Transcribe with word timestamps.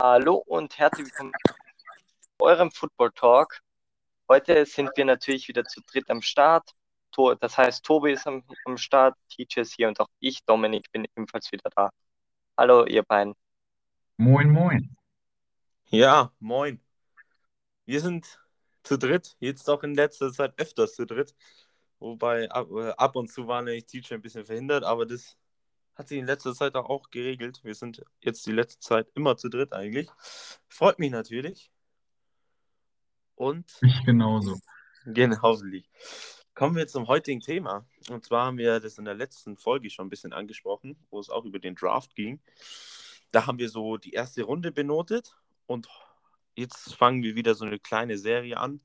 Hallo 0.00 0.44
und 0.46 0.78
herzlich 0.78 1.08
willkommen 1.08 1.32
zu 1.42 1.54
eurem 2.38 2.70
Football 2.70 3.10
Talk. 3.16 3.58
Heute 4.28 4.64
sind 4.64 4.90
wir 4.94 5.04
natürlich 5.04 5.48
wieder 5.48 5.64
zu 5.64 5.80
dritt 5.80 6.08
am 6.08 6.22
Start. 6.22 6.70
Das 7.40 7.58
heißt, 7.58 7.84
Tobi 7.84 8.12
ist 8.12 8.24
am, 8.28 8.44
am 8.64 8.76
Start, 8.76 9.16
TJ 9.28 9.58
ist 9.62 9.74
hier 9.74 9.88
und 9.88 9.98
auch 9.98 10.06
ich, 10.20 10.44
Dominik, 10.44 10.92
bin 10.92 11.04
ebenfalls 11.16 11.50
wieder 11.50 11.68
da. 11.74 11.90
Hallo, 12.56 12.86
ihr 12.86 13.02
beiden. 13.02 13.34
Moin, 14.18 14.52
moin. 14.52 14.96
Ja, 15.86 16.32
moin. 16.38 16.80
Wir 17.84 18.00
sind 18.00 18.40
zu 18.84 18.98
dritt, 18.98 19.36
jetzt 19.40 19.68
auch 19.68 19.82
in 19.82 19.96
letzter 19.96 20.32
Zeit 20.32 20.54
öfters 20.58 20.94
zu 20.94 21.06
dritt. 21.06 21.34
Wobei 21.98 22.48
ab, 22.52 22.68
äh, 22.70 22.90
ab 22.90 23.16
und 23.16 23.32
zu 23.32 23.48
war 23.48 23.62
nämlich 23.62 23.86
TJ 23.86 24.14
ein 24.14 24.22
bisschen 24.22 24.44
verhindert, 24.44 24.84
aber 24.84 25.06
das 25.06 25.36
hat 25.98 26.08
sich 26.08 26.18
in 26.18 26.26
letzter 26.26 26.54
Zeit 26.54 26.76
auch 26.76 27.10
geregelt. 27.10 27.60
Wir 27.64 27.74
sind 27.74 28.04
jetzt 28.20 28.46
die 28.46 28.52
letzte 28.52 28.78
Zeit 28.78 29.08
immer 29.14 29.36
zu 29.36 29.48
dritt 29.48 29.72
eigentlich. 29.72 30.08
Freut 30.68 31.00
mich 31.00 31.10
natürlich. 31.10 31.72
Und. 33.34 33.66
Ich 33.82 34.04
genauso. 34.04 34.58
Genauso. 35.04 35.64
Kommen 36.54 36.76
wir 36.76 36.86
zum 36.86 37.06
heutigen 37.06 37.40
Thema. 37.40 37.86
Und 38.10 38.24
zwar 38.26 38.46
haben 38.46 38.58
wir 38.58 38.78
das 38.78 38.98
in 38.98 39.06
der 39.06 39.14
letzten 39.14 39.56
Folge 39.56 39.88
schon 39.88 40.06
ein 40.06 40.10
bisschen 40.10 40.34
angesprochen, 40.34 40.98
wo 41.08 41.18
es 41.18 41.30
auch 41.30 41.44
über 41.44 41.58
den 41.58 41.74
Draft 41.74 42.14
ging. 42.14 42.42
Da 43.30 43.46
haben 43.46 43.58
wir 43.58 43.70
so 43.70 43.96
die 43.96 44.12
erste 44.12 44.42
Runde 44.42 44.70
benotet 44.70 45.34
und 45.66 45.88
jetzt 46.56 46.94
fangen 46.94 47.22
wir 47.22 47.36
wieder 47.36 47.54
so 47.54 47.64
eine 47.64 47.78
kleine 47.78 48.18
Serie 48.18 48.58
an. 48.58 48.82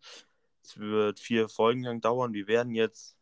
Es 0.63 0.77
wird 0.77 1.19
vier 1.19 1.49
Folgen 1.49 1.83
lang 1.83 1.99
dauern. 1.99 2.33
Wir 2.33 2.47
werden 2.47 2.73
jetzt 2.73 3.17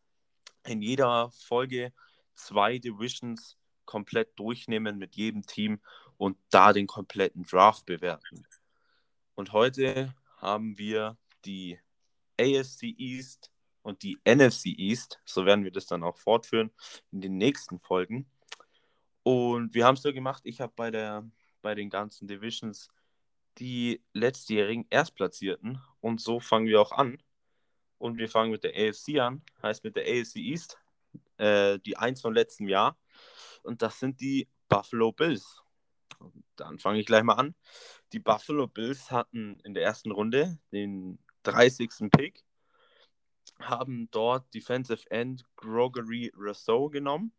in 0.63 0.81
jeder 0.81 1.31
Folge 1.31 1.91
zwei 2.35 2.77
Divisions 2.77 3.57
komplett 3.91 4.39
durchnehmen 4.39 4.97
mit 4.97 5.17
jedem 5.17 5.45
Team 5.45 5.81
und 6.15 6.37
da 6.49 6.71
den 6.71 6.87
kompletten 6.87 7.43
Draft 7.43 7.85
bewerten. 7.85 8.47
Und 9.35 9.51
heute 9.51 10.15
haben 10.37 10.77
wir 10.77 11.17
die 11.43 11.77
AFC 12.39 12.83
East 12.97 13.51
und 13.81 14.01
die 14.03 14.17
NFC 14.23 14.67
East. 14.67 15.19
So 15.25 15.45
werden 15.45 15.65
wir 15.65 15.71
das 15.71 15.87
dann 15.87 16.03
auch 16.03 16.17
fortführen 16.17 16.71
in 17.11 17.19
den 17.19 17.37
nächsten 17.37 17.81
Folgen. 17.81 18.31
Und 19.23 19.73
wir 19.73 19.85
haben 19.85 19.95
es 19.95 20.03
so 20.03 20.13
gemacht, 20.13 20.43
ich 20.45 20.61
habe 20.61 20.71
bei, 20.73 21.21
bei 21.61 21.75
den 21.75 21.89
ganzen 21.89 22.29
Divisions 22.29 22.87
die 23.57 24.01
letztjährigen 24.13 24.87
Erstplatzierten 24.89 25.81
und 25.99 26.21
so 26.21 26.39
fangen 26.39 26.67
wir 26.67 26.79
auch 26.79 26.93
an. 26.93 27.21
Und 27.97 28.17
wir 28.17 28.29
fangen 28.29 28.51
mit 28.51 28.63
der 28.63 28.71
AFC 28.71 29.19
an, 29.19 29.41
heißt 29.61 29.83
mit 29.83 29.97
der 29.97 30.05
AFC 30.05 30.37
East, 30.37 30.77
äh, 31.35 31.77
die 31.79 31.97
1 31.97 32.21
vom 32.21 32.33
letzten 32.33 32.69
Jahr 32.69 32.95
und 33.63 33.81
das 33.81 33.99
sind 33.99 34.21
die 34.21 34.47
Buffalo 34.69 35.11
Bills. 35.11 35.61
Und 36.19 36.43
dann 36.55 36.79
fange 36.79 36.99
ich 36.99 37.05
gleich 37.05 37.23
mal 37.23 37.35
an. 37.35 37.55
Die 38.13 38.19
Buffalo 38.19 38.67
Bills 38.67 39.11
hatten 39.11 39.59
in 39.63 39.73
der 39.73 39.83
ersten 39.83 40.11
Runde 40.11 40.59
den 40.71 41.19
30. 41.43 42.11
Pick, 42.11 42.43
haben 43.59 44.09
dort 44.11 44.53
Defensive 44.53 45.09
End 45.09 45.43
Gregory 45.55 46.31
Rousseau 46.35 46.89
genommen 46.89 47.33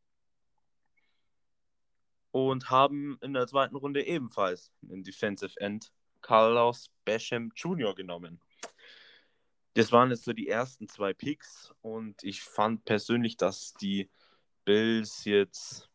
und 2.30 2.70
haben 2.70 3.18
in 3.20 3.34
der 3.34 3.46
zweiten 3.46 3.76
Runde 3.76 4.04
ebenfalls 4.04 4.72
den 4.80 5.04
Defensive 5.04 5.58
End 5.60 5.92
Carlos 6.22 6.90
Basham 7.04 7.52
Jr. 7.54 7.94
genommen. 7.94 8.40
Das 9.74 9.90
waren 9.90 10.10
jetzt 10.10 10.24
so 10.24 10.32
die 10.32 10.48
ersten 10.48 10.88
zwei 10.88 11.14
Picks 11.14 11.72
und 11.80 12.22
ich 12.24 12.42
fand 12.42 12.84
persönlich, 12.84 13.36
dass 13.36 13.74
die 13.74 14.10
Bills 14.64 15.24
jetzt 15.24 15.88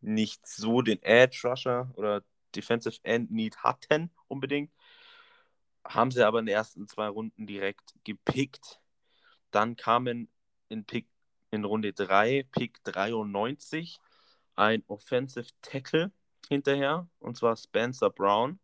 nicht 0.00 0.46
so 0.46 0.82
den 0.82 1.02
Edge 1.02 1.40
Rusher 1.44 1.90
oder 1.96 2.24
Defensive 2.54 2.98
End 3.02 3.30
Need 3.30 3.58
hatten 3.58 4.10
unbedingt. 4.28 4.72
Haben 5.84 6.10
sie 6.10 6.26
aber 6.26 6.40
in 6.40 6.46
den 6.46 6.54
ersten 6.54 6.88
zwei 6.88 7.08
Runden 7.08 7.46
direkt 7.46 7.94
gepickt. 8.04 8.80
Dann 9.50 9.76
kamen 9.76 10.28
in, 10.68 10.84
Pick, 10.84 11.08
in 11.50 11.64
Runde 11.64 11.92
3, 11.92 12.46
Pick 12.52 12.82
93, 12.84 13.98
ein 14.56 14.84
Offensive 14.86 15.48
Tackle 15.62 16.12
hinterher, 16.48 17.08
und 17.18 17.36
zwar 17.36 17.56
Spencer 17.56 18.10
Brown. 18.10 18.60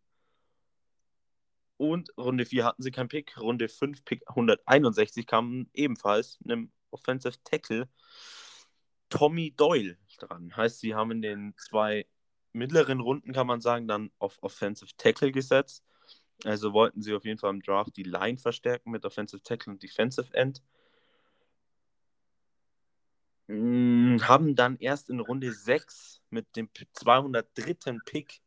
Und 1.77 2.09
Runde 2.17 2.45
4 2.45 2.65
hatten 2.65 2.81
sie 2.81 2.91
keinen 2.91 3.09
Pick. 3.09 3.37
Runde 3.37 3.69
5, 3.69 4.03
Pick 4.03 4.23
161, 4.27 5.27
kam 5.27 5.69
ebenfalls 5.73 6.39
einem 6.43 6.71
Offensive 6.91 7.35
Tackle 7.43 7.89
Tommy 9.09 9.53
Doyle 9.55 9.97
dran. 10.19 10.55
Heißt, 10.55 10.79
sie 10.79 10.95
haben 10.95 11.11
in 11.11 11.21
den 11.21 11.53
zwei 11.57 12.05
mittleren 12.53 12.99
Runden, 12.99 13.33
kann 13.33 13.47
man 13.47 13.61
sagen, 13.61 13.87
dann 13.87 14.11
auf 14.19 14.41
Offensive 14.41 14.91
Tackle 14.97 15.31
gesetzt. 15.31 15.83
Also 16.43 16.73
wollten 16.73 17.01
sie 17.01 17.13
auf 17.13 17.25
jeden 17.25 17.39
Fall 17.39 17.51
im 17.51 17.61
Draft 17.61 17.95
die 17.97 18.03
Line 18.03 18.37
verstärken 18.37 18.91
mit 18.91 19.05
Offensive 19.05 19.41
Tackle 19.41 19.73
und 19.73 19.83
Defensive 19.83 20.33
End. 20.33 20.61
Hm, 23.47 24.19
haben 24.23 24.55
dann 24.55 24.77
erst 24.77 25.09
in 25.09 25.19
Runde 25.19 25.53
6 25.53 26.21
mit 26.29 26.55
dem 26.55 26.69
203. 26.93 27.97
Pick 28.05 28.41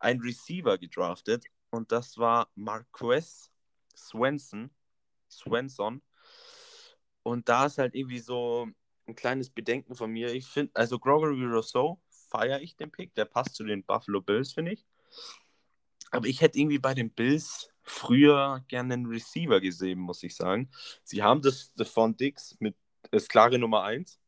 ein 0.00 0.20
Receiver 0.20 0.76
gedraftet 0.76 1.44
und 1.70 1.92
das 1.92 2.18
war 2.18 2.50
Marquez 2.54 3.50
Swenson. 3.96 4.70
Swenson. 5.30 6.02
Und 7.22 7.48
da 7.48 7.66
ist 7.66 7.78
halt 7.78 7.94
irgendwie 7.94 8.18
so, 8.18 8.68
ein 9.06 9.14
kleines 9.14 9.50
Bedenken 9.50 9.94
von 9.94 10.10
mir. 10.10 10.32
Ich 10.32 10.46
finde, 10.46 10.72
also 10.74 10.98
Gregory 10.98 11.44
Rousseau 11.44 12.00
feiere 12.30 12.60
ich 12.60 12.76
den 12.76 12.90
Pick. 12.90 13.14
Der 13.14 13.24
passt 13.24 13.54
zu 13.54 13.64
den 13.64 13.84
Buffalo 13.84 14.20
Bills, 14.20 14.52
finde 14.52 14.72
ich. 14.72 14.86
Aber 16.10 16.26
ich 16.26 16.40
hätte 16.40 16.58
irgendwie 16.58 16.78
bei 16.78 16.94
den 16.94 17.10
Bills 17.10 17.70
früher 17.82 18.64
gerne 18.68 18.94
einen 18.94 19.06
Receiver 19.06 19.60
gesehen, 19.60 19.98
muss 19.98 20.22
ich 20.22 20.34
sagen. 20.34 20.70
Sie 21.02 21.22
haben 21.22 21.42
das 21.42 21.72
Devon 21.74 22.16
Dix 22.16 22.56
mit 22.60 22.76
als 23.12 23.28
klare 23.28 23.58
Nummer 23.58 23.82
1. 23.82 24.18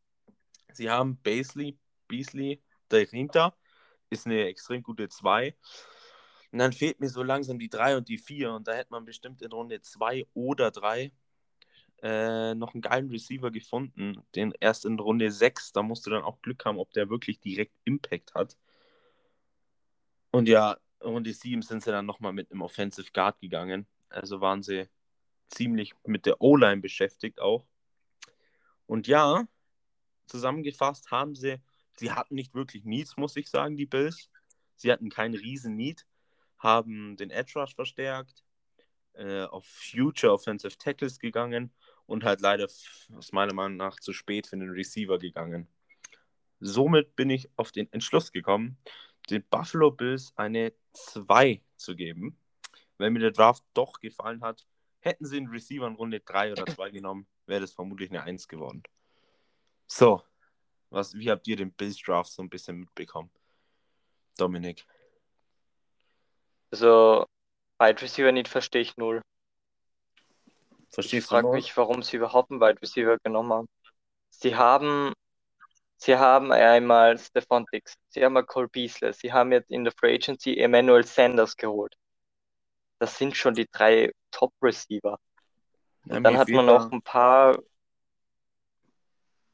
Sie 0.72 0.90
haben 0.90 1.16
Basley, 1.22 1.78
Beasley 2.08 2.62
dahinter. 2.88 3.56
Ist 4.10 4.26
eine 4.26 4.46
extrem 4.46 4.82
gute 4.82 5.08
2. 5.08 5.56
Und 6.52 6.58
dann 6.58 6.72
fehlt 6.72 7.00
mir 7.00 7.08
so 7.08 7.22
langsam 7.22 7.58
die 7.58 7.68
3 7.68 7.96
und 7.96 8.08
die 8.08 8.18
4. 8.18 8.52
Und 8.52 8.68
da 8.68 8.72
hätte 8.72 8.90
man 8.90 9.04
bestimmt 9.04 9.42
in 9.42 9.50
Runde 9.50 9.80
2 9.80 10.26
oder 10.34 10.70
3 10.70 11.12
äh, 12.02 12.54
noch 12.54 12.74
einen 12.74 12.82
geilen 12.82 13.10
Receiver 13.10 13.50
gefunden, 13.50 14.22
den 14.34 14.52
erst 14.60 14.84
in 14.84 14.98
Runde 14.98 15.30
6, 15.30 15.72
da 15.72 15.82
musst 15.82 16.06
du 16.06 16.10
dann 16.10 16.24
auch 16.24 16.40
Glück 16.42 16.64
haben, 16.64 16.78
ob 16.78 16.92
der 16.92 17.08
wirklich 17.08 17.40
direkt 17.40 17.74
Impact 17.84 18.34
hat. 18.34 18.56
Und 20.30 20.48
ja, 20.48 20.76
Runde 21.02 21.32
7 21.32 21.62
sind 21.62 21.82
sie 21.82 21.90
dann 21.90 22.06
nochmal 22.06 22.32
mit 22.32 22.50
einem 22.50 22.62
Offensive 22.62 23.10
Guard 23.12 23.40
gegangen. 23.40 23.86
Also 24.10 24.40
waren 24.40 24.62
sie 24.62 24.88
ziemlich 25.48 25.94
mit 26.04 26.26
der 26.26 26.40
O-Line 26.40 26.80
beschäftigt 26.80 27.40
auch. 27.40 27.66
Und 28.86 29.06
ja, 29.06 29.46
zusammengefasst 30.26 31.10
haben 31.10 31.34
sie, 31.34 31.60
sie 31.96 32.12
hatten 32.12 32.34
nicht 32.34 32.54
wirklich 32.54 32.84
Needs, 32.84 33.16
muss 33.16 33.36
ich 33.36 33.48
sagen, 33.48 33.76
die 33.76 33.86
Bills. 33.86 34.30
Sie 34.76 34.92
hatten 34.92 35.08
keinen 35.08 35.34
riesen 35.34 35.74
Need, 35.76 36.06
haben 36.58 37.16
den 37.16 37.30
Edge 37.30 37.58
Rush 37.58 37.74
verstärkt, 37.74 38.44
äh, 39.14 39.44
auf 39.44 39.64
Future 39.64 40.32
Offensive 40.32 40.76
Tackles 40.76 41.18
gegangen 41.18 41.72
und 42.06 42.24
halt 42.24 42.40
leider 42.40 42.64
aus 42.64 43.32
meiner 43.32 43.54
Meinung 43.54 43.76
nach 43.76 44.00
zu 44.00 44.12
spät 44.12 44.46
für 44.46 44.56
den 44.56 44.70
Receiver 44.70 45.18
gegangen. 45.18 45.68
Somit 46.60 47.16
bin 47.16 47.30
ich 47.30 47.50
auf 47.56 47.72
den 47.72 47.92
Entschluss 47.92 48.32
gekommen, 48.32 48.78
den 49.28 49.44
Buffalo 49.48 49.90
Bills 49.90 50.32
eine 50.36 50.72
2 50.92 51.62
zu 51.76 51.94
geben. 51.94 52.38
Wenn 52.98 53.12
mir 53.12 53.18
der 53.18 53.32
Draft 53.32 53.62
doch 53.74 54.00
gefallen 54.00 54.42
hat, 54.42 54.66
hätten 55.00 55.26
sie 55.26 55.36
einen 55.36 55.48
Receiver 55.48 55.86
in 55.86 55.96
Runde 55.96 56.20
3 56.20 56.52
oder 56.52 56.66
2 56.66 56.90
genommen, 56.90 57.26
wäre 57.46 57.60
das 57.60 57.72
vermutlich 57.72 58.10
eine 58.10 58.22
1 58.22 58.48
geworden. 58.48 58.82
So, 59.86 60.22
was, 60.90 61.14
wie 61.14 61.30
habt 61.30 61.46
ihr 61.46 61.56
den 61.56 61.72
Bills 61.72 61.98
Draft 61.98 62.32
so 62.32 62.42
ein 62.42 62.48
bisschen 62.48 62.80
mitbekommen? 62.80 63.30
Dominik. 64.36 64.86
Also, 66.70 67.26
Wide 67.78 68.02
Receiver 68.02 68.32
nicht 68.32 68.48
verstehe 68.48 68.82
ich 68.82 68.96
null. 68.96 69.22
Verstehst 70.90 71.24
ich 71.24 71.28
frage 71.28 71.48
mich, 71.50 71.76
warum 71.76 72.02
sie 72.02 72.16
überhaupt 72.16 72.50
einen 72.50 72.60
Wide 72.60 72.80
Receiver 72.80 73.18
genommen 73.18 73.52
haben. 73.52 73.68
Sie 74.30 74.54
haben, 74.54 75.12
sie 75.96 76.16
haben 76.16 76.52
einmal 76.52 77.18
Stephon 77.18 77.66
Dix, 77.72 77.94
sie 78.08 78.24
haben 78.24 78.34
mal 78.34 78.44
Cole 78.44 78.68
Beasley, 78.68 79.12
sie 79.12 79.32
haben 79.32 79.52
jetzt 79.52 79.70
in 79.70 79.84
der 79.84 79.92
Free 79.92 80.14
Agency 80.14 80.58
Emmanuel 80.58 81.04
Sanders 81.04 81.56
geholt. 81.56 81.94
Das 82.98 83.18
sind 83.18 83.36
schon 83.36 83.54
die 83.54 83.66
drei 83.70 84.12
Top 84.30 84.52
Receiver. 84.62 85.18
Und 86.08 86.22
dann 86.22 86.38
hat 86.38 86.48
man 86.48 86.66
noch 86.66 86.90
ein 86.90 87.02
paar. 87.02 87.58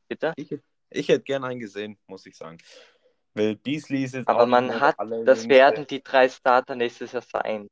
Bitte? 0.08 0.32
Ich, 0.36 0.54
ich 0.90 1.08
hätte 1.08 1.24
gern 1.24 1.44
einen 1.44 1.60
gesehen, 1.60 1.98
muss 2.06 2.26
ich 2.26 2.36
sagen. 2.36 2.58
Weil 3.34 3.56
Beasley 3.56 4.04
ist 4.04 4.14
jetzt 4.14 4.28
Aber 4.28 4.46
man 4.46 4.78
hat, 4.78 4.96
das 5.24 5.48
werden 5.48 5.86
die 5.86 6.02
drei 6.02 6.28
Starter 6.28 6.74
nächstes 6.74 7.12
Jahr 7.12 7.22
sein. 7.22 7.68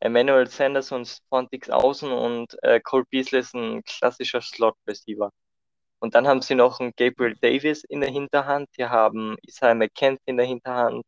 Emmanuel 0.00 0.46
Sanders 0.48 0.92
und 0.92 1.20
Fontix 1.30 1.70
außen 1.70 2.10
und 2.12 2.56
äh, 2.62 2.80
Cole 2.80 3.04
Beasley 3.10 3.40
ist 3.40 3.54
ein 3.54 3.82
klassischer 3.84 4.40
Slot-Receiver. 4.40 5.30
Und 6.00 6.14
dann 6.14 6.28
haben 6.28 6.42
sie 6.42 6.54
noch 6.54 6.80
einen 6.80 6.92
Gabriel 6.96 7.36
Davis 7.40 7.84
in 7.84 8.00
der 8.00 8.10
Hinterhand, 8.10 8.68
die 8.78 8.86
haben 8.86 9.36
Isaiah 9.42 9.74
McKenzie 9.74 10.22
in 10.26 10.36
der 10.38 10.46
Hinterhand 10.46 11.02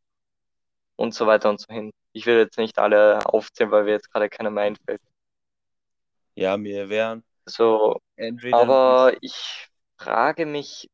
und 0.97 1.13
so 1.13 1.27
weiter 1.27 1.49
und 1.49 1.59
so 1.61 1.73
hin. 1.73 1.91
Ich 2.13 2.25
will 2.25 2.37
jetzt 2.37 2.57
nicht 2.57 2.77
alle 2.79 3.25
aufzählen, 3.25 3.71
weil 3.71 3.83
mir 3.85 3.91
jetzt 3.91 4.11
gerade 4.11 4.29
keiner 4.29 4.49
mehr 4.51 4.63
einfällt. 4.65 5.01
Ja, 6.35 6.55
mir 6.57 6.89
wären 6.89 7.23
So, 7.45 7.99
entweder. 8.15 8.59
aber 8.61 9.17
ich 9.21 9.69
frage 9.97 10.45
mich, 10.45 10.89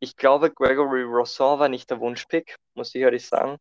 ich 0.00 0.16
glaube, 0.16 0.50
Gregory 0.50 1.02
Rousseau 1.02 1.58
war 1.58 1.68
nicht 1.68 1.90
der 1.90 2.00
Wunschpick, 2.00 2.56
muss 2.74 2.94
ich 2.94 3.02
ehrlich 3.02 3.26
sagen. 3.26 3.58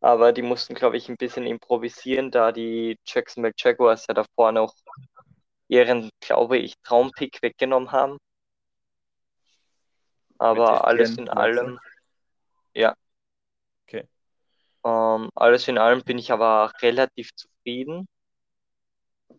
Aber 0.00 0.32
die 0.32 0.42
mussten, 0.42 0.74
glaube 0.74 0.96
ich, 0.96 1.08
ein 1.08 1.16
bisschen 1.16 1.46
improvisieren, 1.46 2.30
da 2.30 2.52
die 2.52 2.98
Jacksonville 3.06 3.54
Jaguars 3.56 4.06
ja 4.08 4.14
davor 4.14 4.52
noch 4.52 4.74
ihren, 5.68 6.10
glaube 6.20 6.58
ich, 6.58 6.74
Traumpick 6.82 7.42
weggenommen 7.42 7.92
haben. 7.92 8.18
Aber 10.38 10.86
alles 10.86 11.16
in 11.18 11.28
allem, 11.28 11.78
ja, 12.74 12.94
Okay. 13.86 14.08
ähm, 14.84 15.30
alles 15.34 15.68
in 15.68 15.78
allem 15.78 16.02
bin 16.02 16.18
ich 16.18 16.32
aber 16.32 16.72
relativ 16.80 17.30
zufrieden. 17.34 18.08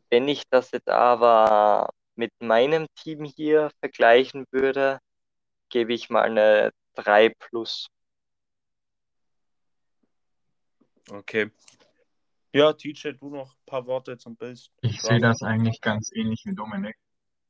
Wenn 0.10 0.28
ich 0.28 0.44
das 0.50 0.72
jetzt 0.72 0.90
aber 0.90 1.90
mit 2.16 2.32
meinem 2.40 2.88
Team 2.96 3.24
hier 3.24 3.72
vergleichen 3.80 4.46
würde, 4.52 5.00
gebe 5.70 5.94
ich 5.94 6.10
mal 6.10 6.24
eine 6.24 6.72
3 6.96 7.30
plus. 7.40 7.88
Okay. 11.12 11.52
Ja, 12.54 12.72
TJ, 12.72 13.12
du 13.20 13.30
noch 13.30 13.54
ein 13.54 13.66
paar 13.66 13.86
Worte 13.86 14.18
zum 14.18 14.38
Bills. 14.38 14.72
Ich 14.82 15.02
sehe 15.02 15.20
das 15.20 15.42
eigentlich 15.42 15.82
ganz 15.82 16.10
ähnlich 16.14 16.44
wie 16.46 16.56
Dominik, 16.56 16.96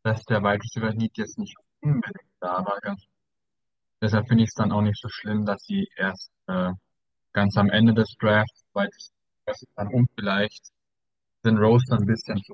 dass 0.04 0.24
der 0.26 0.42
Wide 0.42 0.64
Receiver 0.64 0.94
Need 0.94 1.16
jetzt 1.18 1.38
nicht 1.38 1.56
unbedingt 1.82 2.32
da 2.40 2.66
war. 2.66 2.80
Ganz, 2.82 3.04
deshalb 4.02 4.28
finde 4.28 4.44
ich 4.44 4.50
es 4.50 4.56
dann 4.56 4.72
auch 4.72 4.82
nicht 4.82 5.00
so 5.00 5.10
schlimm, 5.10 5.46
dass 5.46 5.64
sie 5.64 5.88
erst 5.96 6.32
äh, 6.48 6.72
ganz 7.34 7.56
am 7.56 7.70
Ende 7.70 7.94
des 7.94 8.16
Drafts 8.20 8.66
Wide 8.74 8.90
dann 9.76 9.88
um 9.90 10.08
vielleicht 10.16 10.72
den 11.46 11.58
Roster 11.58 11.98
ein 11.98 12.06
bisschen 12.08 12.42
zu. 12.44 12.54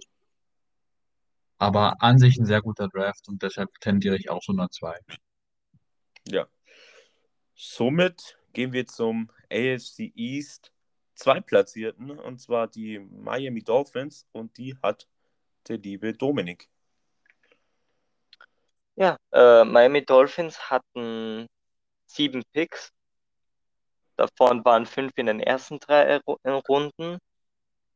Aber 1.58 2.02
an 2.02 2.18
sich 2.18 2.38
ein 2.38 2.46
sehr 2.46 2.62
guter 2.62 2.90
Draft 2.90 3.30
und 3.30 3.42
deshalb 3.42 3.70
tendiere 3.80 4.18
ich 4.18 4.30
auch 4.30 4.42
so 4.44 4.52
nach 4.52 4.70
zwei. 4.70 5.00
Ja. 6.28 6.48
Somit 7.56 8.38
gehen 8.52 8.74
wir 8.74 8.88
zum 8.88 9.32
AFC 9.50 10.12
East 10.16 10.74
Zweitplatzierten, 11.18 12.12
und 12.20 12.40
zwar 12.40 12.68
die 12.68 13.00
Miami 13.00 13.64
Dolphins, 13.64 14.28
und 14.32 14.58
die 14.58 14.78
hat 14.84 15.08
der 15.68 15.78
liebe 15.80 16.14
Dominik. 16.14 16.70
Ja, 18.96 19.18
äh, 19.32 19.64
Miami 19.64 20.04
Dolphins 20.06 20.70
hatten 20.70 21.48
sieben 22.08 22.44
Picks. 22.54 22.92
Davon 24.16 24.66
waren 24.66 24.86
fünf 24.86 25.14
in 25.18 25.28
den 25.28 25.40
ersten 25.40 25.80
drei 25.80 26.18
Ru- 26.18 26.40
Runden. 26.68 27.20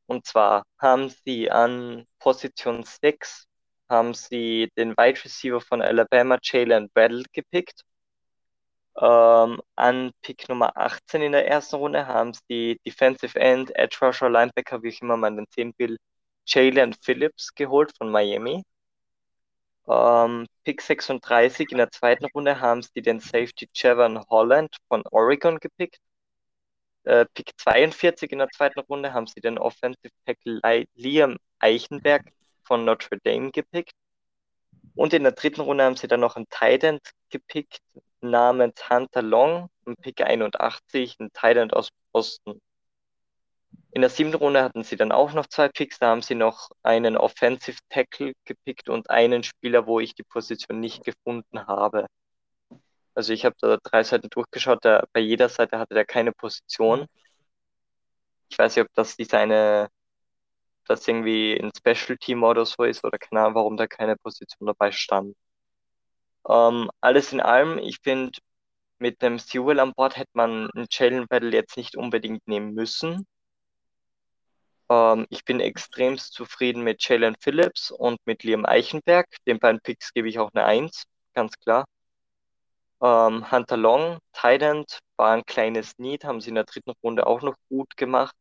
Und 0.08 0.26
zwar 0.26 0.64
haben 0.80 1.10
sie 1.26 1.50
an 1.52 2.06
Position 2.20 2.84
6 2.84 3.46
haben 3.90 4.14
sie 4.14 4.70
den 4.78 4.92
Wide 4.98 5.24
Receiver 5.26 5.62
von 5.62 5.82
Alabama, 5.82 6.38
Jalen 6.42 6.90
Waddle, 6.96 7.24
gepickt. 7.34 7.84
Ähm, 9.00 9.62
an 9.76 10.12
Pick 10.22 10.48
Nummer 10.50 10.76
18 10.78 11.22
in 11.22 11.32
der 11.34 11.48
ersten 11.48 11.78
Runde 11.78 12.08
haben 12.08 12.34
sie 12.48 12.80
Defensive 12.86 13.40
End, 13.40 13.76
Edge 13.76 13.98
Rusher, 14.02 14.30
Linebacker, 14.30 14.84
wie 14.84 14.94
auch 14.96 15.02
immer 15.02 15.18
man 15.18 15.38
den 15.38 15.46
sehen 15.56 15.74
will, 15.78 15.98
Jalen 16.46 16.94
Phillips 16.94 17.54
geholt 17.56 17.92
von 17.98 18.12
Miami. 18.12 18.64
Ähm, 19.88 20.48
Pick 20.64 20.82
36 20.82 21.72
in 21.72 21.78
der 21.78 21.92
zweiten 21.92 22.26
Runde 22.26 22.60
haben 22.60 22.82
sie 22.82 23.02
den 23.04 23.20
Safety 23.20 23.70
Javon 23.76 24.20
Holland 24.30 24.76
von 24.88 25.04
Oregon 25.12 25.60
gepickt. 25.60 26.00
Äh, 27.04 27.26
Pick 27.34 27.52
42 27.58 28.32
in 28.32 28.40
der 28.40 28.50
zweiten 28.50 28.80
Runde 28.82 29.14
haben 29.14 29.28
sie 29.28 29.42
den 29.42 29.58
Offensive 29.58 30.12
Tackle 30.26 30.60
Li- 30.64 30.88
Liam 30.96 31.38
Eichenberg 31.60 32.24
von 32.64 32.86
Notre 32.86 33.18
Dame 33.24 33.52
gepickt. 33.52 33.94
Und 34.96 35.14
in 35.14 35.24
der 35.24 35.34
dritten 35.34 35.62
Runde 35.62 35.84
haben 35.84 35.96
sie 35.98 36.08
dann 36.08 36.20
noch 36.22 36.36
einen 36.38 36.48
Tight 36.50 36.84
End 36.84 37.02
gepickt 37.30 37.80
namens 38.22 38.90
Hunter 38.90 39.22
Long, 39.22 39.70
ein 39.86 39.96
Pick 39.98 40.22
81, 40.22 41.18
ein 41.20 41.32
End 41.58 41.74
aus 41.74 41.90
Boston. 42.12 42.62
In 43.94 44.02
der 44.02 44.10
siebten 44.10 44.36
Runde 44.36 44.64
hatten 44.64 44.84
sie 44.84 44.96
dann 44.96 45.12
auch 45.12 45.34
noch 45.34 45.48
zwei 45.48 45.68
Picks, 45.68 46.00
da 46.00 46.08
haben 46.08 46.22
sie 46.22 46.36
noch 46.36 46.70
einen 46.84 47.18
Offensive 47.18 47.80
Tackle 47.90 48.34
gepickt 48.46 48.90
und 48.90 49.10
einen 49.10 49.44
Spieler, 49.44 49.86
wo 49.86 50.00
ich 50.00 50.16
die 50.16 50.24
Position 50.24 50.80
nicht 50.80 51.04
gefunden 51.04 51.68
habe. 51.68 52.08
Also 53.14 53.34
ich 53.34 53.46
habe 53.46 53.56
da 53.60 53.78
drei 53.84 54.04
Seiten 54.04 54.30
durchgeschaut, 54.30 54.84
der, 54.86 55.08
bei 55.14 55.20
jeder 55.20 55.50
Seite 55.50 55.78
hatte 55.80 55.94
der 55.94 56.06
keine 56.06 56.32
Position. 56.32 57.08
Ich 58.50 58.58
weiß 58.58 58.76
nicht, 58.76 58.86
ob 58.86 58.94
das 58.94 59.16
diese 59.18 59.38
eine, 59.38 59.90
das 60.88 61.08
irgendwie 61.08 61.58
ein 61.60 61.72
Special 61.78 62.18
Team 62.18 62.44
oder 62.44 62.66
so 62.66 62.84
ist 62.84 63.04
oder 63.04 63.18
keine 63.18 63.42
Ahnung, 63.42 63.56
warum 63.56 63.78
da 63.78 63.88
keine 63.88 64.18
Position 64.18 64.68
dabei 64.68 64.92
stand. 64.92 65.36
Ähm, 66.48 66.90
alles 67.02 67.34
in 67.34 67.42
allem, 67.42 67.78
ich 67.78 68.00
finde, 68.02 68.40
mit 69.00 69.24
einem 69.24 69.40
Sewell 69.40 69.80
an 69.80 69.94
Bord 69.94 70.18
hätte 70.18 70.32
man 70.34 70.70
einen 70.72 70.88
Jalen 70.92 71.28
Battle 71.28 71.52
jetzt 71.52 71.78
nicht 71.78 71.96
unbedingt 71.98 72.48
nehmen 72.48 72.74
müssen. 72.74 73.26
Ähm, 74.90 75.26
ich 75.30 75.46
bin 75.46 75.60
extremst 75.60 76.34
zufrieden 76.34 76.84
mit 76.84 77.04
Jalen 77.08 77.36
Phillips 77.40 77.92
und 77.92 78.20
mit 78.26 78.44
Liam 78.44 78.66
Eichenberg. 78.66 79.28
Den 79.48 79.60
beiden 79.60 79.82
Picks 79.82 80.14
gebe 80.14 80.30
ich 80.30 80.40
auch 80.40 80.52
eine 80.54 80.66
1, 80.66 81.06
ganz 81.34 81.58
klar. 81.60 81.86
Ähm, 83.02 83.52
Hunter 83.52 83.78
Long, 83.78 84.20
Tight 84.34 84.62
End, 84.62 85.00
war 85.18 85.34
ein 85.34 85.46
kleines 85.46 85.98
Need, 85.98 86.24
haben 86.24 86.42
sie 86.42 86.50
in 86.50 86.56
der 86.56 86.66
dritten 86.66 86.92
Runde 87.04 87.26
auch 87.28 87.42
noch 87.42 87.56
gut 87.70 87.98
gemacht. 87.98 88.36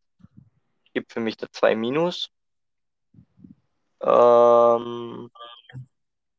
Gibt 0.94 1.12
für 1.12 1.20
mich 1.20 1.37
da 1.37 1.47
2 1.52 1.76
Minus. 1.76 2.31
Ähm, 4.02 5.31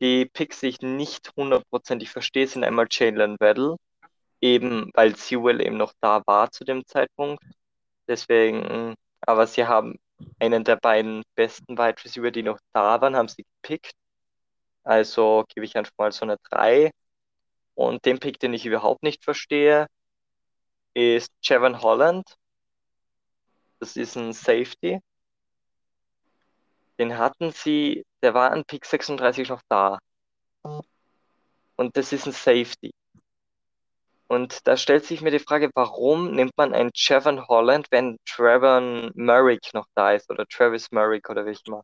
die 0.01 0.25
Picks, 0.25 0.61
die 0.61 0.67
ich 0.67 0.81
nicht 0.81 1.31
hundertprozentig 1.37 2.09
verstehe, 2.09 2.47
sind 2.47 2.63
einmal 2.63 2.87
Jalen 2.89 3.37
Waddle, 3.39 3.77
eben 4.41 4.91
weil 4.95 5.15
Sewell 5.15 5.61
eben 5.61 5.77
noch 5.77 5.93
da 6.01 6.23
war 6.25 6.51
zu 6.51 6.63
dem 6.65 6.85
Zeitpunkt. 6.85 7.43
Deswegen, 8.07 8.95
aber 9.21 9.47
sie 9.47 9.65
haben 9.67 9.99
einen 10.39 10.63
der 10.63 10.77
beiden 10.77 11.23
besten 11.35 11.77
Wide 11.77 12.03
Receiver, 12.03 12.31
die 12.31 12.43
noch 12.43 12.59
da 12.73 13.01
waren, 13.01 13.15
haben 13.15 13.27
sie 13.27 13.45
gepickt. 13.61 13.93
Also 14.83 15.45
gebe 15.53 15.65
ich 15.65 15.77
einfach 15.77 15.93
mal 15.97 16.11
so 16.11 16.25
eine 16.25 16.37
3. 16.49 16.91
Und 17.75 18.05
den 18.05 18.19
Pick, 18.19 18.39
den 18.39 18.53
ich 18.53 18.65
überhaupt 18.65 19.03
nicht 19.03 19.23
verstehe, 19.23 19.87
ist 20.93 21.31
Javon 21.43 21.81
Holland. 21.81 22.35
Das 23.79 23.95
ist 23.97 24.15
ein 24.15 24.33
Safety. 24.33 24.99
Den 26.99 27.17
hatten 27.17 27.51
sie, 27.51 28.05
der 28.21 28.33
war 28.33 28.51
an 28.51 28.65
Pick 28.65 28.85
36 28.85 29.49
noch 29.49 29.61
da. 29.69 29.99
Und 31.75 31.97
das 31.97 32.13
ist 32.13 32.25
ein 32.27 32.31
Safety. 32.31 32.91
Und 34.27 34.65
da 34.65 34.77
stellt 34.77 35.03
sich 35.03 35.21
mir 35.21 35.31
die 35.31 35.39
Frage, 35.39 35.69
warum 35.73 36.31
nimmt 36.31 36.55
man 36.55 36.73
einen 36.73 36.91
Javon 36.93 37.47
Holland, 37.47 37.87
wenn 37.91 38.17
Trevor 38.25 38.79
Merrick 39.13 39.73
noch 39.73 39.87
da 39.93 40.13
ist 40.13 40.29
oder 40.29 40.45
Travis 40.45 40.89
Merrick 40.91 41.29
oder 41.29 41.45
wie 41.45 41.51
ich 41.51 41.65
mal. 41.65 41.83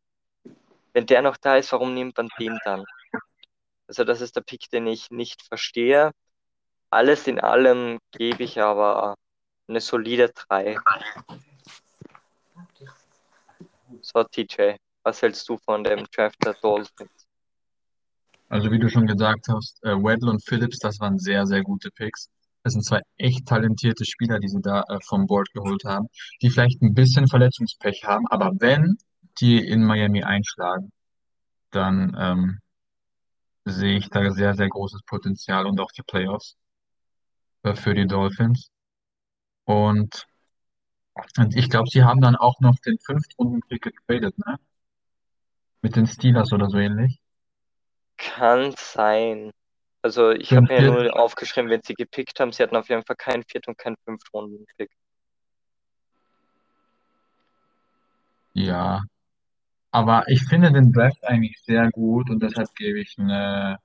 Wenn 0.93 1.05
der 1.05 1.21
noch 1.21 1.35
da 1.37 1.57
ist, 1.57 1.73
warum 1.73 1.93
nimmt 1.93 2.15
man 2.15 2.29
den 2.39 2.57
dann? 2.63 2.85
Also 3.87 4.05
das 4.05 4.21
ist 4.21 4.35
der 4.35 4.41
Pick, 4.41 4.69
den 4.69 4.87
ich 4.87 5.11
nicht 5.11 5.41
verstehe. 5.41 6.11
Alles 6.89 7.27
in 7.27 7.39
allem 7.39 7.99
gebe 8.11 8.43
ich 8.43 8.61
aber 8.61 9.15
eine 9.67 9.81
solide 9.81 10.29
3. 10.29 10.77
So, 14.01 14.23
TJ, 14.23 14.77
was 15.07 15.21
hältst 15.21 15.47
du 15.47 15.57
von 15.57 15.85
dem 15.85 16.05
Draft 16.13 16.43
der 16.43 16.53
Dolphins? 16.55 17.27
Also 18.49 18.71
wie 18.71 18.79
du 18.79 18.89
schon 18.89 19.07
gesagt 19.07 19.47
hast, 19.47 19.81
äh, 19.83 19.91
Waddle 19.91 20.29
und 20.29 20.43
Phillips, 20.45 20.79
das 20.79 20.99
waren 20.99 21.17
sehr, 21.17 21.47
sehr 21.47 21.63
gute 21.63 21.91
Picks. 21.91 22.29
Das 22.63 22.73
sind 22.73 22.83
zwei 22.83 23.01
echt 23.15 23.47
talentierte 23.47 24.03
Spieler, 24.03 24.39
die 24.39 24.49
sie 24.49 24.61
da 24.61 24.81
äh, 24.89 24.99
vom 25.05 25.25
Board 25.25 25.49
geholt 25.53 25.85
haben, 25.85 26.07
die 26.41 26.49
vielleicht 26.49 26.81
ein 26.81 26.93
bisschen 26.93 27.27
Verletzungspech 27.29 28.03
haben, 28.03 28.27
aber 28.27 28.51
wenn 28.59 28.97
die 29.39 29.65
in 29.65 29.85
Miami 29.85 30.23
einschlagen, 30.23 30.91
dann 31.71 32.13
ähm, 32.19 32.59
sehe 33.63 33.97
ich 33.97 34.09
da 34.09 34.29
sehr, 34.31 34.55
sehr 34.55 34.67
großes 34.67 35.03
Potenzial 35.03 35.65
und 35.67 35.79
auch 35.79 35.91
die 35.93 36.03
Playoffs 36.03 36.57
äh, 37.63 37.75
für 37.75 37.93
die 37.93 38.07
Dolphins. 38.07 38.71
Und, 39.63 40.27
und 41.37 41.55
ich 41.55 41.69
glaube, 41.69 41.89
sie 41.89 42.03
haben 42.03 42.19
dann 42.19 42.35
auch 42.35 42.59
noch 42.59 42.75
den 42.85 42.97
Fünftrunden-Pick 42.99 43.83
getradet, 43.83 44.37
ne? 44.39 44.57
Mit 45.87 45.95
den 45.95 46.07
Steelers 46.07 46.51
oder 46.51 46.69
so 46.69 46.79
ähnlich. 46.79 47.17
Kann 48.17 48.75
sein. 48.77 49.51
Also 50.01 50.31
ich 50.31 50.51
habe 50.51 50.67
mir 50.67 50.81
ja 50.81 50.91
nur 50.91 51.17
aufgeschrieben, 51.17 51.69
wenn 51.69 51.81
sie 51.81 51.93
gepickt 51.93 52.41
haben, 52.41 52.51
sie 52.51 52.61
hatten 52.61 52.75
auf 52.75 52.89
jeden 52.89 53.05
Fall 53.05 53.15
keinen 53.15 53.43
Viert- 53.43 53.69
und 53.69 53.77
keinen 53.77 53.95
Fünftrunden-Pick. 54.03 54.89
Ja, 58.53 59.01
aber 59.91 60.25
ich 60.27 60.43
finde 60.43 60.73
den 60.73 60.91
Draft 60.91 61.23
eigentlich 61.23 61.57
sehr 61.63 61.89
gut 61.91 62.29
und 62.29 62.43
deshalb 62.43 62.75
gebe 62.75 62.99
ich 62.99 63.15
eine 63.17 63.77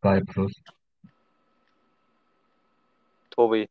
2 0.00 0.20
plus. 0.20 0.52
Tobi, 3.30 3.68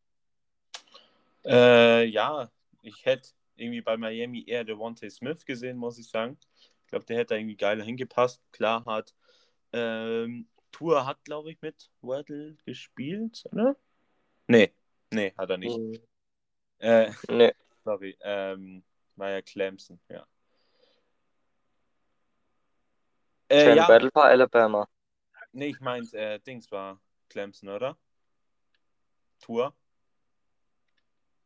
Äh, 1.46 2.04
ja, 2.08 2.50
Ich 2.82 3.06
hätte 3.06 3.30
irgendwie 3.56 3.80
bei 3.82 3.96
Miami 3.96 4.44
eher 4.46 4.66
Devontae 4.66 5.10
Smith 5.10 5.46
gesehen, 5.46 5.78
muss 5.78 5.98
ich 5.98 6.10
sagen. 6.10 6.38
Ich 6.88 6.92
glaube, 6.92 7.04
der 7.04 7.18
hätte 7.18 7.36
irgendwie 7.36 7.58
geiler 7.58 7.84
hingepasst. 7.84 8.42
Klar 8.54 8.86
hat 8.86 9.14
ähm, 9.74 10.48
Tour 10.72 11.06
hat, 11.06 11.22
glaube 11.26 11.52
ich, 11.52 11.62
mit 11.62 11.92
Waddle 12.00 12.56
gespielt, 12.66 13.44
oder? 13.52 13.76
Nee, 14.48 14.74
nee, 15.12 15.34
hat 15.38 15.50
er 15.50 15.58
nicht. 15.58 15.78
Mhm. 15.78 16.00
Äh, 16.80 17.12
Nee. 17.28 17.54
sorry, 17.84 18.18
ähm, 18.22 18.86
war 19.18 19.32
ja 19.32 19.42
Clemson, 19.42 20.00
ja. 20.08 20.26
Äh, 23.50 23.76
ja, 23.76 23.86
Battle 23.86 24.10
war 24.14 24.26
Alabama. 24.26 24.88
nee, 25.52 25.68
ich 25.68 25.82
meinte, 25.82 26.18
äh, 26.18 26.40
Dings 26.40 26.72
war 26.72 27.02
Clemson, 27.28 27.68
oder? 27.68 27.98
Tour, 29.42 29.76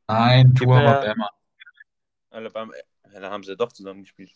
Nein, 0.07 0.53
Tour 0.53 0.75
war 0.75 1.01
Bama. 1.01 1.29
Alabama, 2.29 2.73
äh, 2.75 3.19
da 3.19 3.31
haben 3.31 3.43
sie 3.43 3.57
doch 3.57 3.71
zusammen 3.71 4.03
gespielt. 4.03 4.31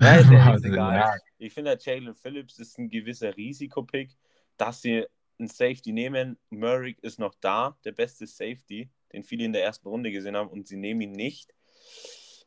Ja, 0.00 0.16
ist 0.16 0.30
ja 0.30 0.46
Also, 0.52 0.68
egal. 0.68 0.94
ja. 0.94 1.14
Ich 1.38 1.52
finde, 1.52 1.76
Jalen 1.80 2.14
Phillips 2.14 2.58
ist 2.58 2.78
ein 2.78 2.88
gewisser 2.88 3.36
Risikopick, 3.36 4.16
dass 4.56 4.82
sie 4.82 5.06
einen 5.38 5.48
Safety 5.48 5.92
nehmen. 5.92 6.38
Murray 6.50 6.96
ist 7.02 7.18
noch 7.18 7.34
da, 7.40 7.78
der 7.84 7.92
beste 7.92 8.26
Safety, 8.26 8.90
den 9.12 9.22
viele 9.22 9.44
in 9.44 9.52
der 9.52 9.64
ersten 9.64 9.88
Runde 9.88 10.10
gesehen 10.10 10.36
haben, 10.36 10.50
und 10.50 10.66
sie 10.66 10.76
nehmen 10.76 11.00
ihn 11.02 11.12
nicht. 11.12 11.54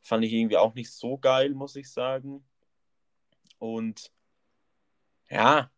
Fand 0.01 0.23
ich 0.25 0.33
irgendwie 0.33 0.57
auch 0.57 0.73
nicht 0.73 0.91
so 0.91 1.17
geil, 1.17 1.51
muss 1.51 1.75
ich 1.75 1.91
sagen. 1.91 2.43
Und 3.59 4.11
ja, 5.29 5.69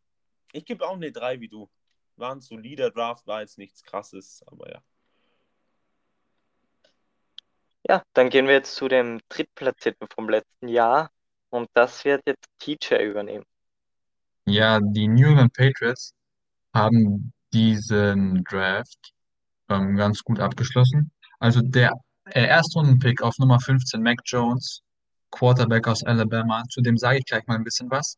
ich 0.54 0.66
gebe 0.66 0.88
auch 0.88 0.96
eine 0.96 1.12
3 1.12 1.40
wie 1.40 1.50
du. 1.50 1.70
War 2.16 2.34
ein 2.34 2.42
solider 2.42 2.92
Draft, 2.92 3.26
war 3.28 3.42
jetzt 3.42 3.58
nichts 3.58 3.84
krasses, 3.84 4.44
aber 4.46 4.72
ja. 4.72 4.84
Ja, 7.88 8.04
dann 8.14 8.30
gehen 8.30 8.46
wir 8.48 8.54
jetzt 8.54 8.76
zu 8.76 8.88
dem 8.88 9.20
Drittplatzierten 9.28 10.08
vom 10.14 10.30
letzten 10.30 10.68
Jahr. 10.68 11.12
Und 11.52 11.70
das 11.74 12.04
wird 12.04 12.24
jetzt 12.26 12.48
TJ 12.60 13.04
übernehmen. 13.04 13.46
Ja, 14.46 14.80
die 14.82 15.08
New 15.08 15.28
England 15.28 15.54
Patriots 15.54 16.14
haben 16.74 17.32
diesen 17.54 18.44
Draft 18.46 19.14
ähm, 19.70 19.96
ganz 19.96 20.24
gut 20.24 20.40
abgeschlossen. 20.40 21.12
Also 21.40 21.62
der 21.62 21.94
äh, 22.26 22.46
Erstrunden-Pick 22.46 23.22
auf 23.22 23.38
Nummer 23.38 23.60
15, 23.60 24.02
Mac 24.02 24.20
Jones, 24.26 24.82
Quarterback 25.32 25.88
aus 25.88 26.04
Alabama, 26.04 26.64
zu 26.70 26.82
dem 26.82 26.98
sage 26.98 27.20
ich 27.20 27.26
gleich 27.26 27.46
mal 27.48 27.56
ein 27.56 27.64
bisschen 27.64 27.92
was. 27.92 28.18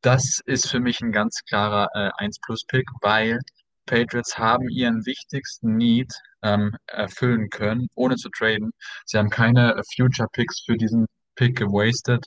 Das 0.00 0.40
ist 0.46 0.68
für 0.68 0.80
mich 0.80 1.00
ein 1.00 1.12
ganz 1.12 1.42
klarer 1.48 1.88
äh, 1.94 2.24
1-Plus-Pick, 2.24 2.86
weil 3.02 3.40
Patriots 3.86 4.38
haben 4.38 4.68
ihren 4.68 5.04
wichtigsten 5.06 5.76
Need 5.76 6.12
ähm, 6.42 6.76
erfüllen 6.86 7.50
können, 7.50 7.88
ohne 7.94 8.16
zu 8.16 8.28
traden. 8.28 8.70
Sie 9.06 9.18
haben 9.18 9.30
keine 9.30 9.74
äh, 9.74 9.82
Future-Picks 9.96 10.62
für 10.64 10.76
diesen 10.76 11.06
Pick 11.34 11.56
gewastet. 11.56 12.26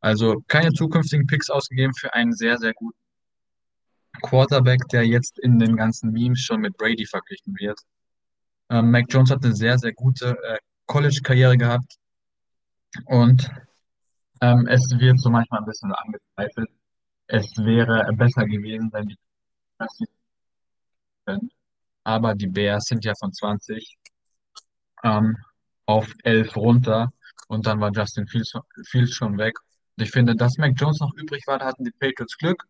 Also 0.00 0.42
keine 0.48 0.72
zukünftigen 0.72 1.26
Picks 1.26 1.50
ausgegeben 1.50 1.94
für 1.94 2.12
einen 2.14 2.32
sehr, 2.32 2.56
sehr 2.58 2.72
guten 2.72 2.98
Quarterback, 4.22 4.80
der 4.90 5.06
jetzt 5.06 5.38
in 5.38 5.58
den 5.58 5.76
ganzen 5.76 6.12
Memes 6.12 6.40
schon 6.40 6.60
mit 6.60 6.76
Brady 6.76 7.06
verglichen 7.06 7.54
wird. 7.58 7.78
Ähm, 8.70 8.90
Mac 8.90 9.06
Jones 9.08 9.30
hat 9.30 9.44
eine 9.44 9.54
sehr, 9.54 9.78
sehr 9.78 9.92
gute 9.92 10.36
äh, 10.42 10.58
College-Karriere 10.86 11.56
gehabt 11.56 11.96
und 13.06 13.50
ähm, 14.40 14.66
es 14.68 14.90
wird 14.98 15.20
so 15.20 15.30
manchmal 15.30 15.60
ein 15.60 15.66
bisschen 15.66 15.92
angezweifelt. 15.92 16.70
Es 17.26 17.46
wäre 17.58 18.10
besser 18.14 18.46
gewesen, 18.46 18.90
wenn 18.92 19.06
die. 19.06 19.16
Aber 22.02 22.34
die 22.34 22.48
Bears 22.48 22.84
sind 22.86 23.04
ja 23.04 23.12
von 23.18 23.32
20 23.32 23.96
ähm, 25.04 25.36
auf 25.86 26.12
11 26.24 26.56
runter 26.56 27.12
und 27.48 27.66
dann 27.66 27.80
war 27.80 27.92
Justin 27.92 28.26
Fields, 28.26 28.52
Fields 28.88 29.12
schon 29.12 29.38
weg. 29.38 29.54
Ich 30.00 30.10
finde, 30.10 30.34
dass 30.36 30.56
Mac 30.58 30.72
Jones 30.76 31.00
noch 31.00 31.14
übrig 31.14 31.46
war, 31.46 31.58
da 31.58 31.66
hatten 31.66 31.84
die 31.84 31.92
Patriots 31.92 32.36
Glück. 32.38 32.64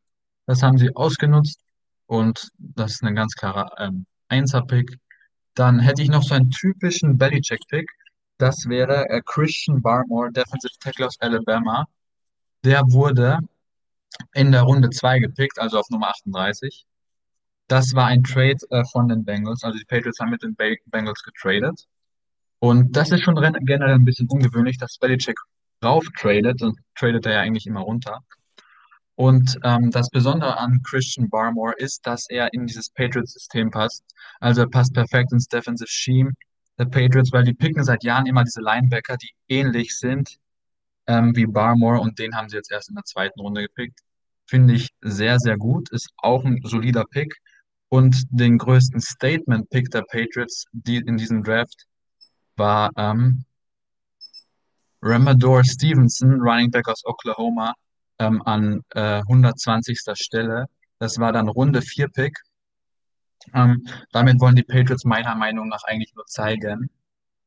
Das 0.47 0.63
haben 0.63 0.79
sie 0.79 0.95
ausgenutzt 0.97 1.61
und 2.07 2.51
das 2.59 2.93
ist 2.93 3.05
ein 3.05 3.15
ganz 3.15 3.35
klarer 3.35 3.71
ähm, 3.79 4.07
Einser-Pick. 4.29 4.99
Dann 5.55 5.81
hätte 5.81 6.03
ich 6.03 6.09
noch 6.09 6.23
so 6.23 6.35
einen 6.35 6.51
typischen 6.51 7.19
Belichick-Pick. 7.19 7.89
Das 8.39 8.67
wäre 8.69 9.09
äh, 9.11 9.23
Christian 9.25 9.83
Barmore, 9.83 10.33
Defensive 10.33 10.73
Tackle 10.81 11.07
aus 11.07 11.17
Alabama. 11.21 11.87
Der 12.65 12.83
wurde 12.89 13.39
in 14.35 14.53
der 14.53 14.63
Runde 14.63 14.91
2 14.91 15.19
gepickt, 15.21 15.59
also 15.59 15.79
auf 15.79 15.89
Nummer 15.91 16.09
38. 16.09 16.87
Das 17.69 17.95
war 17.95 18.07
ein 18.07 18.23
Trade 18.25 18.59
äh, 18.71 18.85
von 18.91 19.09
den 19.09 19.25
Bengals. 19.25 19.63
Also 19.63 19.79
die 19.79 19.85
Patriots 19.85 20.19
haben 20.19 20.31
mit 20.31 20.43
den 20.43 20.55
Ba- 20.57 20.77
Bengals 20.87 21.23
getradet. 21.23 21.87
Und 22.59 22.97
das 22.97 23.11
ist 23.11 23.23
schon 23.23 23.37
generell 23.37 23.95
ein 23.95 24.05
bisschen 24.05 24.29
ungewöhnlich, 24.29 24.79
dass 24.79 24.99
Belichick 24.99 25.39
rauf 25.83 26.05
tradet 26.19 26.63
und 26.63 26.79
tradet 26.97 27.27
er 27.27 27.33
ja 27.33 27.41
eigentlich 27.41 27.67
immer 27.67 27.81
runter. 27.81 28.21
Und 29.15 29.59
ähm, 29.65 29.91
das 29.91 30.09
Besondere 30.09 30.57
an 30.57 30.83
Christian 30.83 31.29
Barmore 31.29 31.75
ist, 31.77 32.07
dass 32.07 32.29
er 32.31 32.53
in 32.55 32.67
dieses 32.67 32.89
Patriots-System 32.91 33.71
passt. 33.71 34.03
Also 34.41 34.63
er 34.63 34.69
passt 34.69 34.95
perfekt 34.95 35.33
ins 35.33 35.47
Defensive 35.47 35.91
Scheme 35.91 36.33
der 36.79 36.87
Patriots, 36.87 37.31
weil 37.31 37.45
die 37.45 37.53
picken 37.53 37.85
seit 37.85 38.03
Jahren 38.03 38.25
immer 38.25 38.45
diese 38.45 38.63
Linebacker, 38.63 39.19
die 39.19 39.31
ähnlich 39.49 39.99
sind 39.99 40.39
ähm, 41.07 41.35
wie 41.37 41.47
Barmore 41.47 42.01
und 42.01 42.19
den 42.19 42.35
haben 42.35 42.49
sie 42.49 42.57
jetzt 42.57 42.71
erst 42.71 42.89
in 42.89 42.95
der 42.95 43.05
zweiten 43.05 43.41
Runde 43.41 43.63
gepickt. 43.63 44.01
Finde 44.47 44.75
ich 44.75 44.89
sehr, 45.03 45.39
sehr 45.39 45.57
gut. 45.57 45.91
Ist 45.91 46.11
auch 46.17 46.45
ein 46.45 46.61
solider 46.63 47.05
Pick. 47.05 47.37
Und 47.89 48.25
den 48.31 48.57
größten 48.57 49.01
Statement-Pick 49.01 49.91
der 49.91 50.03
Patriots 50.03 50.67
die 50.73 50.97
in 50.97 51.17
diesem 51.17 51.43
Draft 51.43 51.87
war 52.57 52.91
ähm, 52.97 53.45
Ramador 55.03 55.65
Stevenson, 55.65 56.41
Running 56.41 56.71
Back 56.71 56.89
aus 56.89 57.05
Oklahoma, 57.05 57.75
ähm, 58.19 58.43
an 58.43 58.83
äh, 58.95 59.21
120. 59.21 59.99
Stelle. 60.15 60.67
Das 60.99 61.19
war 61.19 61.33
dann 61.33 61.49
Runde 61.49 61.83
4 61.83 62.09
Pick. 62.09 62.39
Ähm, 63.55 63.87
damit 64.13 64.41
wollen 64.41 64.57
die 64.57 64.63
Patriots 64.63 65.05
meiner 65.05 65.35
Meinung 65.35 65.69
nach 65.69 65.83
eigentlich 65.85 66.15
nur 66.15 66.27
zeigen, 66.27 66.91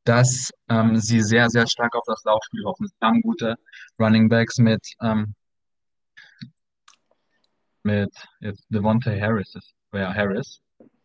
dass 0.04 0.50
ähm, 0.68 0.96
sie 0.96 1.22
sehr, 1.22 1.48
sehr 1.50 1.66
stark 1.68 1.94
auf 1.94 2.04
das 2.06 2.24
Laufspiel 2.24 2.64
hoffen. 2.64 2.88
Sie 2.88 2.94
haben 3.00 3.22
gute 3.22 3.56
Running 3.98 4.28
Backs 4.28 4.58
mit, 4.58 4.82
ähm, 5.00 5.34
mit 7.84 8.12
jetzt 8.40 8.64
Devontae 8.70 9.20
Harris, 9.20 9.54
ja, 9.92 10.12
Harris 10.12 10.60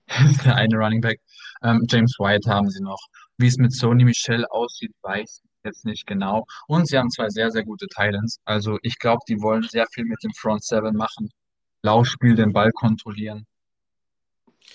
ist 0.09 0.43
der 0.45 0.55
eine 0.55 0.75
Running 0.75 1.01
Back. 1.01 1.19
Ähm, 1.61 1.85
James 1.89 2.15
White 2.19 2.49
haben 2.49 2.69
sie 2.69 2.81
noch. 2.81 2.99
Wie 3.37 3.47
es 3.47 3.57
mit 3.57 3.73
Sony 3.73 4.03
Michel 4.03 4.45
aussieht, 4.45 4.93
weiß 5.01 5.41
jetzt 5.63 5.85
nicht 5.85 6.05
genau. 6.07 6.45
Und 6.67 6.87
sie 6.87 6.97
haben 6.97 7.09
zwei 7.09 7.29
sehr, 7.29 7.51
sehr 7.51 7.63
gute 7.63 7.87
Titans. 7.87 8.39
Also 8.45 8.77
ich 8.81 8.99
glaube, 8.99 9.21
die 9.27 9.41
wollen 9.41 9.63
sehr 9.63 9.85
viel 9.91 10.05
mit 10.05 10.23
dem 10.23 10.33
Front 10.33 10.63
Seven 10.63 10.95
machen. 10.95 11.29
Laufspiel, 11.81 12.35
den 12.35 12.53
Ball 12.53 12.71
kontrollieren. 12.71 13.45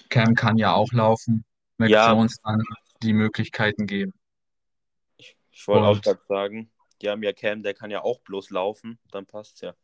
Cam 0.09 0.35
kann 0.35 0.57
ja 0.57 0.73
auch 0.73 0.93
laufen. 0.93 1.45
Mac 1.77 1.91
Ja. 1.91 2.13
Jones 2.13 2.37
dann 2.43 2.63
die 3.03 3.13
Möglichkeiten 3.13 3.87
geben. 3.87 4.13
Ich 5.51 5.69
wollte 5.69 5.87
auch 5.87 6.01
gerade 6.01 6.21
sagen, 6.29 6.71
die 7.01 7.09
haben 7.09 7.23
ja 7.23 7.33
Cam, 7.33 7.63
der 7.63 7.75
kann 7.75 7.91
ja 7.91 8.03
auch 8.03 8.21
bloß 8.21 8.51
laufen, 8.51 8.99
dann 9.11 9.27
passt's 9.27 9.61
ja. 9.61 9.75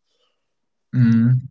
Mhm. 0.93 1.49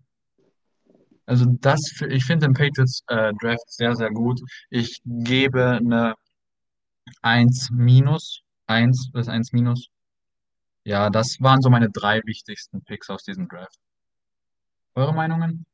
Also 1.26 1.46
das, 1.48 1.80
ich 2.10 2.26
finde 2.26 2.48
den 2.48 2.54
Patriots 2.54 3.04
äh, 3.08 3.32
Draft 3.40 3.72
sehr, 3.72 3.96
sehr 3.96 4.10
gut. 4.10 4.42
Ich 4.70 5.00
gebe 5.06 5.64
eine 5.64 6.16
1 7.22 7.70
minus. 7.72 8.42
1 8.70 9.12
bis 9.12 9.28
1 9.28 9.52
minus. 9.52 9.90
Ja, 10.84 11.10
das 11.10 11.38
waren 11.42 11.62
so 11.62 11.70
meine 11.70 11.90
drei 11.90 12.22
wichtigsten 12.26 12.84
Picks 12.84 13.10
aus 13.10 13.24
diesem 13.24 13.48
Draft. 13.48 13.80
Eure 14.96 15.14
Meinungen? 15.14 15.66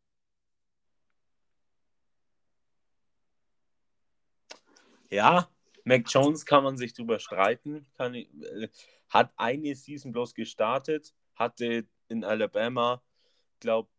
Ja, 5.10 5.50
Mac 5.84 6.04
Jones 6.08 6.46
kann 6.46 6.64
man 6.64 6.78
sich 6.78 6.94
drüber 6.94 7.20
streiten. 7.20 7.86
Kann, 7.94 8.16
äh, 8.16 8.70
hat 9.10 9.32
eine 9.38 9.76
Season 9.76 10.12
bloß 10.12 10.34
gestartet, 10.34 11.14
hatte 11.36 11.88
in 12.08 12.24
Alabama, 12.24 13.02
glaube 13.60 13.90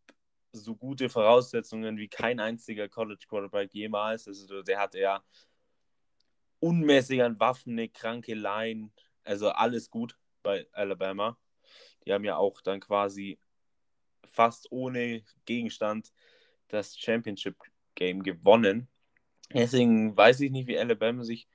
so 0.51 0.75
gute 0.75 1.09
Voraussetzungen 1.09 1.97
wie 1.97 2.07
kein 2.07 2.39
einziger 2.39 2.89
College 2.89 3.25
Quarterback 3.27 3.73
jemals. 3.73 4.27
Also 4.27 4.63
der 4.63 4.79
hatte 4.79 4.99
ja 4.99 5.23
unmäßig 6.67 7.23
an 7.23 7.39
Waffen, 7.39 7.73
eine 7.73 7.87
kranke 7.87 8.33
Line, 8.33 8.89
also 9.23 9.49
alles 9.49 9.89
gut 9.89 10.17
bei 10.43 10.67
Alabama. 10.73 11.37
Die 12.05 12.13
haben 12.13 12.25
ja 12.25 12.35
auch 12.35 12.61
dann 12.61 12.81
quasi 12.81 13.39
fast 14.25 14.71
ohne 14.71 15.23
Gegenstand 15.45 16.11
das 16.67 16.97
Championship 16.97 17.55
Game 17.95 18.21
gewonnen. 18.21 18.89
Deswegen 19.53 20.15
weiß 20.15 20.41
ich 20.41 20.51
nicht, 20.51 20.67
wie 20.67 20.77
Alabama 20.77 21.23
sich 21.23 21.47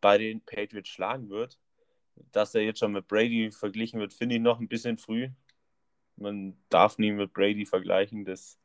bei 0.00 0.18
den 0.18 0.40
Patriots 0.40 0.88
schlagen 0.88 1.30
wird. 1.30 1.58
Dass 2.30 2.54
er 2.54 2.62
jetzt 2.62 2.78
schon 2.78 2.92
mit 2.92 3.08
Brady 3.08 3.50
verglichen 3.50 3.98
wird, 3.98 4.14
finde 4.14 4.36
ich 4.36 4.40
noch 4.40 4.60
ein 4.60 4.68
bisschen 4.68 4.98
früh. 4.98 5.30
Man 6.16 6.56
darf 6.68 6.98
nie 6.98 7.10
mit 7.10 7.32
Brady 7.32 7.66
vergleichen. 7.66 8.24
Das 8.24 8.56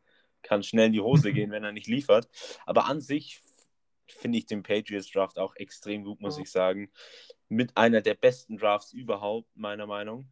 kann 0.44 0.62
schnell 0.62 0.88
in 0.88 0.94
die 0.94 1.02
Hose 1.02 1.34
gehen, 1.34 1.50
wenn 1.50 1.64
er 1.64 1.72
nicht 1.72 1.88
liefert. 1.88 2.30
Aber 2.68 2.86
an 2.86 3.02
sich 3.02 3.42
finde 4.14 4.38
ich 4.38 4.46
den 4.46 4.64
Patriots 4.64 5.12
Draft 5.12 5.38
auch 5.38 5.56
extrem 5.56 6.04
gut, 6.04 6.22
muss 6.22 6.38
ich 6.38 6.52
sagen. 6.52 6.92
Mit 7.48 7.76
einer 7.78 8.02
der 8.02 8.16
besten 8.16 8.58
Drafts 8.58 8.94
überhaupt, 8.94 9.50
meiner 9.56 9.88
Meinung. 9.88 10.32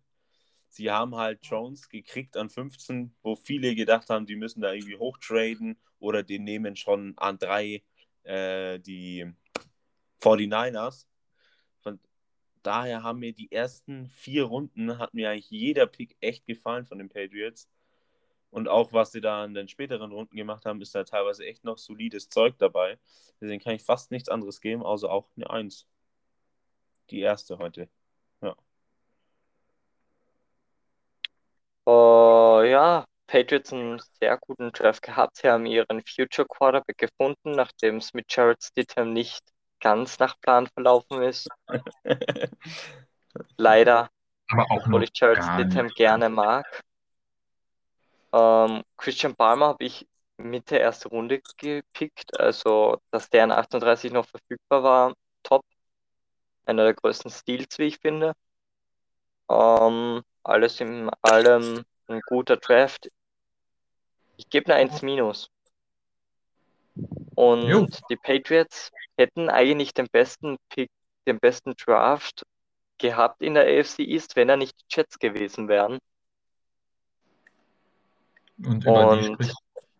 Sie 0.69 0.91
haben 0.91 1.15
halt 1.15 1.45
Jones 1.45 1.89
gekriegt 1.89 2.37
an 2.37 2.49
15, 2.49 3.15
wo 3.21 3.35
viele 3.35 3.73
gedacht 3.73 4.09
haben, 4.09 4.25
die 4.25 4.35
müssen 4.35 4.61
da 4.61 4.73
irgendwie 4.73 4.97
hochtraden 4.97 5.79
oder 5.99 6.23
die 6.23 6.39
nehmen 6.39 6.75
schon 6.75 7.13
an 7.17 7.37
drei 7.37 7.83
äh, 8.23 8.79
die 8.79 9.25
49ers. 10.21 11.05
Von 11.81 11.99
daher 12.63 13.03
haben 13.03 13.19
mir 13.19 13.33
die 13.33 13.51
ersten 13.51 14.09
vier 14.09 14.43
Runden, 14.43 14.97
hat 14.99 15.13
mir 15.13 15.29
eigentlich 15.29 15.49
jeder 15.49 15.87
Pick 15.87 16.17
echt 16.19 16.45
gefallen 16.45 16.85
von 16.85 16.97
den 16.97 17.09
Patriots. 17.09 17.69
Und 18.49 18.67
auch 18.67 18.93
was 18.93 19.11
sie 19.11 19.21
da 19.21 19.43
in 19.45 19.53
den 19.53 19.67
späteren 19.67 20.11
Runden 20.11 20.35
gemacht 20.35 20.65
haben, 20.65 20.81
ist 20.81 20.95
da 20.95 21.03
teilweise 21.03 21.45
echt 21.45 21.63
noch 21.63 21.77
solides 21.77 22.29
Zeug 22.29 22.57
dabei. 22.57 22.97
Deswegen 23.41 23.61
kann 23.63 23.75
ich 23.75 23.83
fast 23.83 24.11
nichts 24.11 24.29
anderes 24.29 24.61
geben, 24.61 24.83
außer 24.83 25.09
auch 25.11 25.27
eine 25.35 25.49
Eins. 25.49 25.87
Die 27.09 27.19
erste 27.21 27.57
heute. 27.57 27.89
Ja. 28.41 28.55
Uh, 31.85 32.63
ja, 32.63 33.05
Patriots 33.27 33.71
einen 33.71 34.01
sehr 34.19 34.37
guten 34.37 34.71
Draft 34.71 35.01
gehabt. 35.03 35.37
Sie 35.37 35.49
haben 35.49 35.65
ihren 35.65 36.01
Future 36.05 36.47
Quarterback 36.47 36.97
gefunden, 36.97 37.51
nachdem 37.51 37.97
es 37.97 38.13
mit 38.13 38.25
Jared 38.29 38.61
Stidham 38.63 39.13
nicht 39.13 39.41
ganz 39.79 40.19
nach 40.19 40.39
Plan 40.41 40.67
verlaufen 40.67 41.21
ist. 41.21 41.47
Leider, 43.57 44.09
Aber 44.49 44.65
auch 44.71 44.85
obwohl 44.85 45.03
ich 45.03 45.11
Jared 45.13 45.43
Stidham 45.43 45.85
nicht. 45.85 45.95
gerne 45.95 46.29
mag. 46.29 46.83
Ähm, 48.33 48.83
Christian 48.97 49.35
Palmer 49.35 49.67
habe 49.67 49.83
ich 49.85 50.07
Mitte 50.37 50.77
erste 50.77 51.09
Runde 51.09 51.41
gepickt, 51.57 52.39
also 52.39 53.01
dass 53.11 53.29
der 53.29 53.45
in 53.45 53.51
38 53.51 54.11
noch 54.11 54.27
verfügbar 54.27 54.83
war, 54.83 55.13
top. 55.43 55.63
Einer 56.65 56.83
der 56.83 56.93
größten 56.93 57.31
Steals, 57.31 57.77
wie 57.79 57.85
ich 57.85 57.99
finde. 57.99 58.33
Ähm, 59.49 60.21
alles 60.43 60.79
in 60.81 61.09
allem 61.21 61.83
ein 62.07 62.21
guter 62.27 62.57
Draft. 62.57 63.09
Ich 64.37 64.49
gebe 64.49 64.73
eine 64.73 64.81
1 64.81 65.01
minus. 65.01 65.49
Und 67.35 67.67
Jo. 67.67 67.87
die 68.09 68.17
Patriots 68.17 68.91
hätten 69.17 69.49
eigentlich 69.49 69.93
den 69.93 70.07
besten 70.11 70.57
Pick, 70.69 70.89
den 71.25 71.39
besten 71.39 71.73
Draft 71.75 72.43
gehabt 72.97 73.41
in 73.41 73.53
der 73.53 73.63
AFC 73.63 73.99
East, 73.99 74.35
wenn 74.35 74.49
er 74.49 74.57
nicht 74.57 74.79
die 74.79 74.95
Jets 74.95 75.19
gewesen 75.19 75.67
wären. 75.67 75.99
Und 78.57 78.83
über 78.85 79.15
die 79.17 79.27
Und, 79.27 79.33
spricht, 79.33 79.55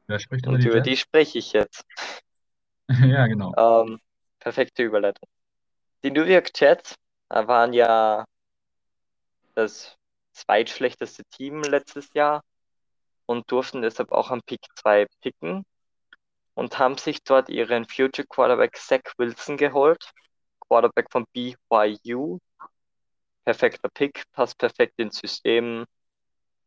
wer 0.08 0.20
spricht 0.20 0.46
über 0.46 0.56
und 0.56 0.64
die 0.64 0.68
über 0.68 0.82
die 0.82 0.98
spreche 0.98 1.38
ich 1.38 1.54
jetzt. 1.54 1.86
Ja, 3.06 3.28
genau. 3.28 3.54
Ähm, 3.58 4.00
perfekte 4.40 4.82
Überleitung. 4.82 5.28
Die 6.06 6.12
New 6.12 6.24
York 6.24 6.52
Jets 6.58 6.96
äh, 7.28 7.46
waren 7.46 7.74
ja 7.74 8.24
das 9.56 9.98
zweitschlechteste 10.32 11.26
Team 11.26 11.64
letztes 11.64 12.14
Jahr 12.14 12.44
und 13.26 13.52
durften 13.52 13.82
deshalb 13.82 14.12
auch 14.12 14.32
am 14.32 14.42
Pick 14.42 14.62
2 14.76 15.06
picken 15.22 15.66
und 16.54 16.80
haben 16.80 16.98
sich 16.98 17.24
dort 17.24 17.50
ihren 17.50 17.88
Future 17.88 18.26
Quarterback 18.28 18.78
Zach 18.78 19.02
Wilson 19.18 19.58
geholt. 19.58 20.12
Quarterback 20.62 21.08
von 21.12 21.26
BYU. 21.34 22.40
Perfekter 23.46 23.90
Pick, 23.90 24.24
passt 24.32 24.58
perfekt 24.58 24.94
ins 24.98 25.18
System. 25.18 25.86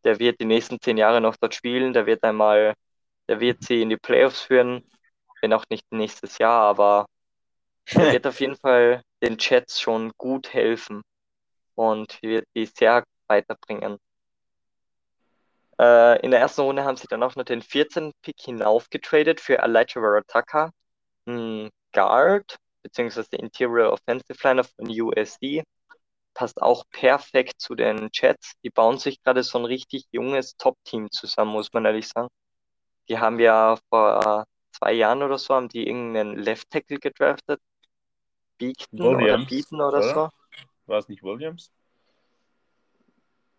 Der 0.05 0.19
wird 0.19 0.41
die 0.41 0.47
nächsten 0.47 0.81
zehn 0.81 0.97
Jahre 0.99 1.21
noch 1.21 1.37
dort 1.37 1.55
spielen. 1.55 1.93
Der 1.93 2.07
wird 2.07 2.23
einmal, 2.25 2.75
der 3.29 3.41
wird 3.41 3.63
sie 3.65 3.83
in 3.83 3.91
die 3.91 3.97
Playoffs 3.97 4.41
führen, 4.43 4.89
wenn 5.41 5.53
auch 5.53 5.65
nicht 5.71 5.91
nächstes 5.93 6.39
Jahr, 6.39 6.63
aber 6.63 7.07
er 7.87 7.95
wird 8.13 8.27
auf 8.27 8.41
jeden 8.41 8.57
Fall 8.57 9.03
den 9.23 9.37
Jets 9.39 9.81
schon 9.81 10.13
gut 10.17 10.53
helfen 10.53 11.03
und 11.75 12.23
wird 12.23 12.47
die 12.55 12.67
sehr 12.67 13.05
weiterbringen. 13.27 13.99
Äh, 15.81 16.21
in 16.21 16.31
der 16.31 16.41
ersten 16.41 16.63
Runde 16.63 16.85
haben 16.85 16.97
sie 16.97 17.07
dann 17.09 17.23
auch 17.23 17.37
noch 17.37 17.45
den 17.45 17.63
14. 17.63 18.13
Pick 18.23 18.41
hinaufgetradet 18.41 19.41
für 19.41 19.59
Elijah 19.59 20.03
Warataka, 20.03 20.73
ein 21.27 21.71
Guard, 21.93 22.57
beziehungsweise 22.83 23.37
Interior 23.37 23.93
Offensive 23.93 24.39
Liner 24.43 24.65
von 24.65 24.89
USD. 24.89 25.63
Passt 26.35 26.63
auch 26.63 26.85
perfekt 26.91 27.61
zu 27.61 27.75
den 27.75 28.09
Jets. 28.13 28.55
Die 28.63 28.71
bauen 28.71 28.99
sich 28.99 29.23
gerade 29.23 29.43
so 29.43 29.59
ein 29.59 29.65
richtig 29.65 30.07
junges 30.11 30.57
Top-Team 30.57 31.11
zusammen, 31.11 31.53
muss 31.53 31.73
man 31.73 31.85
ehrlich 31.85 32.09
sagen. 32.09 32.29
Die 33.09 33.19
haben 33.19 33.41
ja 33.41 33.77
vor 33.89 34.45
zwei 34.71 34.93
Jahren 34.93 35.23
oder 35.23 35.39
so, 35.39 35.55
haben 35.55 35.69
die 35.69 35.87
irgendeinen 35.87 36.37
Left 36.37 36.71
Tackle 36.71 36.99
gedraftet. 36.99 37.61
Beekton 38.59 39.17
oder 39.17 39.39
Beaton 39.39 39.81
oder 39.81 40.03
so. 40.03 40.11
oder? 40.11 40.33
War 40.87 40.99
es 40.99 41.09
nicht 41.09 41.23
Williams? 41.23 41.73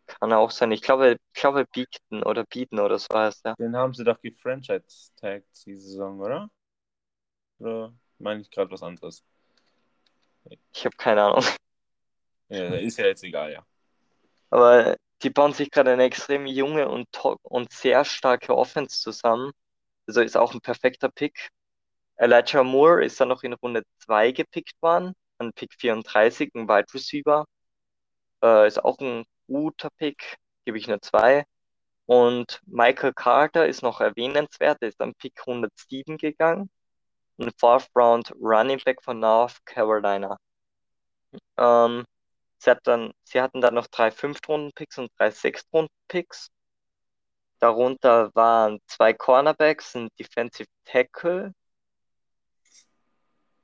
Kann 0.05 0.33
auch 0.33 0.51
sein. 0.51 0.71
Ich 0.71 0.81
glaube, 0.81 1.17
ich 1.33 1.41
glaube 1.41 1.65
Beekton 1.65 2.23
oder 2.23 2.43
Beaton 2.45 2.79
oder 2.79 2.99
so 2.99 3.07
heißt 3.13 3.45
er. 3.45 3.55
Den 3.55 3.75
haben 3.75 3.93
sie 3.93 4.03
doch 4.03 4.19
gefranchise-tagged 4.21 5.65
die 5.65 5.75
Saison, 5.75 6.19
oder? 6.19 6.49
Oder 7.59 7.93
meine 8.19 8.41
ich 8.41 8.51
gerade 8.51 8.69
was 8.71 8.83
anderes? 8.83 9.23
Ich 10.73 10.85
habe 10.85 10.95
keine 10.97 11.23
Ahnung. 11.23 11.43
Ist 12.51 12.97
ja 12.97 13.05
jetzt 13.05 13.23
egal, 13.23 13.53
ja. 13.53 13.65
Aber 14.49 14.97
die 15.23 15.29
bauen 15.29 15.53
sich 15.53 15.71
gerade 15.71 15.91
eine 15.91 16.03
extrem 16.03 16.45
junge 16.45 16.89
und, 16.89 17.07
und 17.43 17.71
sehr 17.71 18.03
starke 18.05 18.55
Offense 18.55 18.99
zusammen. 18.99 19.51
Also 20.07 20.21
ist 20.21 20.37
auch 20.37 20.53
ein 20.53 20.61
perfekter 20.61 21.09
Pick. 21.09 21.49
Elijah 22.17 22.63
Moore 22.63 23.05
ist 23.05 23.19
dann 23.19 23.29
noch 23.29 23.43
in 23.43 23.53
Runde 23.53 23.83
2 23.99 24.31
gepickt 24.31 24.73
worden, 24.81 25.13
an 25.37 25.53
Pick 25.53 25.73
34, 25.79 26.51
ein 26.55 26.67
Wide 26.67 26.93
Receiver. 26.93 27.45
Äh, 28.43 28.67
ist 28.67 28.83
auch 28.83 28.99
ein 28.99 29.25
guter 29.47 29.89
Pick, 29.97 30.37
gebe 30.65 30.77
ich 30.77 30.87
eine 30.87 30.99
2. 31.01 31.45
Und 32.05 32.61
Michael 32.65 33.13
Carter 33.13 33.67
ist 33.67 33.83
noch 33.83 34.01
erwähnenswert, 34.01 34.81
der 34.81 34.89
ist 34.89 35.01
an 35.01 35.13
Pick 35.15 35.39
107 35.47 36.17
gegangen. 36.17 36.69
Ein 37.39 37.51
Fourth 37.57 37.89
Round 37.95 38.31
Running 38.39 38.81
Back 38.83 39.03
von 39.03 39.19
North 39.19 39.65
Carolina. 39.65 40.37
Ähm, 41.57 42.05
sie, 42.61 42.69
hat 42.69 42.85
dann, 42.85 43.11
sie 43.23 43.41
hatten 43.41 43.61
dann 43.61 43.73
noch 43.73 43.87
drei 43.87 44.11
Fünftrunden-Picks 44.11 44.97
und 44.99 45.11
drei 45.17 45.31
Sechstrunden-Picks. 45.31 46.49
Darunter 47.59 48.33
waren 48.35 48.79
zwei 48.87 49.13
Cornerbacks, 49.13 49.95
ein 49.95 50.09
Defensive 50.19 50.67
Tackle 50.85 51.53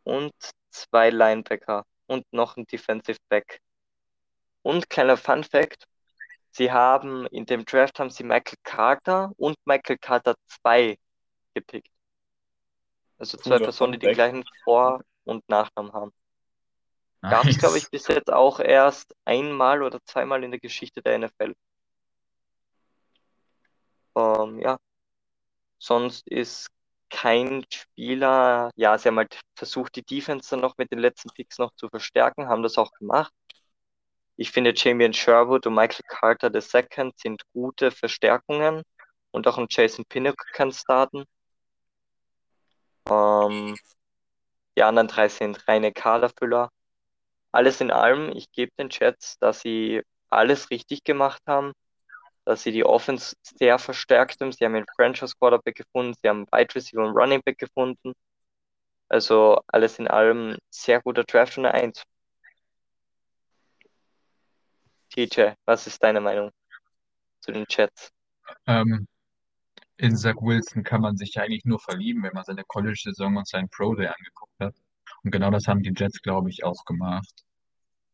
und 0.03 0.33
zwei 0.69 1.09
Linebacker 1.09 1.85
und 2.07 2.25
noch 2.31 2.57
ein 2.57 2.65
Defensive 2.65 3.17
Back. 3.29 3.59
Und 4.61 4.89
kleiner 4.89 5.17
Fun 5.17 5.43
Fact, 5.43 5.87
sie 6.51 6.71
haben 6.71 7.25
in 7.27 7.45
dem 7.45 7.65
Draft 7.65 7.99
haben 7.99 8.09
sie 8.09 8.23
Michael 8.23 8.57
Carter 8.63 9.31
und 9.37 9.57
Michael 9.65 9.97
Carter 9.97 10.35
2 10.47 10.97
gepickt. 11.53 11.91
Also 13.17 13.37
zwei 13.37 13.57
Personen, 13.57 13.93
die 13.93 13.99
den 13.99 14.09
Fact. 14.09 14.15
gleichen 14.15 14.43
Vor- 14.63 15.03
und 15.23 15.47
Nachnamen 15.49 15.93
haben. 15.93 16.13
Gab 17.21 17.45
es, 17.45 17.55
Nice. 17.55 17.57
glaube 17.57 17.77
ich, 17.77 17.89
bis 17.89 18.07
jetzt 18.07 18.31
auch 18.31 18.59
erst 18.59 19.15
einmal 19.25 19.83
oder 19.83 19.99
zweimal 20.05 20.43
in 20.43 20.51
der 20.51 20.59
Geschichte 20.59 21.01
der 21.01 21.17
NFL. 21.19 21.55
Ähm, 24.15 24.59
ja, 24.59 24.77
sonst 25.79 26.27
ist 26.27 26.69
kein 27.09 27.65
Spieler, 27.71 28.71
ja, 28.75 28.97
sie 28.97 29.07
haben 29.09 29.17
halt 29.17 29.39
versucht, 29.55 29.95
die 29.95 30.03
Defense 30.03 30.49
dann 30.49 30.61
noch 30.61 30.77
mit 30.77 30.91
den 30.91 30.99
letzten 30.99 31.29
Picks 31.29 31.57
noch 31.57 31.71
zu 31.75 31.89
verstärken, 31.89 32.47
haben 32.47 32.63
das 32.63 32.77
auch 32.77 32.91
gemacht. 32.93 33.33
Ich 34.35 34.51
finde, 34.51 34.73
Jamie 34.75 35.11
Sherwood 35.13 35.65
und 35.67 35.73
Michael 35.75 36.03
Carter 36.07 36.53
II 36.53 37.11
sind 37.15 37.41
gute 37.53 37.91
Verstärkungen 37.91 38.83
und 39.31 39.47
auch 39.47 39.57
ein 39.57 39.67
Jason 39.69 40.05
Pinnock 40.05 40.37
kann 40.53 40.71
starten. 40.71 41.23
Ähm, 43.09 43.75
die 44.77 44.83
anderen 44.83 45.07
drei 45.07 45.29
sind 45.29 45.67
reine 45.67 45.91
Kaderfüller. 45.91 46.69
Alles 47.51 47.81
in 47.81 47.91
allem, 47.91 48.31
ich 48.35 48.51
gebe 48.51 48.71
den 48.77 48.89
Jets, 48.89 49.37
dass 49.39 49.61
sie 49.61 50.01
alles 50.29 50.69
richtig 50.69 51.03
gemacht 51.03 51.41
haben, 51.47 51.73
dass 52.45 52.63
sie 52.63 52.71
die 52.71 52.85
Offense 52.85 53.35
sehr 53.41 53.79
verstärkt 53.79 54.39
haben. 54.41 54.51
Sie 54.51 54.65
haben 54.65 54.75
einen 54.75 54.85
Franchise 54.95 55.33
Quarterback 55.39 55.75
gefunden, 55.75 56.13
sie 56.21 56.29
haben 56.29 56.45
Wide 56.51 56.75
Receiver 56.75 57.03
und 57.05 57.17
Running 57.17 57.41
Back 57.43 57.57
gefunden. 57.57 58.13
Also 59.09 59.61
alles 59.67 59.99
in 59.99 60.07
allem 60.07 60.57
sehr 60.69 61.01
guter 61.01 61.23
Draft 61.23 61.57
und 61.57 61.65
eine 61.65 61.73
1. 61.73 62.03
TJ, 65.09 65.53
was 65.65 65.87
ist 65.87 66.03
deine 66.03 66.19
Meinung 66.19 66.51
zu 67.39 67.51
den 67.51 67.65
Jets? 67.69 68.11
Ähm, 68.65 69.07
in 69.97 70.15
Zach 70.15 70.35
Wilson 70.41 70.83
kann 70.83 71.01
man 71.01 71.17
sich 71.17 71.39
eigentlich 71.39 71.65
nur 71.65 71.79
verlieben, 71.79 72.23
wenn 72.23 72.33
man 72.33 72.43
seine 72.43 72.63
College-Saison 72.63 73.37
und 73.37 73.47
seinen 73.47 73.69
Pro 73.69 73.95
Day 73.95 74.07
angeguckt 74.07 74.53
hat. 74.59 74.75
Und 75.23 75.31
genau 75.31 75.51
das 75.51 75.67
haben 75.67 75.81
die 75.81 75.93
Jets, 75.95 76.21
glaube 76.21 76.49
ich, 76.49 76.63
auch 76.63 76.85
gemacht. 76.85 77.43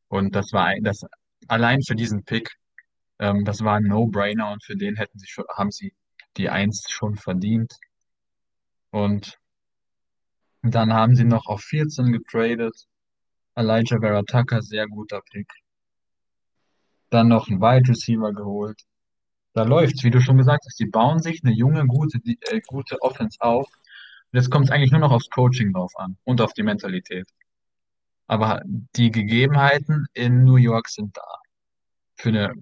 Und 0.07 0.35
das 0.35 0.53
war 0.53 0.73
das 0.81 1.01
allein 1.47 1.81
für 1.83 1.95
diesen 1.95 2.23
Pick, 2.23 2.51
ähm, 3.19 3.45
das 3.45 3.63
war 3.63 3.75
ein 3.77 3.83
No-Brainer 3.83 4.51
und 4.51 4.63
für 4.63 4.75
den 4.75 4.95
hätten 4.97 5.19
sie 5.19 5.27
schon, 5.27 5.45
haben 5.55 5.71
sie 5.71 5.93
die 6.37 6.49
Eins 6.49 6.85
schon 6.89 7.15
verdient. 7.15 7.73
Und 8.91 9.37
Dann 10.63 10.93
haben 10.93 11.15
sie 11.15 11.25
noch 11.25 11.45
auf 11.45 11.61
14 11.61 12.11
getradet. 12.11 12.87
Elijah 13.55 13.99
Vera 13.99 14.23
Tucker, 14.23 14.61
sehr 14.61 14.87
guter 14.87 15.21
Pick. 15.21 15.47
Dann 17.09 17.27
noch 17.27 17.47
einen 17.47 17.61
Wide 17.61 17.89
Receiver 17.89 18.33
geholt. 18.33 18.81
Da 19.53 19.63
läuft's, 19.63 20.03
wie 20.03 20.11
du 20.11 20.21
schon 20.21 20.37
gesagt 20.37 20.63
hast. 20.65 20.79
Die 20.79 20.85
bauen 20.87 21.21
sich 21.21 21.43
eine 21.43 21.53
junge, 21.53 21.85
gute, 21.85 22.19
die- 22.19 22.39
äh, 22.41 22.61
gute 22.67 23.01
Offense 23.01 23.37
auf. 23.41 23.67
Jetzt 24.33 24.49
kommt 24.49 24.65
es 24.65 24.71
eigentlich 24.71 24.91
nur 24.91 24.99
noch 24.99 25.11
aufs 25.11 25.29
Coaching 25.29 25.73
drauf 25.73 25.93
an 25.95 26.17
und 26.23 26.41
auf 26.41 26.53
die 26.53 26.63
Mentalität. 26.63 27.29
Aber 28.25 28.63
die 28.65 29.11
Gegebenheiten 29.11 30.07
in 30.13 30.43
New 30.43 30.55
York 30.55 30.89
sind 30.89 31.15
da 31.15 31.39
für 32.15 32.29
eine 32.29 32.53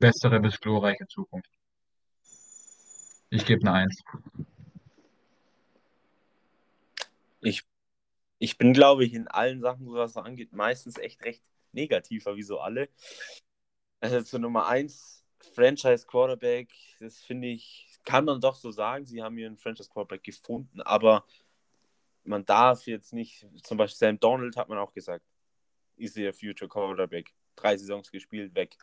bessere 0.00 0.40
bis 0.40 0.58
glorreiche 0.60 1.06
Zukunft. 1.06 1.50
Ich 3.30 3.46
gebe 3.46 3.60
eine 3.60 3.72
Eins. 3.72 4.02
Ich, 7.42 7.62
ich 8.40 8.58
bin, 8.58 8.72
glaube 8.72 9.04
ich, 9.04 9.14
in 9.14 9.28
allen 9.28 9.60
Sachen, 9.60 9.86
was 9.92 10.14
das 10.14 10.24
angeht, 10.24 10.52
meistens 10.52 10.98
echt 10.98 11.24
recht 11.24 11.44
negativer, 11.70 12.34
wie 12.34 12.42
so 12.42 12.58
alle. 12.58 12.88
Also 14.00 14.20
zur 14.22 14.40
Nummer 14.40 14.66
1, 14.66 15.24
Franchise 15.54 16.06
Quarterback, 16.08 16.70
das 16.98 17.20
finde 17.20 17.48
ich, 17.48 17.89
kann 18.04 18.24
man 18.24 18.40
doch 18.40 18.54
so 18.54 18.70
sagen. 18.70 19.04
Sie 19.06 19.22
haben 19.22 19.36
einen 19.36 19.56
Franchise 19.56 19.88
Quarterback 19.88 20.22
gefunden, 20.24 20.80
aber 20.82 21.24
man 22.24 22.44
darf 22.44 22.86
jetzt 22.86 23.12
nicht, 23.12 23.46
zum 23.62 23.78
Beispiel 23.78 23.98
Sam 23.98 24.20
Donald 24.20 24.56
hat 24.56 24.68
man 24.68 24.78
auch 24.78 24.92
gesagt, 24.92 25.24
ist 25.96 26.16
ihr 26.16 26.32
Future 26.32 26.68
Quarterback. 26.68 27.32
Drei 27.56 27.76
Saisons 27.76 28.10
gespielt, 28.10 28.54
weg. 28.54 28.76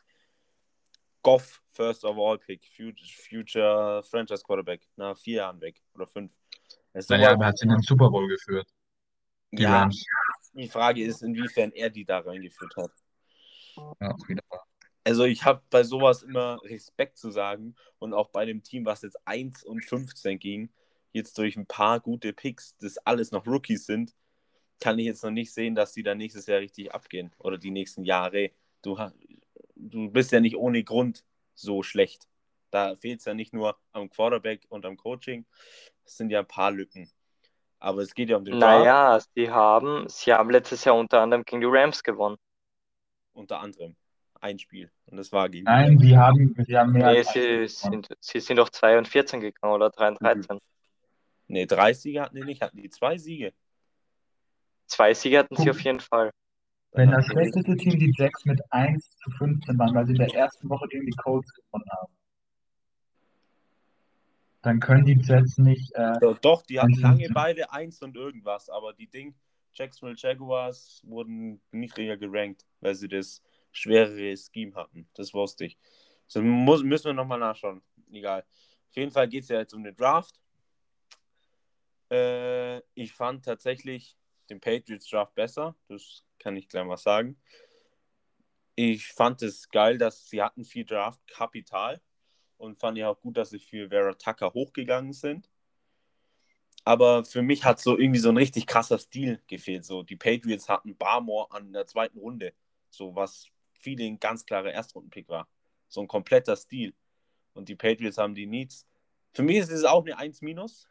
Goff, 1.23 1.61
First 1.71 2.05
of 2.05 2.17
All 2.17 2.37
Pick, 2.37 2.65
Future, 2.75 3.07
Future 3.29 4.03
Franchise 4.03 4.43
Quarterback, 4.43 4.87
nach 4.95 5.17
vier 5.17 5.37
Jahren 5.37 5.59
weg 5.59 5.81
oder 5.93 6.07
fünf. 6.07 6.31
Es 6.93 7.09
Naja, 7.09 7.31
aber 7.31 7.45
er 7.45 7.47
hat 7.49 7.57
sie 7.57 7.65
in 7.65 7.71
den 7.71 7.81
Super 7.81 8.09
Bowl 8.09 8.27
geführt, 8.27 8.67
die 9.51 9.63
ja, 9.63 9.81
Rams. 9.81 10.05
die 10.53 10.67
Frage 10.67 11.03
ist, 11.03 11.23
inwiefern 11.23 11.71
er 11.71 11.89
die 11.89 12.05
da 12.05 12.19
reingeführt 12.19 12.75
hat. 12.77 12.91
Ja, 13.75 14.15
wieder 14.27 14.43
wahr. 14.49 14.66
Also 15.07 15.23
ich 15.23 15.45
habe 15.45 15.61
bei 15.69 15.83
sowas 15.83 16.21
immer 16.21 16.59
Respekt 16.65 17.17
zu 17.17 17.31
sagen 17.31 17.75
und 17.97 18.13
auch 18.13 18.27
bei 18.27 18.43
dem 18.43 18.61
Team, 18.61 18.85
was 18.85 19.03
jetzt 19.03 19.17
1 19.25 19.63
und 19.63 19.85
15 19.85 20.37
ging, 20.37 20.69
jetzt 21.13 21.37
durch 21.37 21.55
ein 21.55 21.65
paar 21.65 22.01
gute 22.01 22.33
Picks, 22.33 22.75
das 22.79 22.97
alles 22.97 23.31
noch 23.31 23.47
Rookies 23.47 23.85
sind, 23.85 24.13
kann 24.81 24.99
ich 24.99 25.05
jetzt 25.05 25.23
noch 25.23 25.31
nicht 25.31 25.53
sehen, 25.53 25.75
dass 25.75 25.93
die 25.93 26.03
dann 26.03 26.17
nächstes 26.17 26.45
Jahr 26.47 26.59
richtig 26.59 26.93
abgehen 26.93 27.31
oder 27.39 27.57
die 27.57 27.71
nächsten 27.71 28.03
Jahre. 28.03 28.51
Du, 28.81 28.97
du 29.77 30.11
bist 30.11 30.33
ja 30.33 30.41
nicht 30.41 30.57
ohne 30.57 30.83
Grund 30.83 31.23
so 31.55 31.83
schlecht. 31.83 32.27
Da 32.69 32.97
fehlt 32.97 33.19
es 33.19 33.25
ja 33.25 33.33
nicht 33.33 33.53
nur 33.53 33.77
am 33.93 34.09
Quarterback 34.09 34.65
und 34.67 34.85
am 34.85 34.97
Coaching, 34.97 35.45
es 36.03 36.17
sind 36.17 36.31
ja 36.31 36.39
ein 36.39 36.47
paar 36.49 36.71
Lücken. 36.71 37.09
Aber 37.79 38.01
es 38.01 38.13
geht 38.13 38.29
ja 38.29 38.35
um 38.35 38.43
den 38.43 38.59
Draft 38.59 38.83
Naja, 38.83 39.19
sie 39.33 39.49
haben, 39.49 40.09
sie 40.09 40.33
haben 40.33 40.49
letztes 40.49 40.83
Jahr 40.83 40.97
unter 40.97 41.21
anderem 41.21 41.45
gegen 41.45 41.61
die 41.61 41.67
Rams 41.69 42.03
gewonnen. 42.03 42.35
unter 43.31 43.61
anderem. 43.61 43.95
Ein 44.41 44.59
Spiel. 44.59 44.91
Und 45.07 45.17
das 45.17 45.31
war 45.31 45.49
gegen 45.49 45.65
die 45.65 45.71
Nein, 45.71 45.99
sie 45.99 46.17
haben, 46.17 46.55
sie 46.65 46.77
haben 46.77 46.91
mehr 46.91 47.11
Nee, 47.11 47.17
als 47.19 47.33
sie 47.33 47.67
sind, 47.67 48.09
sie 48.19 48.39
sind 48.39 48.57
doch 48.57 48.69
2 48.69 48.97
und 48.97 49.07
14 49.07 49.39
gegangen 49.41 49.73
oder 49.73 49.89
3 49.89 50.09
und 50.09 50.21
Mhm. 50.21 50.25
13. 50.25 50.59
Nee, 51.47 51.65
drei 51.65 51.93
Siege 51.93 52.21
hatten 52.21 52.35
die 52.35 52.43
nicht, 52.43 52.61
hatten 52.61 52.77
die 52.81 52.89
zwei 52.89 53.17
Siege. 53.17 53.53
Zwei 54.85 55.13
Siege 55.13 55.39
hatten 55.39 55.55
sie 55.55 55.63
Guck. 55.65 55.71
auf 55.75 55.81
jeden 55.81 55.99
Fall. 56.01 56.31
Wenn 56.91 57.09
Dann 57.09 57.19
das 57.19 57.25
die- 57.27 57.31
schlechteste 57.31 57.75
Team 57.77 57.99
die 57.99 58.13
Jacks 58.17 58.45
mit 58.45 58.61
1 58.71 59.17
zu 59.17 59.29
15 59.31 59.77
waren, 59.77 59.93
weil 59.95 60.05
sie 60.05 60.13
in 60.13 60.17
der 60.19 60.33
ersten 60.33 60.69
Woche 60.69 60.87
gegen 60.87 61.05
die 61.05 61.11
Colts 61.17 61.53
gewonnen 61.53 61.85
haben, 61.91 62.13
dann 64.61 64.79
können 64.79 65.05
die 65.05 65.19
Jets 65.21 65.57
nicht. 65.57 65.93
Äh, 65.95 66.13
Doch, 66.19 66.37
doch, 66.39 66.61
die 66.63 66.79
hatten 66.79 66.93
lange 66.99 67.29
beide 67.33 67.71
eins 67.71 68.01
und 68.01 68.15
irgendwas, 68.15 68.69
aber 68.69 68.93
die 68.93 69.07
Ding, 69.07 69.35
Jacksonville 69.73 70.17
Jaguars 70.17 71.01
wurden 71.05 71.61
niedriger 71.71 72.17
gerankt, 72.17 72.65
weil 72.81 72.95
sie 72.95 73.07
das 73.07 73.41
schwerere 73.71 74.35
Scheme 74.37 74.75
hatten. 74.75 75.09
Das 75.13 75.33
wusste 75.33 75.65
ich. 75.65 75.77
So 76.27 76.41
muss, 76.41 76.83
müssen 76.83 77.05
wir 77.05 77.13
nochmal 77.13 77.39
nachschauen. 77.39 77.81
Egal. 78.11 78.45
Auf 78.89 78.95
jeden 78.95 79.11
Fall 79.11 79.27
geht 79.27 79.43
es 79.43 79.49
ja 79.49 79.59
jetzt 79.59 79.73
um 79.73 79.83
den 79.83 79.95
Draft. 79.95 80.39
Äh, 82.11 82.79
ich 82.93 83.13
fand 83.13 83.45
tatsächlich 83.45 84.17
den 84.49 84.59
Patriots 84.59 85.09
Draft 85.09 85.35
besser. 85.35 85.75
Das 85.87 86.23
kann 86.39 86.55
ich 86.55 86.67
gleich 86.67 86.85
mal 86.85 86.97
sagen. 86.97 87.39
Ich 88.75 89.07
fand 89.07 89.41
es 89.41 89.69
geil, 89.69 89.97
dass 89.97 90.29
sie 90.29 90.41
hatten 90.41 90.63
viel 90.63 90.85
Draft-Kapital 90.85 91.99
und 92.57 92.79
fand 92.79 92.97
ich 92.97 93.03
auch 93.03 93.19
gut, 93.19 93.37
dass 93.37 93.49
sie 93.49 93.59
für 93.59 93.89
Vera 93.89 94.13
Tucker 94.13 94.53
hochgegangen 94.53 95.13
sind. 95.13 95.49
Aber 96.83 97.25
für 97.25 97.41
mich 97.41 97.65
hat 97.65 97.79
so 97.79 97.97
irgendwie 97.97 98.19
so 98.19 98.29
ein 98.29 98.37
richtig 98.37 98.65
krasser 98.65 98.97
Stil 98.97 99.41
gefehlt. 99.47 99.83
So, 99.83 100.03
die 100.03 100.15
Patriots 100.15 100.69
hatten 100.69 100.95
Barmore 100.95 101.51
an 101.51 101.73
der 101.73 101.85
zweiten 101.85 102.17
Runde. 102.17 102.53
So 102.89 103.15
was 103.15 103.49
ein 103.95 104.19
ganz 104.19 104.45
klarer 104.45 104.71
Erstrundenpick 104.71 105.29
war. 105.29 105.47
So 105.87 106.01
ein 106.01 106.07
kompletter 106.07 106.55
Stil. 106.55 106.93
Und 107.53 107.69
die 107.69 107.75
Patriots 107.75 108.17
haben 108.17 108.35
die 108.35 108.45
Needs. 108.45 108.85
Für 109.33 109.43
mich 109.43 109.57
ist 109.57 109.71
es 109.71 109.83
auch 109.83 110.03
eine 110.03 110.17
1 110.17 110.41
minus. 110.41 110.87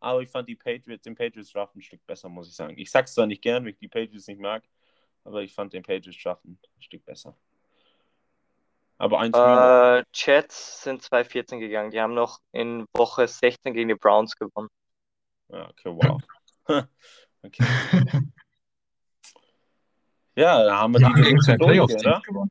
Aber 0.00 0.20
ich 0.20 0.28
fand 0.28 0.48
die 0.48 0.54
Patriots, 0.54 1.02
den 1.02 1.14
Patriots 1.14 1.52
Draft 1.52 1.74
ein 1.74 1.82
Stück 1.82 2.04
besser, 2.06 2.28
muss 2.28 2.48
ich 2.48 2.54
sagen. 2.54 2.76
Ich 2.76 2.90
sag's 2.90 3.14
zwar 3.14 3.26
nicht 3.26 3.42
gern, 3.42 3.64
weil 3.64 3.70
ich 3.70 3.78
die 3.78 3.88
Patriots 3.88 4.26
nicht 4.26 4.40
mag, 4.40 4.62
aber 5.24 5.42
ich 5.42 5.54
fand 5.54 5.72
den 5.72 5.82
Patriots 5.82 6.22
Draft 6.22 6.44
ein 6.44 6.58
Stück 6.78 7.04
besser. 7.06 7.34
Aber 8.98 9.20
1 9.20 9.34
minus. 9.34 9.58
Äh, 9.58 10.04
Jets 10.12 10.82
sind 10.82 11.02
2-14 11.02 11.58
gegangen. 11.58 11.90
Die 11.90 12.00
haben 12.00 12.14
noch 12.14 12.40
in 12.52 12.86
Woche 12.94 13.26
16 13.26 13.72
gegen 13.72 13.88
die 13.88 13.94
Browns 13.94 14.36
gewonnen. 14.36 14.68
Ja, 15.48 15.70
okay, 15.70 15.90
wow. 15.90 16.20
okay. 17.42 17.64
Ja, 20.36 20.64
da 20.64 20.78
haben 20.78 20.94
wir 20.94 21.00
die 21.00 21.14
die 21.14 21.22
Division 21.22 21.58
durch, 21.58 21.80
oder? 21.80 22.22
gewonnen. 22.24 22.50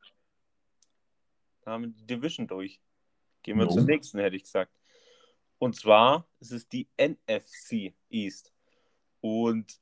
Da 1.61 1.71
haben 1.71 1.83
wir 1.83 1.89
die 1.91 2.05
Division 2.05 2.47
durch. 2.47 2.79
Gehen 3.41 3.57
wir 3.57 3.65
Jo. 3.65 3.71
zur 3.71 3.83
nächsten, 3.83 4.19
hätte 4.19 4.35
ich 4.35 4.43
gesagt. 4.43 4.71
Und 5.57 5.75
zwar 5.75 6.27
ist 6.39 6.51
es 6.51 6.67
die 6.67 6.87
NFC 6.97 7.93
East. 8.09 8.53
Und 9.21 9.79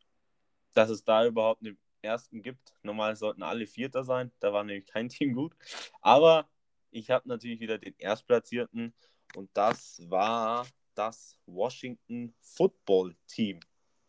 dass 0.73 0.89
es 0.89 1.03
da 1.03 1.25
überhaupt 1.25 1.61
einen 1.61 1.77
ersten 2.01 2.41
gibt. 2.41 2.73
Normal 2.83 3.15
sollten 3.15 3.43
alle 3.43 3.67
Vierter 3.67 4.03
sein. 4.03 4.31
Da 4.39 4.53
war 4.53 4.63
nämlich 4.63 4.85
kein 4.87 5.09
Team 5.09 5.33
gut. 5.33 5.55
Aber 6.01 6.49
ich 6.91 7.09
habe 7.11 7.27
natürlich 7.27 7.59
wieder 7.59 7.77
den 7.77 7.95
Erstplatzierten. 7.97 8.93
Und 9.35 9.49
das 9.53 10.01
war 10.09 10.67
das 10.95 11.37
Washington 11.45 12.33
Football 12.41 13.15
Team. 13.27 13.59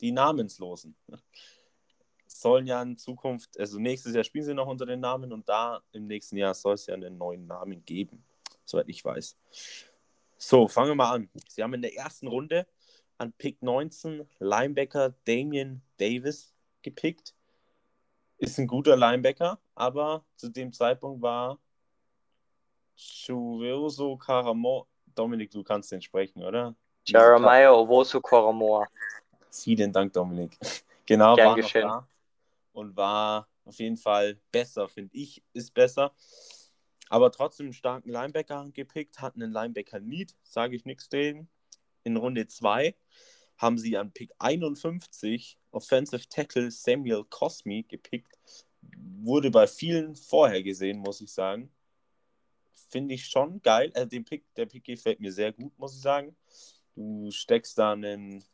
Die 0.00 0.12
Namenslosen. 0.12 0.96
Sollen 2.42 2.66
ja 2.66 2.82
in 2.82 2.96
Zukunft, 2.96 3.56
also 3.56 3.78
nächstes 3.78 4.16
Jahr 4.16 4.24
spielen 4.24 4.44
sie 4.44 4.52
noch 4.52 4.66
unter 4.66 4.84
den 4.84 4.98
Namen 4.98 5.32
und 5.32 5.48
da 5.48 5.80
im 5.92 6.08
nächsten 6.08 6.36
Jahr 6.36 6.54
soll 6.54 6.74
es 6.74 6.86
ja 6.86 6.94
einen 6.94 7.16
neuen 7.16 7.46
Namen 7.46 7.84
geben, 7.84 8.24
soweit 8.64 8.88
ich 8.88 9.04
weiß. 9.04 9.36
So, 10.38 10.66
fangen 10.66 10.88
wir 10.88 10.94
mal 10.96 11.12
an. 11.12 11.30
Sie 11.48 11.62
haben 11.62 11.72
in 11.74 11.82
der 11.82 11.94
ersten 11.94 12.26
Runde 12.26 12.66
an 13.16 13.32
Pick 13.32 13.62
19 13.62 14.28
Linebacker 14.40 15.14
Damian 15.24 15.82
Davis 15.98 16.52
gepickt. 16.82 17.32
Ist 18.38 18.58
ein 18.58 18.66
guter 18.66 18.96
Linebacker, 18.96 19.60
aber 19.76 20.24
zu 20.34 20.48
dem 20.48 20.72
Zeitpunkt 20.72 21.22
war 21.22 21.60
Chuvoso 22.96 24.16
Karamo. 24.16 24.88
Dominik, 25.14 25.52
du 25.52 25.62
kannst 25.62 25.92
den 25.92 26.02
sprechen, 26.02 26.42
oder? 26.42 26.74
Jeremiah 27.04 27.70
Owosu 27.72 28.20
Koromoa. 28.20 28.88
Vielen 29.52 29.92
Dank, 29.92 30.12
Dominik. 30.12 30.58
Genau, 31.04 31.34
Gern 31.34 31.56
geschehen. 31.56 31.82
da 31.82 32.06
und 32.72 32.96
war 32.96 33.48
auf 33.64 33.78
jeden 33.78 33.96
Fall 33.96 34.40
besser, 34.50 34.88
finde 34.88 35.16
ich, 35.16 35.42
ist 35.52 35.74
besser. 35.74 36.14
Aber 37.08 37.30
trotzdem 37.30 37.66
einen 37.66 37.74
starken 37.74 38.10
Linebacker 38.10 38.70
gepickt, 38.72 39.20
hatten 39.20 39.42
einen 39.42 39.52
Linebacker-Need, 39.52 40.34
sage 40.42 40.76
ich 40.76 40.84
nichts 40.84 41.08
dagegen. 41.08 41.48
In 42.04 42.16
Runde 42.16 42.46
2 42.46 42.94
haben 43.58 43.78
sie 43.78 43.96
an 43.96 44.12
Pick 44.12 44.32
51 44.38 45.58
Offensive 45.70 46.28
Tackle 46.28 46.70
Samuel 46.70 47.24
Cosmi 47.24 47.84
gepickt. 47.84 48.38
Wurde 49.20 49.50
bei 49.50 49.66
vielen 49.66 50.16
vorher 50.16 50.62
gesehen, 50.62 50.98
muss 50.98 51.20
ich 51.20 51.32
sagen. 51.32 51.70
Finde 52.90 53.14
ich 53.14 53.26
schon 53.26 53.62
geil. 53.62 53.92
Also 53.94 54.08
den 54.08 54.24
Pick, 54.24 54.44
der 54.54 54.66
Pick 54.66 54.84
gefällt 54.84 55.20
mir 55.20 55.32
sehr 55.32 55.52
gut, 55.52 55.78
muss 55.78 55.94
ich 55.94 56.00
sagen. 56.00 56.36
Du 56.94 57.30
steckst 57.30 57.78
da 57.78 57.92
einen 57.92 58.44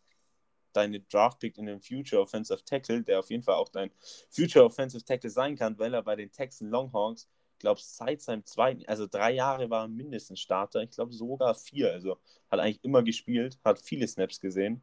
deine 0.79 1.01
Draft-Pick 1.01 1.59
in 1.59 1.67
den 1.67 1.81
Future 1.81 2.23
Offensive 2.23 2.65
Tackle, 2.65 3.03
der 3.03 3.19
auf 3.19 3.31
jeden 3.31 3.43
Fall 3.43 3.57
auch 3.57 3.69
dein 3.69 3.91
Future 4.31 4.65
Offensive 4.65 5.05
Tackle 5.05 5.31
sein 5.31 5.57
kann, 5.57 5.79
weil 5.79 5.93
er 5.93 6.03
bei 6.03 6.17
den 6.17 6.31
Texan 6.31 6.71
Longhawks, 6.71 7.29
ich 7.55 7.59
glaube, 7.59 7.81
seit 7.83 8.23
seinem 8.23 8.45
zweiten, 8.45 8.85
also 8.87 9.07
drei 9.09 9.33
Jahre 9.33 9.69
war 9.69 9.85
er 9.85 9.89
mindestens 9.89 10.41
Starter, 10.41 10.83
ich 10.83 10.91
glaube 10.91 11.13
sogar 11.13 11.55
vier, 11.57 11.93
also 11.93 12.19
hat 12.51 12.61
eigentlich 12.61 12.85
immer 12.85 13.03
gespielt, 13.03 13.59
hat 13.65 13.81
viele 13.81 14.07
Snaps 14.07 14.41
gesehen. 14.41 14.81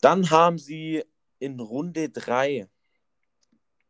Dann 0.00 0.30
haben 0.30 0.58
sie 0.58 1.04
in 1.38 1.60
Runde 1.60 2.08
3 2.08 2.68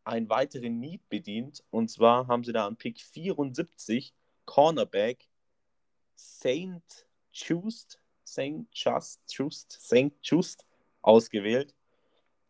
einen 0.05 0.29
weiteren 0.29 0.81
Need 0.81 1.09
bedient, 1.09 1.65
und 1.71 1.91
zwar 1.91 2.27
haben 2.27 2.45
sie 2.45 2.53
da 2.53 2.67
an 2.67 2.77
Pick 2.77 3.01
74 3.01 4.13
Cornerback 4.45 5.29
Saint 6.15 7.07
Just, 7.33 7.99
Saint 8.25 8.69
Just, 8.73 9.21
Just, 9.29 9.81
Saint 9.81 10.13
Just 10.23 10.67
ausgewählt. 11.03 11.75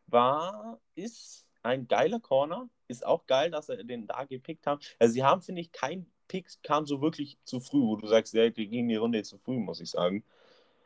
war, 0.07 0.81
ist 0.95 1.47
ein 1.63 1.89
geiler 1.89 2.21
Corner. 2.21 2.69
Ist 2.89 3.07
auch 3.07 3.27
geil, 3.27 3.51
dass 3.51 3.69
er 3.69 3.83
den 3.85 4.07
da 4.07 4.25
gepickt 4.25 4.67
haben. 4.67 4.81
Also 4.99 5.15
sie 5.15 5.25
haben, 5.25 5.43
finde 5.43 5.63
ich, 5.63 5.73
kein 5.73 6.07
Pick 6.29 6.49
kam 6.63 6.87
so 6.87 7.01
wirklich 7.01 7.39
zu 7.45 7.61
früh, 7.61 7.81
wo 7.81 7.97
du 7.97 8.07
sagst, 8.07 8.35
ja, 8.35 8.45
wir 8.45 8.67
gehen 8.67 8.89
die 8.89 8.97
Runde 8.97 9.23
zu 9.23 9.39
früh, 9.39 9.59
muss 9.59 9.81
ich 9.81 9.91
sagen. 9.91 10.25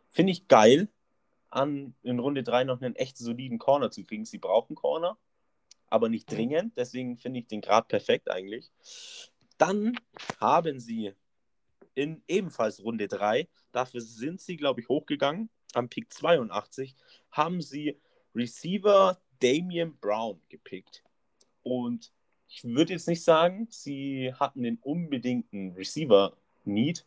Finde 0.08 0.32
ich 0.32 0.48
geil, 0.48 0.88
an 1.50 1.94
in 2.02 2.18
Runde 2.18 2.42
3 2.42 2.64
noch 2.64 2.80
einen 2.80 2.96
echt 2.96 3.16
soliden 3.18 3.58
Corner 3.58 3.90
zu 3.90 4.04
kriegen. 4.04 4.24
Sie 4.24 4.38
brauchen 4.38 4.76
Corner, 4.76 5.18
aber 5.88 6.08
nicht 6.08 6.30
dringend. 6.30 6.76
Deswegen 6.76 7.16
finde 7.16 7.40
ich 7.40 7.46
den 7.46 7.60
gerade 7.60 7.86
perfekt 7.86 8.30
eigentlich. 8.30 8.70
Dann 9.58 9.98
haben 10.40 10.80
sie 10.80 11.14
in 11.94 12.22
ebenfalls 12.28 12.82
Runde 12.84 13.08
3, 13.08 13.48
dafür 13.72 14.02
sind 14.02 14.40
sie, 14.40 14.56
glaube 14.56 14.80
ich, 14.80 14.88
hochgegangen, 14.88 15.48
am 15.72 15.88
Pick 15.88 16.12
82, 16.12 16.94
haben 17.36 17.60
sie 17.60 17.98
Receiver 18.34 19.18
Damian 19.40 19.96
Brown 19.98 20.40
gepickt. 20.48 21.02
Und 21.62 22.12
ich 22.48 22.64
würde 22.64 22.92
jetzt 22.92 23.08
nicht 23.08 23.24
sagen, 23.24 23.66
sie 23.70 24.32
hatten 24.34 24.62
den 24.62 24.78
unbedingten 24.78 25.72
Receiver-Need. 25.72 27.04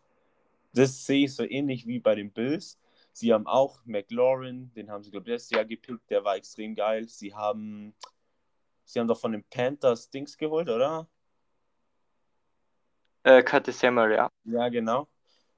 Das 0.74 1.06
sehe 1.06 1.26
ich 1.26 1.36
so 1.36 1.44
ähnlich 1.44 1.88
wie 1.88 2.00
bei 2.00 2.15
den 2.15 2.32
Bills. 2.32 2.78
Sie 3.12 3.34
haben 3.34 3.48
auch 3.48 3.82
McLaurin, 3.86 4.72
den 4.76 4.92
haben 4.92 5.04
sie, 5.04 5.12
glaube 5.12 5.28
ich, 5.28 5.34
letztes 5.34 5.52
Jahr 5.52 5.65
gepickt, 5.65 6.10
der 6.10 6.24
war 6.24 6.36
extrem 6.36 6.76
geil. 6.76 7.08
Sie 7.08 7.34
haben, 7.34 7.94
sie 8.86 9.00
haben 9.00 9.08
doch 9.08 9.20
von 9.20 9.32
den 9.32 9.44
Panthers 9.44 10.10
Dings 10.10 10.38
geholt, 10.38 10.70
oder? 10.70 11.08
Äh, 13.24 13.44
Curtis 13.44 13.80
Samuel, 13.80 14.12
ja. 14.12 14.32
Ja, 14.46 14.70
genau. 14.70 15.08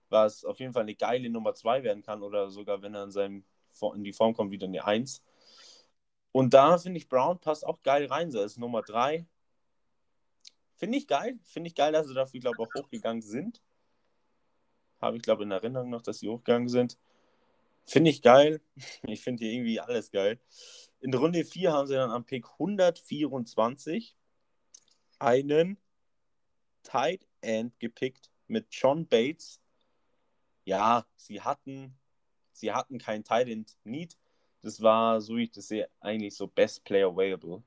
Was 0.09 0.43
auf 0.43 0.59
jeden 0.59 0.73
Fall 0.73 0.83
eine 0.83 0.95
geile 0.95 1.29
Nummer 1.29 1.53
2 1.53 1.83
werden 1.83 2.03
kann 2.03 2.23
oder 2.23 2.49
sogar, 2.49 2.81
wenn 2.81 2.95
er 2.95 3.03
in, 3.03 3.11
seinem, 3.11 3.43
in 3.95 4.03
die 4.03 4.13
Form 4.13 4.33
kommt, 4.33 4.51
wieder 4.51 4.67
eine 4.67 4.85
1. 4.85 5.23
Und 6.31 6.53
da 6.53 6.77
finde 6.77 6.97
ich, 6.97 7.09
Brown 7.09 7.39
passt 7.39 7.65
auch 7.65 7.81
geil 7.81 8.05
rein, 8.05 8.31
so 8.31 8.39
als 8.39 8.57
Nummer 8.57 8.81
3. 8.81 9.25
Finde 10.75 10.97
ich 10.97 11.07
geil. 11.07 11.39
Finde 11.43 11.67
ich 11.67 11.75
geil, 11.75 11.91
dass 11.91 12.07
sie 12.07 12.13
dafür, 12.13 12.39
glaube 12.39 12.57
ich, 12.59 12.67
auch 12.67 12.81
hochgegangen 12.81 13.21
sind. 13.21 13.61
Habe 14.99 15.17
ich, 15.17 15.23
glaube 15.23 15.43
in 15.43 15.51
Erinnerung 15.51 15.89
noch, 15.89 16.01
dass 16.01 16.19
sie 16.19 16.29
hochgegangen 16.29 16.69
sind. 16.69 16.97
Finde 17.85 18.09
ich 18.09 18.21
geil. 18.21 18.61
Ich 19.07 19.21
finde 19.21 19.43
hier 19.43 19.53
irgendwie 19.53 19.79
alles 19.79 20.11
geil. 20.11 20.39
In 20.99 21.13
Runde 21.13 21.43
4 21.43 21.71
haben 21.71 21.87
sie 21.87 21.95
dann 21.95 22.11
am 22.11 22.25
Pick 22.25 22.47
124 22.53 24.15
einen 25.19 25.77
Tight 26.83 27.27
End 27.41 27.79
gepickt 27.79 28.29
mit 28.47 28.67
John 28.71 29.07
Bates. 29.07 29.59
Ja, 30.63 31.05
sie 31.15 31.41
hatten, 31.41 31.97
sie 32.61 32.71
hatten 32.71 32.99
kein 32.99 33.23
End 33.25 33.75
Need. 33.83 34.17
Das 34.61 34.81
war, 34.81 35.19
so 35.19 35.35
wie 35.35 35.43
ich 35.43 35.51
das 35.51 35.67
sehe, 35.67 35.89
eigentlich 35.99 36.35
so 36.35 36.47
Best 36.47 36.83
Player 36.83 37.09
Available. 37.09 37.63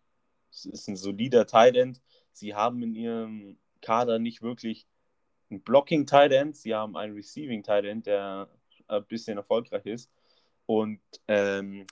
Es 0.50 0.64
ist 0.64 0.88
ein 0.88 0.96
solider 0.96 1.46
Tight. 1.46 2.00
Sie 2.32 2.54
haben 2.54 2.82
in 2.82 2.94
ihrem 2.94 3.58
Kader 3.82 4.20
nicht 4.20 4.40
wirklich 4.40 4.86
ein 5.50 5.60
Blocking 5.60 6.06
Tight. 6.06 6.56
Sie 6.56 6.74
haben 6.74 6.96
einen 6.96 7.14
Receiving 7.14 7.64
Tight 7.64 8.06
der 8.06 8.48
ein 8.86 9.04
bisschen 9.06 9.36
erfolgreich 9.36 9.84
ist. 9.86 10.10
Und 10.66 11.00
ähm, 11.26 11.86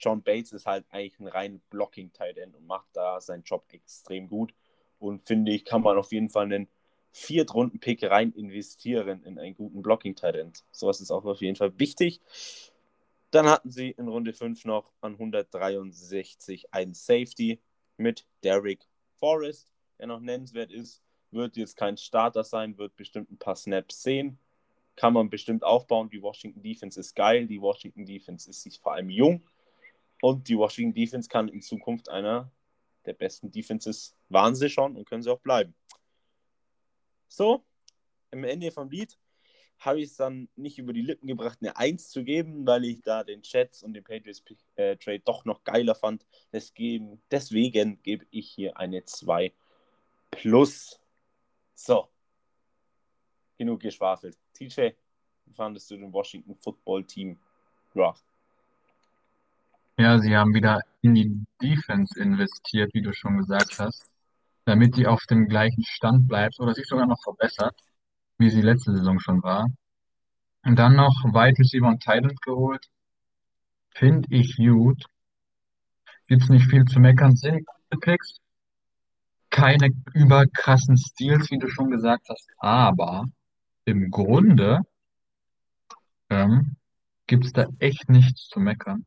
John 0.00 0.22
Bates 0.22 0.52
ist 0.52 0.66
halt 0.66 0.84
eigentlich 0.90 1.18
ein 1.20 1.28
rein 1.28 1.60
Blocking 1.70 2.12
Tight 2.12 2.38
und 2.38 2.66
macht 2.66 2.88
da 2.92 3.20
seinen 3.20 3.44
Job 3.44 3.64
extrem 3.70 4.28
gut. 4.28 4.52
Und 4.98 5.24
finde 5.26 5.52
ich, 5.52 5.64
kann 5.64 5.82
man 5.82 5.96
auf 5.96 6.10
jeden 6.10 6.28
Fall 6.28 6.46
einen 6.46 6.68
Viertrunden-Pick 7.10 8.04
rein 8.04 8.32
investieren 8.32 9.22
in 9.24 9.38
einen 9.38 9.54
guten 9.54 9.82
Blocking-Tight 9.82 10.36
End. 10.36 10.64
Sowas 10.70 11.00
ist 11.00 11.10
auch 11.10 11.24
auf 11.24 11.40
jeden 11.40 11.56
Fall 11.56 11.78
wichtig. 11.78 12.20
Dann 13.30 13.46
hatten 13.46 13.70
sie 13.70 13.90
in 13.90 14.08
Runde 14.08 14.32
5 14.32 14.64
noch 14.64 14.92
an 15.00 15.14
163 15.14 16.72
einen 16.72 16.94
Safety 16.94 17.60
mit 17.96 18.26
Derek 18.42 18.86
Forrest, 19.16 19.72
der 19.98 20.06
noch 20.06 20.20
nennenswert 20.20 20.70
ist. 20.70 21.02
Wird 21.30 21.56
jetzt 21.56 21.76
kein 21.76 21.96
Starter 21.96 22.44
sein, 22.44 22.78
wird 22.78 22.96
bestimmt 22.96 23.30
ein 23.30 23.38
paar 23.38 23.56
Snaps 23.56 24.02
sehen. 24.02 24.38
Kann 24.96 25.12
man 25.12 25.28
bestimmt 25.28 25.62
aufbauen. 25.62 26.08
Die 26.08 26.22
Washington 26.22 26.62
Defense 26.62 26.98
ist 26.98 27.14
geil. 27.14 27.46
Die 27.46 27.60
Washington 27.60 28.06
Defense 28.06 28.48
ist 28.48 28.62
sich 28.62 28.80
vor 28.80 28.94
allem 28.94 29.10
jung. 29.10 29.42
Und 30.22 30.48
die 30.48 30.56
Washington 30.56 30.94
Defense 30.94 31.28
kann 31.28 31.48
in 31.48 31.60
Zukunft 31.60 32.08
einer 32.08 32.50
der 33.08 33.12
besten 33.14 33.50
Defenses 33.50 34.14
waren 34.28 34.54
sie 34.54 34.68
schon 34.68 34.96
und 34.96 35.08
können 35.08 35.22
sie 35.22 35.30
auch 35.30 35.40
bleiben. 35.40 35.74
So, 37.28 37.64
am 38.32 38.44
Ende 38.44 38.70
vom 38.70 38.90
Lied 38.90 39.18
habe 39.80 40.00
ich 40.00 40.10
es 40.10 40.16
dann 40.16 40.48
nicht 40.56 40.78
über 40.78 40.92
die 40.92 41.02
Lippen 41.02 41.28
gebracht, 41.28 41.58
eine 41.60 41.76
1 41.76 42.10
zu 42.10 42.24
geben, 42.24 42.66
weil 42.66 42.84
ich 42.84 43.00
da 43.02 43.22
den 43.22 43.42
Chats 43.42 43.82
und 43.82 43.94
den 43.94 44.02
Patriots 44.02 44.42
äh, 44.74 44.96
Trade 44.96 45.20
doch 45.20 45.44
noch 45.44 45.62
geiler 45.62 45.94
fand. 45.94 46.26
Deswegen, 46.52 47.22
deswegen 47.30 48.02
gebe 48.02 48.26
ich 48.30 48.50
hier 48.50 48.76
eine 48.76 49.04
2 49.04 49.52
plus. 50.30 51.00
So. 51.74 52.08
Genug 53.56 53.80
geschwafelt. 53.80 54.36
TJ, 54.54 54.90
wie 55.46 55.54
fandest 55.54 55.90
du 55.90 55.96
den 55.96 56.12
Washington 56.12 56.56
Football 56.56 57.04
Team 57.04 57.38
Draft? 57.94 58.24
Ja, 59.96 60.18
sie 60.18 60.36
haben 60.36 60.54
wieder 60.54 60.80
in 61.02 61.14
die 61.14 61.44
Defense 61.60 62.18
investiert, 62.20 62.90
wie 62.94 63.02
du 63.02 63.12
schon 63.12 63.38
gesagt 63.38 63.78
hast, 63.78 64.12
damit 64.68 64.96
sie 64.96 65.06
auf 65.06 65.24
dem 65.24 65.48
gleichen 65.48 65.82
Stand 65.82 66.28
bleibt 66.28 66.60
oder 66.60 66.74
sich 66.74 66.86
sogar 66.86 67.06
noch 67.06 67.22
verbessert, 67.22 67.74
wie 68.36 68.50
sie 68.50 68.60
letzte 68.60 68.94
Saison 68.94 69.18
schon 69.18 69.42
war. 69.42 69.66
Und 70.62 70.78
dann 70.78 70.94
noch 70.94 71.24
Wide 71.24 71.58
Receiver 71.58 71.88
und 71.88 72.02
Tight 72.02 72.26
geholt. 72.42 72.84
Finde 73.94 74.28
ich 74.30 74.56
gut. 74.56 75.06
Gibt's 76.26 76.50
nicht 76.50 76.66
viel 76.66 76.84
zu 76.84 77.00
meckern, 77.00 77.34
sind 77.34 77.64
gute 77.64 77.98
Picks. 77.98 78.40
Keine 79.48 79.88
überkrassen 80.12 80.98
Steals, 80.98 81.50
wie 81.50 81.58
du 81.58 81.70
schon 81.70 81.90
gesagt 81.90 82.28
hast, 82.28 82.46
aber 82.58 83.24
im 83.86 84.10
Grunde 84.10 84.82
ähm, 86.28 86.76
gibt's 87.26 87.54
da 87.54 87.64
echt 87.78 88.10
nichts 88.10 88.48
zu 88.48 88.60
meckern. 88.60 89.06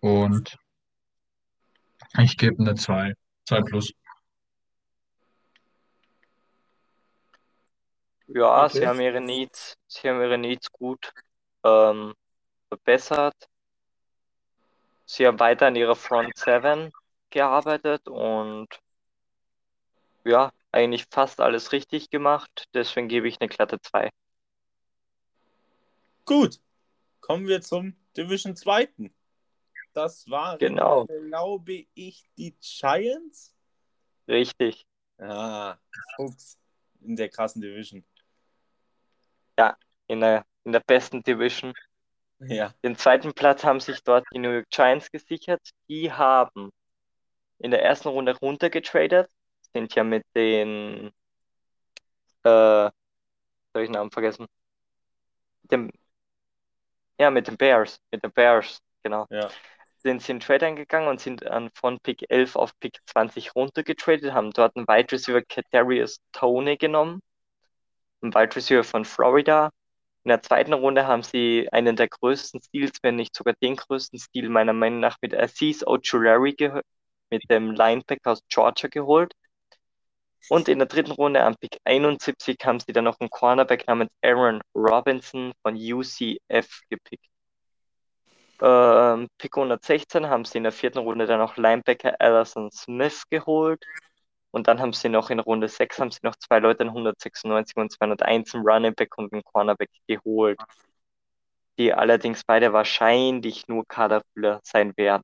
Und 0.00 0.58
ich 2.18 2.36
gebe 2.36 2.60
eine 2.60 2.74
2. 2.74 3.14
2 3.46 3.60
plus. 3.62 3.92
Ja, 8.28 8.64
Okay. 8.64 8.78
sie 8.80 8.86
haben 8.86 9.00
ihre 9.00 9.20
Needs, 9.20 9.76
sie 9.86 10.08
haben 10.08 10.20
ihre 10.20 10.38
Needs 10.38 10.70
gut 10.72 11.12
ähm, 11.64 12.14
verbessert. 12.68 13.48
Sie 15.04 15.26
haben 15.26 15.38
weiter 15.38 15.68
an 15.68 15.76
ihrer 15.76 15.94
Front 15.94 16.36
7 16.36 16.92
gearbeitet 17.30 18.08
und 18.08 18.68
ja, 20.24 20.52
eigentlich 20.72 21.06
fast 21.10 21.40
alles 21.40 21.70
richtig 21.70 22.10
gemacht. 22.10 22.66
Deswegen 22.74 23.06
gebe 23.08 23.28
ich 23.28 23.40
eine 23.40 23.48
glatte 23.48 23.80
2. 23.80 24.10
Gut. 26.24 26.60
Kommen 27.20 27.46
wir 27.46 27.60
zum 27.60 27.96
Division 28.16 28.56
2. 28.56 28.88
Das 29.96 30.28
waren, 30.28 30.58
Genau. 30.58 31.06
glaube 31.06 31.86
ich, 31.94 32.28
die 32.36 32.54
Giants. 32.60 33.54
Richtig. 34.28 34.86
Ah, 35.16 35.78
Fuchs 36.16 36.58
in 37.00 37.16
der 37.16 37.30
krassen 37.30 37.62
Division. 37.62 38.04
In 40.08 40.20
der, 40.20 40.44
in 40.64 40.72
der 40.72 40.80
besten 40.80 41.22
Division. 41.22 41.72
Ja. 42.40 42.74
Den 42.84 42.96
zweiten 42.96 43.32
Platz 43.32 43.64
haben 43.64 43.80
sich 43.80 44.02
dort 44.04 44.26
die 44.32 44.38
New 44.38 44.50
York 44.50 44.68
Giants 44.68 45.10
gesichert. 45.10 45.66
Die 45.88 46.12
haben 46.12 46.70
in 47.58 47.70
der 47.70 47.82
ersten 47.82 48.08
Runde 48.08 48.36
runtergetradet, 48.36 49.30
sind 49.72 49.94
ja 49.94 50.04
mit 50.04 50.24
den, 50.36 51.06
äh, 52.44 52.90
soll 53.72 53.82
ich 53.82 53.86
den 53.88 53.92
Namen 53.92 54.10
vergessen? 54.10 54.46
Dem, 55.62 55.90
ja, 57.18 57.30
mit 57.30 57.48
den 57.48 57.56
Bears, 57.56 57.98
mit 58.12 58.22
den 58.22 58.30
Bears, 58.30 58.80
genau. 59.02 59.26
Ja. 59.30 59.48
Sind 60.06 60.22
sie 60.22 60.30
in 60.30 60.38
Trade 60.38 60.66
eingegangen 60.66 61.08
und 61.08 61.20
sind 61.20 61.44
an, 61.48 61.68
von 61.74 61.98
Pick 61.98 62.30
11 62.30 62.54
auf 62.54 62.78
Pick 62.78 63.00
20 63.06 63.56
runtergetradet, 63.56 64.32
haben 64.32 64.52
dort 64.52 64.76
einen 64.76 64.86
Wide 64.86 65.10
Receiver 65.10 65.42
Kadarius 65.42 66.20
Toney 66.30 66.76
genommen, 66.76 67.20
einen 68.22 68.32
Wide 68.32 68.54
Receiver 68.54 68.84
von 68.84 69.04
Florida. 69.04 69.70
In 70.22 70.28
der 70.28 70.42
zweiten 70.42 70.74
Runde 70.74 71.08
haben 71.08 71.24
sie 71.24 71.68
einen 71.72 71.96
der 71.96 72.06
größten 72.06 72.62
Steals, 72.62 72.98
wenn 73.02 73.16
nicht 73.16 73.34
sogar 73.34 73.54
den 73.60 73.74
größten 73.74 74.20
Stil 74.20 74.48
meiner 74.48 74.72
Meinung 74.74 75.00
nach 75.00 75.16
mit 75.22 75.34
Aziz 75.34 75.82
Ojulari 75.84 76.54
mit 77.30 77.50
dem 77.50 77.72
Linebacker 77.72 78.30
aus 78.30 78.42
Georgia 78.48 78.88
geholt. 78.88 79.32
Und 80.48 80.68
in 80.68 80.78
der 80.78 80.86
dritten 80.86 81.10
Runde 81.10 81.42
am 81.42 81.56
Pick 81.56 81.80
71 81.82 82.58
haben 82.64 82.78
sie 82.78 82.92
dann 82.92 83.04
noch 83.04 83.18
einen 83.18 83.30
Cornerback 83.30 83.88
namens 83.88 84.10
Aaron 84.22 84.62
Robinson 84.72 85.52
von 85.62 85.74
UCF 85.74 86.82
gepickt. 86.90 87.26
Ähm, 88.60 89.28
Pick 89.38 89.56
116 89.56 90.28
haben 90.28 90.44
sie 90.44 90.58
in 90.58 90.64
der 90.64 90.72
vierten 90.72 90.98
Runde 90.98 91.26
dann 91.26 91.38
noch 91.38 91.56
Linebacker 91.56 92.14
Allison 92.20 92.70
Smith 92.70 93.22
geholt. 93.30 93.84
Und 94.50 94.68
dann 94.68 94.80
haben 94.80 94.92
sie 94.92 95.08
noch 95.10 95.30
in 95.30 95.40
Runde 95.40 95.68
6 95.68 95.98
haben 96.00 96.10
sie 96.10 96.20
noch 96.22 96.36
zwei 96.36 96.58
Leute 96.60 96.84
in 96.84 96.88
196 96.88 97.76
und 97.76 97.92
201 97.92 98.54
einen 98.54 98.66
Running 98.66 98.94
Back 98.94 99.18
und 99.18 99.32
einen 99.32 99.44
Cornerback 99.44 99.90
geholt. 100.08 100.58
die 101.78 101.92
allerdings 101.92 102.42
beide 102.44 102.72
wahrscheinlich 102.72 103.68
nur 103.68 103.86
Kaderfüller 103.86 104.60
sein 104.62 104.96
werden. 104.96 105.22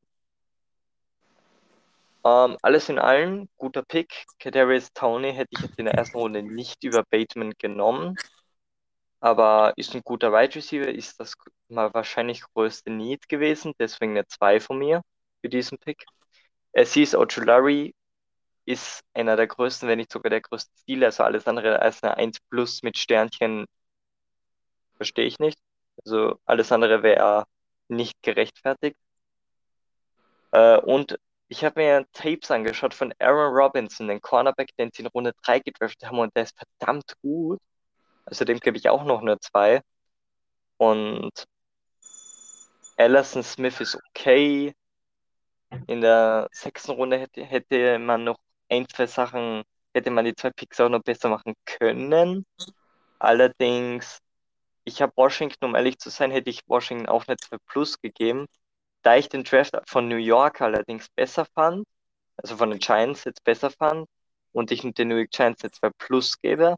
Ähm, 2.25 2.57
alles 2.63 2.89
in 2.89 2.99
allem, 2.99 3.49
guter 3.57 3.83
Pick. 3.83 4.27
Kadarius 4.39 4.93
Tony 4.93 5.33
hätte 5.33 5.49
ich 5.53 5.61
jetzt 5.61 5.79
in 5.79 5.87
der 5.87 5.95
ersten 5.95 6.19
Runde 6.19 6.43
nicht 6.43 6.85
über 6.85 7.03
Bateman 7.11 7.53
genommen, 7.59 8.17
aber 9.23 9.75
ist 9.77 9.95
ein 9.95 10.03
guter 10.05 10.33
Wide 10.33 10.57
Receiver, 10.57 10.89
ist 10.89 11.21
das 11.21 11.35
mal 11.69 11.95
wahrscheinlich 11.95 12.43
größte 12.55 12.91
Need 12.91 13.29
gewesen, 13.29 13.73
deswegen 13.79 14.13
eine 14.13 14.27
2 14.27 14.61
von 14.61 14.79
mir 14.79 15.03
für 15.41 15.49
diesen 15.49 15.79
Pick. 15.79 16.05
Aziz 16.77 17.15
Ojulari 17.15 17.95
ist 18.67 19.03
einer 19.15 19.37
der 19.37 19.47
größten, 19.49 19.89
wenn 19.89 19.99
nicht 19.99 20.13
sogar 20.13 20.31
der 20.31 20.41
größte 20.43 20.73
Stil, 20.81 21.05
also 21.05 21.25
alles 21.25 21.47
andere 21.47 21.81
als 21.81 22.03
eine 22.03 22.17
1 22.17 22.41
plus 22.51 22.83
mit 22.83 22.99
Sternchen 22.99 23.67
verstehe 24.97 25.27
ich 25.27 25.39
nicht. 25.39 25.59
Also 26.05 26.39
alles 26.47 26.73
andere 26.73 27.03
wäre 27.03 27.47
nicht 27.89 28.23
gerechtfertigt. 28.23 28.97
Äh, 30.53 30.79
und 30.79 31.19
ich 31.49 31.65
habe 31.65 31.81
mir 31.81 32.07
Tapes 32.13 32.51
angeschaut 32.51 32.95
von 32.95 33.13
Aaron 33.19 33.55
Robinson, 33.55 34.09
den 34.09 34.21
Cornerback, 34.21 34.75
den 34.79 34.91
sie 34.93 35.03
in 35.03 35.09
Runde 35.09 35.33
3 35.45 35.61
gedraftet 35.61 36.09
haben 36.09 36.19
und 36.19 36.35
der 36.37 36.45
ist 36.45 36.57
verdammt 36.57 37.15
gut. 37.23 37.61
Also 38.33 38.47
dem 38.47 38.61
gebe 38.61 38.79
ich 38.79 38.89
auch 38.89 39.05
noch 39.05 39.21
eine 39.21 39.39
2. 39.39 39.83
Und 40.79 41.45
Allison 42.97 43.43
Smith 43.43 43.79
ist 43.83 43.99
okay. 44.09 44.75
In 45.87 46.01
der 46.01 46.49
sechsten 46.51 46.93
Runde 46.93 47.19
hätte, 47.19 47.45
hätte 47.45 47.99
man 47.99 48.25
noch 48.25 48.39
ein, 48.71 48.89
zwei 48.89 49.07
Sachen, 49.07 49.65
hätte 49.93 50.11
man 50.11 50.25
die 50.25 50.35
zwei 50.35 50.49
Picks 50.49 50.81
auch 50.81 50.89
noch 50.89 51.03
besser 51.03 51.29
machen 51.29 51.53
können. 51.67 52.47
Allerdings, 53.19 54.21
ich 54.85 55.03
habe 55.03 55.13
Washington, 55.15 55.67
um 55.67 55.75
ehrlich 55.75 55.99
zu 55.99 56.09
sein, 56.09 56.31
hätte 56.31 56.49
ich 56.49 56.63
Washington 56.67 57.09
auch 57.09 57.27
eine 57.29 57.37
2 57.37 57.59
Plus 57.67 58.01
gegeben. 58.01 58.47
Da 59.03 59.17
ich 59.17 59.29
den 59.29 59.45
Draft 59.45 59.77
von 59.87 60.09
New 60.09 60.17
York 60.17 60.63
allerdings 60.63 61.11
besser 61.11 61.45
fand, 61.55 61.87
also 62.39 62.57
von 62.57 62.71
den 62.71 62.79
Giants 62.79 63.25
jetzt 63.25 63.45
besser 63.45 63.71
fand 63.71 64.09
und 64.53 64.71
ich 64.71 64.81
den 64.81 65.09
New 65.09 65.17
York 65.17 65.33
Giants 65.33 65.63
eine 65.63 65.71
2 65.71 65.91
Plus 65.99 66.41
gebe, 66.41 66.77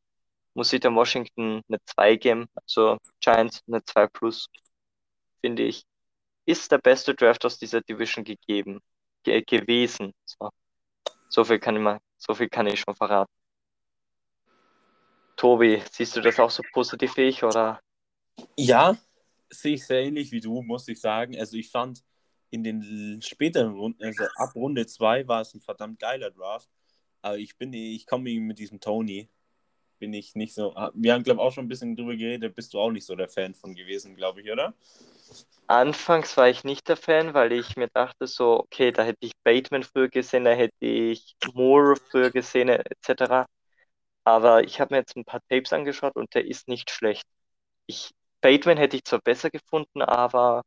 muss 0.55 0.73
ich 0.73 0.81
dem 0.81 0.95
Washington 0.95 1.62
eine 1.69 1.79
2 1.85 2.17
geben. 2.17 2.47
Also 2.55 2.99
Giants 3.21 3.62
eine 3.67 3.85
2 3.85 4.07
Plus, 4.09 4.49
finde 5.40 5.64
ich, 5.64 5.85
ist 6.47 6.71
der 6.73 6.79
beste 6.79 7.14
Draft 7.14 7.45
aus 7.45 7.59
dieser 7.59 7.81
Division 7.81 8.25
gegeben, 8.25 8.81
ge 9.23 9.43
gewesen. 9.43 10.12
So. 10.25 10.51
so 11.29 11.45
viel 11.45 11.59
kann 11.59 11.77
ich 11.77 11.83
mal, 11.83 12.01
so 12.17 12.35
viel 12.35 12.49
kann 12.49 12.67
ich 12.67 12.81
schon 12.81 12.95
verraten. 12.95 13.33
Tobi, 15.37 15.83
siehst 15.90 16.17
du 16.17 16.21
das 16.21 16.38
auch 16.38 16.51
so 16.51 16.62
positiv 16.73 17.17
wie 17.17 17.23
ich 17.23 17.43
oder? 17.43 17.81
Ja, 18.57 18.97
sehe 19.51 19.75
ich 19.75 19.87
sehr 19.87 20.03
ähnlich 20.03 20.31
wie 20.33 20.40
du, 20.40 20.62
muss 20.62 20.87
ich 20.88 21.01
sagen. 21.01 21.37
Also 21.38 21.57
ich 21.57 21.71
fand 21.71 22.05
in 22.51 22.62
den 22.62 23.21
späteren 23.21 23.75
Runden, 23.75 24.03
also 24.05 24.25
ab 24.37 24.55
Runde 24.55 24.87
2 24.87 25.27
war 25.27 25.40
es 25.40 25.55
ein 25.55 25.61
verdammt 25.61 25.99
geiler 25.99 26.31
Draft. 26.31 26.71
Aber 27.21 27.38
ich 27.38 27.57
bin, 27.57 27.73
ich 27.73 28.07
komme 28.07 28.38
mit 28.38 28.59
diesem 28.59 28.81
Tony, 28.81 29.29
bin 29.98 30.12
ich 30.14 30.35
nicht 30.35 30.54
so. 30.54 30.74
Ah, 30.76 30.90
wir 30.94 31.14
haben, 31.14 31.22
glaube 31.24 31.40
ich, 31.40 31.46
auch 31.46 31.52
schon 31.52 31.64
ein 31.66 31.68
bisschen 31.68 31.96
drüber 31.96 32.16
geredet, 32.16 32.54
bist 32.54 32.74
du 32.74 32.80
auch 32.80 32.90
nicht 32.90 33.07
so 33.07 33.16
der 33.16 33.28
Fan 33.28 33.54
von 33.54 33.74
gewesen, 33.74 34.16
glaube 34.16 34.40
ich, 34.42 34.50
oder? 34.50 34.74
Anfangs 35.66 36.37
war 36.37 36.48
ich 36.48 36.64
nicht 36.64 36.88
der 36.88 36.96
Fan, 36.96 37.33
weil 37.35 37.52
ich 37.52 37.76
mir 37.76 37.88
dachte 37.88 38.26
so, 38.26 38.61
okay, 38.61 38.92
da 38.92 39.02
hätte 39.02 39.18
ich 39.20 39.33
Bateman 39.44 39.83
früher 39.83 40.09
gesehen, 40.09 40.44
da 40.44 40.52
hätte 40.52 40.74
ich 40.85 41.37
Moore 41.54 41.96
früher 42.11 42.30
gesehen, 42.30 42.68
etc. 42.68 43.46
Aber 44.24 44.64
ich 44.64 44.80
habe 44.80 44.94
mir 44.94 45.00
jetzt 45.00 45.16
ein 45.16 45.24
paar 45.24 45.40
Tapes 45.50 45.72
angeschaut 45.72 46.16
und 46.16 46.35
der 46.35 46.46
ist 46.46 46.68
nicht 46.68 46.90
schlecht. 46.90 47.24
Ich, 47.87 48.12
Bateman 48.42 48.78
hätte 48.78 48.96
ich 48.96 49.04
zwar 49.04 49.20
besser 49.20 49.50
gefunden, 49.50 50.02
aber 50.02 50.62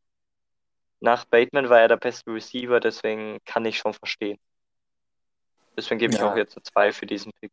nach 0.99 1.25
Bateman 1.25 1.69
war 1.69 1.79
er 1.81 1.87
der 1.87 1.97
beste 1.97 2.31
Receiver, 2.31 2.79
deswegen 2.79 3.39
kann 3.45 3.65
ich 3.65 3.79
schon 3.79 3.93
verstehen. 3.93 4.37
Deswegen 5.77 5.99
gebe 5.99 6.13
ich 6.13 6.19
Ja. 6.19 6.31
auch 6.31 6.35
jetzt 6.35 6.57
eine 6.57 6.63
2 6.63 6.91
für 6.91 7.05
diesen 7.05 7.31
Pick. 7.39 7.51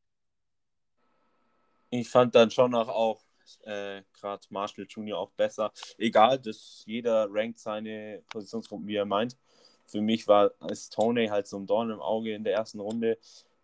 Ich 2.01 2.09
fand 2.09 2.35
dann 2.35 2.51
schon 2.51 2.75
auch, 2.75 2.89
auch 2.89 3.23
äh, 3.63 4.03
gerade 4.15 4.45
Marshall 4.51 4.87
Jr. 4.89 5.17
auch 5.17 5.31
besser. 5.31 5.73
Egal, 5.97 6.41
dass 6.41 6.83
jeder 6.87 7.29
rankt 7.31 7.61
seine 7.61 8.23
Positionsgruppen, 8.31 8.89
wie 8.89 8.97
er 8.97 9.05
meint. 9.05 9.37
Für 9.87 10.01
mich 10.01 10.27
war 10.27 10.51
ist 10.71 10.93
Tony 10.93 11.29
halt 11.29 11.47
so 11.47 11.57
ein 11.57 11.67
Dorn 11.67 11.91
im 11.91 12.01
Auge 12.01 12.35
in 12.35 12.43
der 12.43 12.55
ersten 12.55 12.81
Runde, 12.81 13.19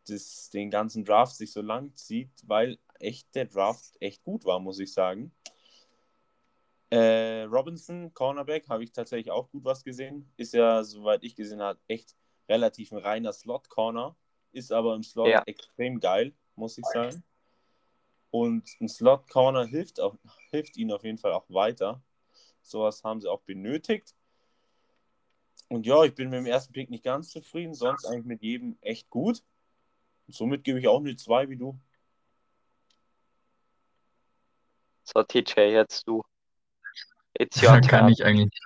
das 0.07 0.49
den 0.51 0.71
ganzen 0.71 1.05
Draft 1.05 1.35
sich 1.35 1.53
so 1.53 1.61
lang 1.61 1.97
zieht, 1.97 2.31
weil 2.47 2.79
echt 3.01 3.35
der 3.35 3.47
Draft 3.47 3.97
echt 4.01 4.23
gut 4.23 4.45
war, 4.45 4.61
muss 4.61 4.79
ich 4.79 4.93
sagen. 4.93 5.33
Äh, 6.91 7.43
Robinson, 7.45 8.15
Cornerback, 8.15 8.69
habe 8.69 8.85
ich 8.85 8.93
tatsächlich 8.93 9.33
auch 9.33 9.51
gut 9.51 9.65
was 9.65 9.83
gesehen. 9.83 10.31
Ist 10.37 10.55
ja, 10.55 10.85
soweit 10.85 11.25
ich 11.25 11.35
gesehen 11.35 11.63
habe, 11.63 11.81
echt 11.89 12.15
relativ 12.49 12.93
ein 12.93 12.99
reiner 12.99 13.33
Slot-Corner. 13.33 14.15
Ist 14.53 14.71
aber 14.71 14.95
im 14.95 15.03
Slot 15.03 15.29
Ja. 15.29 15.43
extrem 15.47 15.99
geil, 15.99 16.33
muss 16.55 16.79
ich 16.79 16.85
sagen. 16.87 17.25
Und 18.31 18.69
ein 18.81 18.89
Slot-Corner 18.89 19.65
hilft, 19.65 20.01
auch, 20.01 20.17
hilft 20.51 20.77
ihnen 20.77 20.93
auf 20.93 21.05
jeden 21.05 21.19
Fall 21.19 21.33
auch 21.33 21.49
weiter. 21.49 22.03
Sowas 22.63 23.03
haben 23.03 23.21
sie 23.21 23.29
auch 23.29 23.41
benötigt. 23.43 24.15
Und 25.69 25.87
ja, 25.87 26.05
ich 26.05 26.15
bin 26.15 26.31
mit 26.31 26.39
dem 26.39 26.47
ersten 26.47 26.73
Pick 26.73 26.91
nicht 26.91 27.05
ganz 27.05 27.31
zufrieden, 27.31 27.75
sonst 27.75 28.05
eigentlich 28.05 28.27
mit 28.27 28.43
jedem 28.43 28.77
echt 28.81 29.09
gut. 29.11 29.43
Und 30.27 30.35
somit 30.35 30.65
gebe 30.65 30.79
ich 30.79 30.89
auch 30.89 31.01
eine 31.01 31.17
2 31.17 31.49
wie 31.49 31.57
du. 31.57 31.79
So, 35.05 35.23
TJ, 35.23 35.61
jetzt 35.73 36.07
du. 36.07 36.23
It's 37.35 37.61
Da 37.61 37.81
kann 37.81 38.09
ich 38.09 38.25
eigentlich 38.25 38.61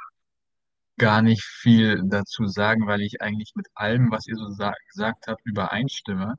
gar 0.98 1.22
nicht 1.22 1.42
viel 1.42 2.02
dazu 2.04 2.46
sagen, 2.46 2.86
weil 2.86 3.00
ich 3.00 3.20
eigentlich 3.20 3.52
mit 3.54 3.66
allem, 3.74 4.10
was 4.10 4.26
ihr 4.26 4.36
so 4.36 4.48
sa 4.50 4.72
gesagt 4.88 5.26
habt, 5.26 5.40
übereinstimme. 5.44 6.38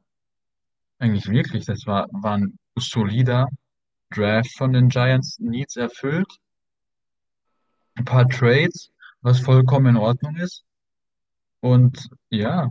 Eigentlich 1.00 1.28
wirklich, 1.28 1.66
das 1.66 1.86
war, 1.86 2.08
war 2.12 2.38
ein 2.38 2.58
solider 2.76 3.48
Draft 4.12 4.56
von 4.58 4.74
den 4.74 4.90
Giants, 4.90 5.40
Needs 5.40 5.76
erfüllt. 5.76 6.32
Ein 7.96 8.06
paar 8.06 8.28
Trades, 8.28 8.92
was 9.22 9.40
vollkommen 9.40 9.96
in 9.96 9.98
Ordnung 9.98 10.36
ist. 10.38 10.64
Und 11.62 12.10
ja, 12.30 12.70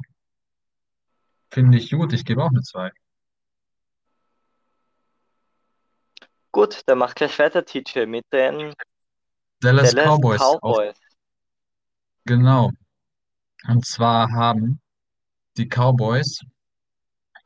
finde 1.51 1.79
ich 1.79 1.91
gut. 1.91 2.13
Ich 2.13 2.25
gebe 2.25 2.43
auch 2.43 2.51
eine 2.51 2.63
2. 2.63 2.91
Gut, 6.53 6.83
dann 6.87 6.99
mach 6.99 7.15
gleich 7.15 7.37
weiter, 7.41 7.65
TJ, 7.65 8.07
mit 8.07 8.25
den 8.33 8.75
Dallas 9.61 9.93
Dallas 9.93 9.95
Cowboys, 9.95 10.41
Cowboys. 10.41 10.97
genau. 12.25 12.71
Und 13.67 13.85
zwar 13.85 14.31
haben 14.31 14.81
die 15.57 15.67
Cowboys 15.67 16.41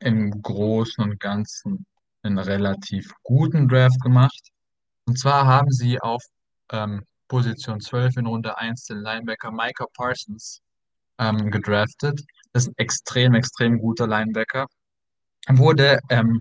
im 0.01 0.42
Großen 0.42 1.03
und 1.05 1.21
Ganzen 1.21 1.87
einen 2.23 2.39
relativ 2.39 3.13
guten 3.23 3.69
Draft 3.69 4.01
gemacht. 4.01 4.51
Und 5.07 5.19
zwar 5.19 5.47
haben 5.47 5.71
sie 5.71 6.01
auf 6.01 6.23
ähm, 6.73 7.05
Position 7.29 7.81
12 7.81 8.17
in 8.19 8.27
Runde 8.27 8.59
1 8.59 8.87
den 8.87 8.99
Linebacker 8.99 9.51
Micah 9.51 9.87
Parsons 9.95 10.61
ähm, 11.19 11.51
gedraftet. 11.51 12.21
Das 12.53 12.65
ist 12.65 12.69
ein 12.69 12.75
extrem, 12.79 13.35
extrem 13.35 13.79
guter 13.79 14.07
Linebacker. 14.07 14.67
Wurde 15.49 15.99
ähm, 16.11 16.41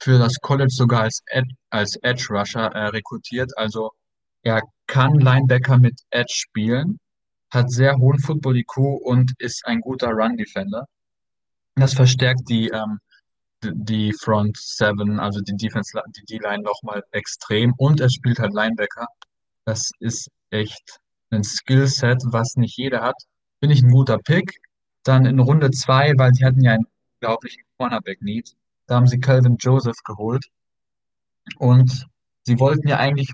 für 0.00 0.18
das 0.18 0.34
College 0.40 0.70
sogar 0.70 1.02
als, 1.02 1.22
Ed 1.26 1.46
als 1.70 1.96
Edge 2.02 2.26
Rusher 2.30 2.66
äh, 2.72 2.86
rekrutiert. 2.88 3.56
Also 3.56 3.90
er 4.42 4.62
kann 4.86 5.14
Linebacker 5.18 5.78
mit 5.78 6.00
Edge 6.10 6.34
spielen, 6.34 6.98
hat 7.50 7.70
sehr 7.70 7.96
hohen 7.96 8.18
Football 8.18 8.58
IQ 8.58 8.76
und 8.76 9.32
ist 9.38 9.64
ein 9.66 9.80
guter 9.80 10.10
Run 10.10 10.36
Defender. 10.36 10.86
Das 11.76 11.94
verstärkt 11.94 12.48
die, 12.48 12.68
ähm, 12.68 13.00
die 13.72 14.12
Front 14.12 14.56
Seven, 14.58 15.20
also 15.20 15.40
die 15.40 15.56
Defense, 15.56 15.98
die 16.16 16.24
D-Line 16.24 16.62
nochmal 16.62 17.02
extrem 17.12 17.72
und 17.76 18.00
er 18.00 18.10
spielt 18.10 18.38
halt 18.38 18.52
Linebacker. 18.52 19.06
Das 19.64 19.90
ist 20.00 20.30
echt 20.50 21.00
ein 21.30 21.44
Skillset, 21.44 22.22
was 22.26 22.56
nicht 22.56 22.76
jeder 22.76 23.02
hat. 23.02 23.16
Finde 23.60 23.74
ich 23.74 23.82
ein 23.82 23.90
guter 23.90 24.18
Pick. 24.18 24.60
Dann 25.04 25.26
in 25.26 25.38
Runde 25.38 25.70
zwei, 25.70 26.12
weil 26.16 26.32
sie 26.34 26.44
hatten 26.44 26.62
ja 26.62 26.72
einen 26.72 26.86
unglaublichen 27.14 27.62
Cornerback-Need. 27.78 28.54
Da 28.86 28.96
haben 28.96 29.06
sie 29.06 29.20
Calvin 29.20 29.56
Joseph 29.58 30.02
geholt. 30.04 30.44
Und 31.58 32.06
sie 32.44 32.58
wollten 32.58 32.88
ja 32.88 32.98
eigentlich 32.98 33.32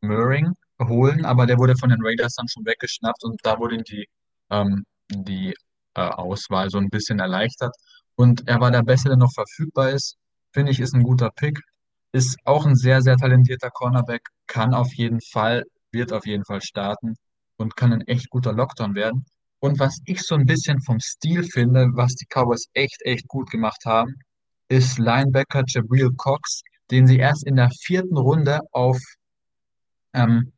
Murring 0.00 0.54
holen, 0.80 1.24
aber 1.24 1.46
der 1.46 1.58
wurde 1.58 1.76
von 1.76 1.90
den 1.90 2.00
Raiders 2.02 2.34
dann 2.34 2.48
schon 2.48 2.64
weggeschnappt 2.66 3.22
und 3.24 3.40
da 3.44 3.58
wurde 3.58 3.78
die, 3.82 4.08
ähm, 4.50 4.84
die 5.08 5.54
äh, 5.94 6.00
Auswahl 6.00 6.70
so 6.70 6.78
ein 6.78 6.88
bisschen 6.88 7.20
erleichtert. 7.20 7.74
Und 8.16 8.48
er 8.48 8.60
war 8.60 8.70
der 8.70 8.82
Beste, 8.82 9.08
der 9.08 9.18
noch 9.18 9.32
verfügbar 9.32 9.90
ist. 9.90 10.16
Finde 10.52 10.72
ich, 10.72 10.80
ist 10.80 10.94
ein 10.94 11.02
guter 11.02 11.30
Pick. 11.30 11.60
Ist 12.12 12.36
auch 12.44 12.66
ein 12.66 12.76
sehr, 12.76 13.00
sehr 13.02 13.16
talentierter 13.16 13.70
Cornerback. 13.70 14.28
Kann 14.46 14.74
auf 14.74 14.92
jeden 14.94 15.20
Fall, 15.20 15.64
wird 15.92 16.12
auf 16.12 16.26
jeden 16.26 16.44
Fall 16.44 16.60
starten 16.60 17.14
und 17.56 17.76
kann 17.76 17.92
ein 17.92 18.02
echt 18.02 18.28
guter 18.30 18.52
Lockdown 18.52 18.94
werden. 18.94 19.24
Und 19.60 19.78
was 19.78 20.00
ich 20.06 20.22
so 20.22 20.34
ein 20.34 20.44
bisschen 20.44 20.82
vom 20.82 20.98
Stil 21.00 21.44
finde, 21.44 21.88
was 21.94 22.14
die 22.16 22.26
Cowboys 22.26 22.66
echt, 22.74 23.00
echt 23.02 23.28
gut 23.28 23.50
gemacht 23.50 23.84
haben, 23.86 24.16
ist 24.68 24.98
Linebacker 24.98 25.62
Jabril 25.66 26.10
Cox, 26.16 26.62
den 26.90 27.06
sie 27.06 27.18
erst 27.18 27.46
in 27.46 27.56
der 27.56 27.70
vierten 27.70 28.16
Runde 28.16 28.60
auf, 28.72 28.98
ähm, 30.14 30.52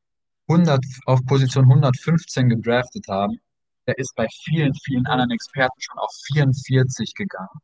100, 0.48 0.84
auf 1.07 1.20
Position 1.26 1.64
115 1.64 2.48
gedraftet 2.48 3.07
haben, 3.09 3.38
der 3.87 3.99
ist 3.99 4.14
bei 4.16 4.26
vielen, 4.45 4.74
vielen 4.74 5.07
anderen 5.07 5.30
Experten 5.30 5.80
schon 5.80 5.99
auf 5.99 6.11
44 6.32 7.14
gegangen. 7.14 7.61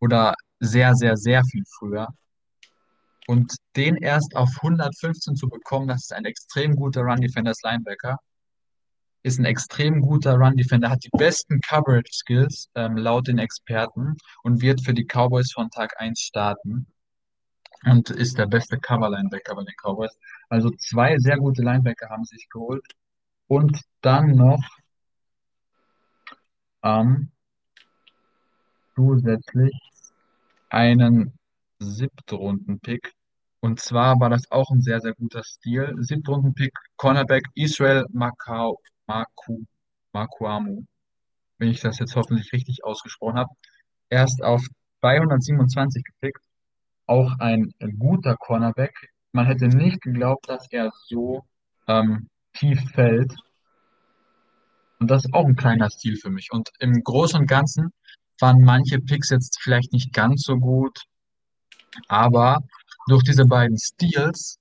Oder 0.00 0.34
sehr, 0.60 0.94
sehr, 0.94 1.16
sehr 1.16 1.44
viel 1.44 1.64
früher. 1.78 2.08
Und 3.26 3.54
den 3.76 3.96
erst 3.96 4.36
auf 4.36 4.50
115 4.60 5.36
zu 5.36 5.48
bekommen, 5.48 5.88
das 5.88 6.02
ist 6.02 6.12
ein 6.12 6.26
extrem 6.26 6.76
guter 6.76 7.02
Run-Defender 7.02 7.50
als 7.50 7.62
Linebacker. 7.62 8.18
Ist 9.22 9.38
ein 9.38 9.46
extrem 9.46 10.02
guter 10.02 10.34
Run-Defender, 10.34 10.90
hat 10.90 11.02
die 11.04 11.16
besten 11.16 11.60
Coverage-Skills 11.60 12.68
ähm, 12.74 12.98
laut 12.98 13.26
den 13.26 13.38
Experten 13.38 14.16
und 14.42 14.60
wird 14.60 14.82
für 14.82 14.92
die 14.92 15.06
Cowboys 15.06 15.50
von 15.52 15.70
Tag 15.70 15.98
1 15.98 16.20
starten 16.20 16.86
und 17.84 18.10
ist 18.10 18.38
der 18.38 18.46
beste 18.46 18.78
Cover-Linebacker 18.78 19.54
bei 19.54 19.64
den 19.64 19.74
Cowboys. 19.82 20.16
Also 20.50 20.70
zwei 20.70 21.16
sehr 21.18 21.38
gute 21.38 21.62
Linebacker 21.62 22.10
haben 22.10 22.24
sich 22.24 22.48
geholt. 22.50 22.84
Und 23.46 23.80
dann 24.02 24.32
noch 24.32 24.62
ähm, 26.84 27.30
zusätzlich 28.94 29.74
einen 30.68 31.32
Siebtrunden-Pick. 31.80 33.12
Und 33.60 33.80
zwar 33.80 34.20
war 34.20 34.30
das 34.30 34.50
auch 34.50 34.70
ein 34.70 34.82
sehr, 34.82 35.00
sehr 35.00 35.14
guter 35.14 35.42
Stil. 35.42 35.94
Siebtrunden-Pick, 35.98 36.72
Cornerback 36.96 37.44
Israel 37.54 38.04
Makau, 38.12 38.78
Maku, 39.06 39.64
Makuamu, 40.12 40.84
wenn 41.58 41.70
ich 41.70 41.80
das 41.80 41.98
jetzt 41.98 42.14
hoffentlich 42.14 42.52
richtig 42.52 42.84
ausgesprochen 42.84 43.38
habe. 43.38 43.50
Erst 44.10 44.42
auf 44.44 44.62
227 45.00 46.04
gepickt. 46.04 46.42
Auch 47.06 47.38
ein 47.38 47.74
guter 47.98 48.36
Cornerback. 48.36 48.94
Man 49.32 49.46
hätte 49.46 49.68
nicht 49.68 50.00
geglaubt, 50.00 50.48
dass 50.48 50.70
er 50.70 50.92
so 51.06 51.44
ähm, 51.86 52.28
tief 52.52 52.80
fällt. 52.92 53.34
Und 55.04 55.10
das 55.10 55.26
ist 55.26 55.34
auch 55.34 55.44
ein 55.44 55.54
kleiner 55.54 55.90
Stil 55.90 56.16
für 56.16 56.30
mich. 56.30 56.50
Und 56.50 56.70
im 56.78 57.02
Großen 57.02 57.40
und 57.40 57.46
Ganzen 57.46 57.92
waren 58.40 58.62
manche 58.62 59.00
Picks 59.00 59.28
jetzt 59.28 59.60
vielleicht 59.60 59.92
nicht 59.92 60.14
ganz 60.14 60.44
so 60.44 60.56
gut, 60.56 60.98
aber 62.08 62.62
durch 63.06 63.22
diese 63.22 63.44
beiden 63.44 63.76
Steals, 63.76 64.58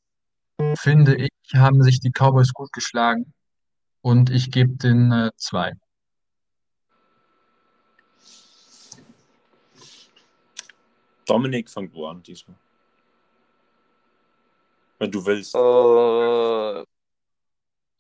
finde 0.76 1.16
ich, 1.16 1.30
haben 1.54 1.82
sich 1.82 2.02
die 2.02 2.12
Cowboys 2.12 2.52
gut 2.52 2.74
geschlagen 2.74 3.34
und 4.02 4.32
ich 4.32 4.52
gebe 4.52 4.74
den 4.76 5.14
äh, 5.14 5.32
zwei. 5.38 5.72
Dominik 11.26 11.70
wo 11.94 12.08
an 12.08 12.22
diesmal? 12.22 12.58
Wenn 15.00 15.10
du 15.10 15.26
willst. 15.26 15.56
Äh, 15.56 16.93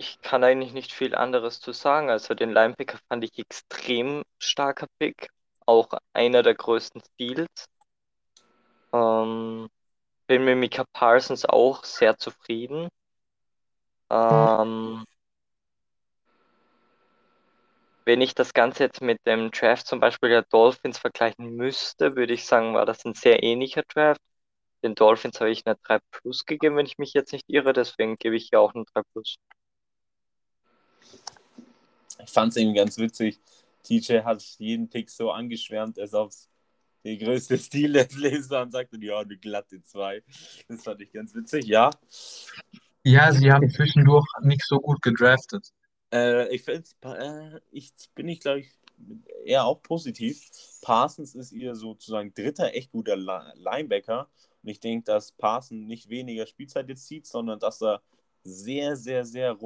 ich 0.03 0.21
kann 0.21 0.43
eigentlich 0.43 0.73
nicht 0.73 0.91
viel 0.93 1.15
anderes 1.15 1.59
zu 1.61 1.71
sagen. 1.71 2.09
Also 2.09 2.33
den 2.35 2.51
Linebacker 2.51 2.99
fand 3.07 3.23
ich 3.23 3.39
extrem 3.39 4.23
starker 4.37 4.87
Pick. 4.99 5.29
Auch 5.65 5.89
einer 6.13 6.43
der 6.43 6.55
größten 6.55 7.01
Steals. 7.01 7.67
Ähm, 8.93 9.69
bin 10.27 10.45
mit 10.45 10.57
Mika 10.57 10.83
Parsons 10.93 11.45
auch 11.45 11.83
sehr 11.85 12.17
zufrieden. 12.17 12.89
Ähm, 14.09 15.05
wenn 18.05 18.21
ich 18.21 18.35
das 18.35 18.53
Ganze 18.53 18.83
jetzt 18.83 19.01
mit 19.01 19.25
dem 19.25 19.51
Draft 19.51 19.87
zum 19.87 19.99
Beispiel 20.01 20.29
der 20.29 20.43
Dolphins 20.43 20.97
vergleichen 20.99 21.55
müsste, 21.55 22.15
würde 22.15 22.33
ich 22.33 22.45
sagen, 22.45 22.73
war 22.73 22.85
das 22.85 23.05
ein 23.05 23.13
sehr 23.13 23.43
ähnlicher 23.43 23.83
Draft. 23.83 24.21
Den 24.83 24.95
Dolphins 24.95 25.39
habe 25.39 25.51
ich 25.51 25.65
eine 25.65 25.77
3 25.83 25.99
Plus 26.11 26.45
gegeben, 26.45 26.75
wenn 26.75 26.85
ich 26.85 26.97
mich 26.97 27.13
jetzt 27.13 27.31
nicht 27.31 27.45
irre, 27.47 27.71
deswegen 27.73 28.17
gebe 28.17 28.35
ich 28.35 28.49
hier 28.49 28.59
auch 28.59 28.73
eine 28.75 28.83
3 28.93 29.01
Plus. 29.13 29.37
Ich 32.23 32.29
fand 32.29 32.51
es 32.51 32.57
eben 32.57 32.73
ganz 32.73 32.97
witzig. 32.97 33.39
TJ 33.83 34.19
hat 34.23 34.41
jeden 34.59 34.89
Pick 34.89 35.09
so 35.09 35.31
angeschwärmt, 35.31 35.99
als 35.99 36.13
ob 36.13 36.29
es 36.29 36.49
der 37.03 37.17
größte 37.17 37.57
Stil 37.59 37.93
des 37.93 38.15
Lebens 38.15 38.49
war 38.49 38.63
und 38.63 38.71
sagte, 38.71 38.97
ja, 39.01 39.19
eine 39.19 39.37
glatte 39.37 39.81
2. 39.83 40.23
Das 40.67 40.83
fand 40.83 41.01
ich 41.01 41.11
ganz 41.11 41.33
witzig, 41.35 41.65
ja. 41.65 41.89
Ja, 43.03 43.31
sie 43.33 43.51
haben 43.51 43.69
zwischendurch 43.69 44.25
nicht 44.41 44.63
so 44.65 44.79
gut 44.79 45.01
gedraftet. 45.01 45.73
Äh, 46.13 46.53
ich 46.55 46.65
äh, 46.67 47.59
ich 47.71 47.91
bin 48.15 48.29
ich 48.29 48.39
glaube 48.39 48.61
ich 48.61 48.71
eher 49.43 49.65
auch 49.65 49.81
positiv. 49.81 50.39
Parsons 50.81 51.35
ist 51.35 51.51
ihr 51.51 51.75
sozusagen 51.75 52.33
dritter 52.33 52.73
echt 52.73 52.91
guter 52.91 53.17
Linebacker 53.17 54.29
und 54.61 54.69
ich 54.69 54.79
denke, 54.79 55.05
dass 55.05 55.33
Parsons 55.33 55.85
nicht 55.87 56.09
weniger 56.09 56.47
Spielzeit 56.47 56.87
jetzt 56.87 57.07
zieht, 57.07 57.25
sondern 57.25 57.59
dass 57.59 57.81
er 57.81 58.01
sehr, 58.43 58.95
sehr, 58.95 59.25
sehr 59.25 59.59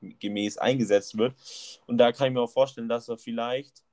rotationsgemäß 0.00 0.58
eingesetzt 0.58 1.16
wird. 1.16 1.34
Und 1.86 1.98
da 1.98 2.12
kann 2.12 2.28
ich 2.28 2.34
mir 2.34 2.40
auch 2.40 2.50
vorstellen, 2.50 2.88
dass 2.88 3.08
er 3.08 3.18
vielleicht, 3.18 3.84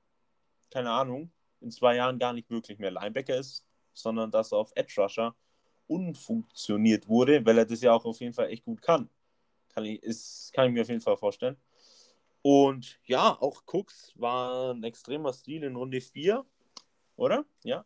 keine 0.70 0.90
Ahnung, 0.90 1.30
in 1.60 1.70
zwei 1.70 1.96
Jahren 1.96 2.18
gar 2.18 2.32
nicht 2.32 2.50
wirklich 2.50 2.78
mehr 2.78 2.90
Linebacker 2.90 3.36
ist, 3.36 3.64
sondern 3.92 4.30
dass 4.30 4.52
er 4.52 4.58
auf 4.58 4.72
Edge 4.74 4.94
Rusher 5.00 5.34
unfunktioniert 5.86 7.08
wurde, 7.08 7.44
weil 7.44 7.58
er 7.58 7.66
das 7.66 7.80
ja 7.80 7.92
auch 7.92 8.04
auf 8.04 8.20
jeden 8.20 8.34
Fall 8.34 8.50
echt 8.50 8.64
gut 8.64 8.82
kann. 8.82 9.08
Kann 9.74 9.84
ich, 9.84 10.02
ist, 10.02 10.52
kann 10.52 10.66
ich 10.66 10.72
mir 10.72 10.82
auf 10.82 10.88
jeden 10.88 11.00
Fall 11.00 11.16
vorstellen. 11.16 11.56
Und 12.42 13.00
ja, 13.04 13.36
auch 13.40 13.62
Cooks 13.66 14.12
war 14.14 14.72
ein 14.72 14.84
extremer 14.84 15.32
Stil 15.32 15.64
in 15.64 15.76
Runde 15.76 16.00
4, 16.00 16.44
oder? 17.16 17.44
Ja. 17.64 17.84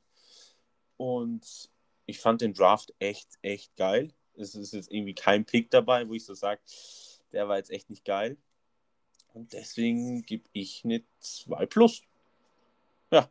Und 0.97 1.71
ich 2.07 2.21
fand 2.21 2.43
den 2.43 2.53
Draft 2.53 2.93
echt, 2.99 3.39
echt 3.41 3.75
geil. 3.77 4.13
Es 4.35 4.55
ist 4.55 4.73
jetzt 4.73 4.93
irgendwie 4.93 5.15
kein 5.15 5.45
Pick 5.45 5.71
dabei, 5.71 6.09
wo 6.09 6.15
ich 6.15 6.25
so 6.25 6.35
sage, 6.35 6.61
der 7.33 7.49
war 7.49 7.57
jetzt 7.57 7.71
echt 7.71 7.91
nicht 7.91 8.05
geil. 8.05 8.37
Und 9.35 9.53
deswegen 9.53 10.23
gebe 10.23 10.45
ich 10.53 10.83
eine 10.85 11.03
2 11.21 11.67
Plus. 11.67 12.03
Ja. 13.11 13.29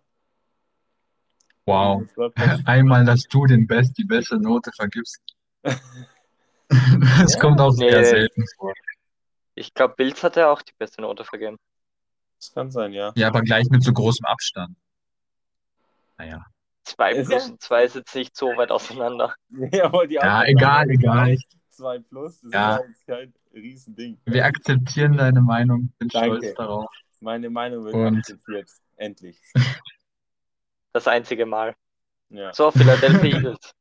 Wow. 1.66 2.04
Einmal, 2.66 3.06
dass 3.06 3.24
du 3.24 3.46
den 3.46 3.68
Best, 3.68 3.98
die 3.98 4.04
beste 4.04 4.38
Note 4.38 4.72
vergibst. 4.76 5.22
Das 7.20 7.34
Ja, 7.34 7.40
kommt 7.42 7.60
auch 7.60 7.72
sehr 7.72 8.00
nee. 8.00 8.06
selten 8.06 8.46
vor. 8.58 8.74
Ich 9.56 9.74
glaube, 9.74 9.94
Bills 9.98 10.24
hat 10.24 10.38
ja 10.38 10.50
auch 10.50 10.62
die 10.62 10.72
beste 10.78 11.02
Note 11.02 11.26
vergeben. 11.26 11.58
Das 12.38 12.54
kann 12.54 12.72
sein, 12.72 12.94
ja. 12.94 13.12
Ja, 13.16 13.28
aber 13.28 13.42
gleich 13.42 13.70
mit 13.70 13.84
so 13.84 13.92
großem 13.92 14.26
Abstand. 14.26 14.78
Naja. 16.18 16.46
2 16.84 17.12
Ist 17.12 17.28
plus 17.28 17.50
und 17.50 17.62
2 17.62 17.84
ist 17.84 17.96
jetzt 17.96 18.16
nicht 18.16 18.36
so 18.38 18.48
weit 18.56 18.72
auseinander. 18.72 19.36
Ja, 19.74 19.86
aber 19.86 20.08
die 20.08 20.16
Ja, 20.16 20.46
egal, 20.46 20.90
egal. 20.90 21.38
2 21.72 22.00
Plus, 22.00 22.42
das 22.42 22.52
Ja. 22.54 22.76
ist 22.78 22.88
jetzt 22.90 23.08
kein 23.08 23.34
Riesending. 23.54 24.20
Wir 24.26 24.46
akzeptieren 24.46 25.18
deine 25.18 25.42
Meinung, 25.42 25.92
bin 26.00 26.10
Danke. 26.10 26.38
stolz 26.38 26.56
darauf. 26.56 26.86
Meine 27.20 27.50
Meinung 27.50 27.86
wird 27.86 27.96
Und- 27.96 28.18
akzeptiert. 28.18 28.70
Endlich. 28.98 29.40
Das 30.94 31.08
einzige 31.08 31.46
Mal. 31.46 31.74
Ja. 32.30 32.54
So, 32.54 32.70
Philadelphia 32.70 33.38
Eagles. 33.56 33.74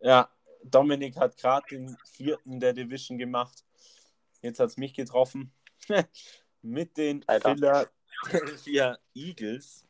ja, 0.00 0.28
Dominik 0.64 1.16
hat 1.16 1.36
gerade 1.36 1.64
den 1.70 1.96
vierten 2.04 2.58
der 2.58 2.72
Division 2.72 3.16
gemacht. 3.16 3.64
Jetzt 4.42 4.58
hat 4.58 4.70
es 4.70 4.76
mich 4.76 4.92
getroffen. 4.94 5.52
Mit 6.62 6.96
den 6.96 7.24
Leider. 7.28 7.88
Philadelphia 8.26 8.98
Eagles. 9.14 9.86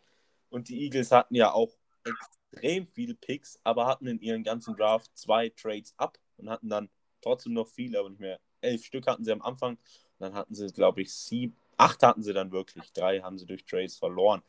Und 0.50 0.68
die 0.68 0.82
Eagles 0.84 1.10
hatten 1.10 1.34
ja 1.36 1.52
auch 1.52 1.74
extrem 2.04 2.86
viele 2.88 3.14
Picks, 3.14 3.58
aber 3.64 3.86
hatten 3.86 4.06
in 4.06 4.20
ihren 4.20 4.44
ganzen 4.44 4.76
Draft 4.76 5.10
zwei 5.16 5.48
Trades 5.48 5.94
ab 5.96 6.18
und 6.36 6.50
hatten 6.50 6.68
dann 6.68 6.88
trotzdem 7.22 7.54
noch 7.54 7.68
viele, 7.68 7.98
aber 7.98 8.10
nicht 8.10 8.20
mehr. 8.20 8.40
Elf 8.60 8.84
Stück 8.84 9.06
hatten 9.06 9.24
sie 9.24 9.32
am 9.32 9.42
Anfang. 9.42 9.74
Und 9.74 10.20
dann 10.20 10.34
hatten 10.34 10.54
sie, 10.54 10.66
glaube 10.68 11.02
ich, 11.02 11.12
sieben, 11.12 11.56
acht 11.76 12.02
hatten 12.02 12.22
sie 12.22 12.32
dann 12.32 12.52
wirklich. 12.52 12.92
Drei 12.92 13.20
haben 13.20 13.38
sie 13.38 13.46
durch 13.46 13.64
Trades 13.64 13.96
verloren. 13.96 14.42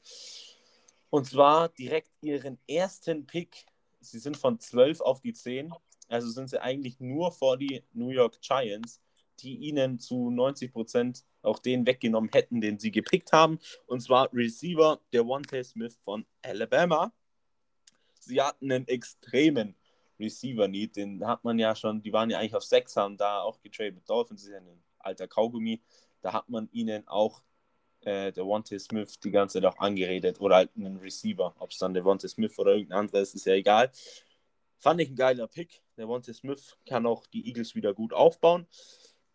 Und 1.10 1.26
zwar 1.26 1.70
direkt 1.70 2.12
ihren 2.22 2.60
ersten 2.68 3.26
Pick. 3.26 3.66
Sie 4.02 4.20
sind 4.20 4.38
von 4.38 4.60
12 4.60 5.02
auf 5.02 5.22
die 5.22 5.34
10. 5.34 5.74
Also 6.08 6.30
sind 6.30 6.50
sie 6.50 6.62
eigentlich 6.62 7.00
nur 7.00 7.32
vor 7.32 7.58
die 7.58 7.84
New 7.94 8.10
York 8.10 8.40
Giants, 8.42 9.02
die 9.40 9.56
ihnen 9.56 10.00
zu 10.00 10.30
90 10.30 10.72
Prozent 10.72 11.26
auch 11.42 11.60
den 11.60 11.86
weggenommen 11.86 12.30
hätten, 12.32 12.62
den 12.62 12.80
sie 12.80 12.92
gepickt 12.92 13.32
haben. 13.32 13.60
Und 13.88 14.02
zwar 14.02 14.32
Receiver 14.34 15.00
der 15.14 15.26
One 15.26 15.46
Smith 15.64 15.98
von 16.04 16.26
Alabama. 16.42 17.14
Sie 18.20 18.42
hatten 18.42 18.72
einen 18.72 18.88
extremen 18.88 19.76
Receiver-Need. 20.20 20.96
Den 20.96 21.26
hat 21.26 21.44
man 21.44 21.60
ja 21.60 21.76
schon, 21.76 22.02
die 22.02 22.14
waren 22.14 22.30
ja 22.30 22.40
eigentlich 22.40 22.56
auf 22.56 22.64
6, 22.64 22.96
haben 22.96 23.18
da 23.18 23.42
auch 23.42 23.62
getradet 23.62 24.10
Dolphins. 24.10 24.44
Ist 24.44 24.50
ja 24.50 24.58
ein 24.58 24.84
alter 25.00 25.28
Kaugummi. 25.28 25.82
Da 26.22 26.34
hat 26.34 26.50
man 26.50 26.70
ihnen 26.72 27.08
auch 27.08 27.42
äh, 28.02 28.32
der 28.32 28.46
Wante 28.46 28.80
Smith 28.80 29.20
die 29.20 29.32
ganze 29.32 29.62
Zeit 29.62 29.66
auch 29.66 29.78
angeredet 29.80 30.40
oder 30.40 30.56
halt 30.56 30.72
einen 30.76 30.98
Receiver. 30.98 31.56
Ob 31.60 31.72
es 31.72 31.78
dann 31.78 31.94
der 31.94 32.06
Wante 32.06 32.28
Smith 32.28 32.58
oder 32.58 32.74
irgendein 32.74 33.00
anderer 33.00 33.22
ist, 33.22 33.36
ist 33.36 33.46
ja 33.46 33.54
egal. 33.54 33.92
Fand 34.80 35.02
ich 35.02 35.10
ein 35.10 35.16
geiler 35.16 35.48
Pick. 35.48 35.82
Der 35.98 36.08
Wante 36.08 36.34
Smith 36.34 36.78
kann 36.88 37.06
auch 37.06 37.26
die 37.28 37.48
Eagles 37.48 37.76
wieder 37.76 37.94
gut 37.94 38.14
aufbauen. 38.14 38.68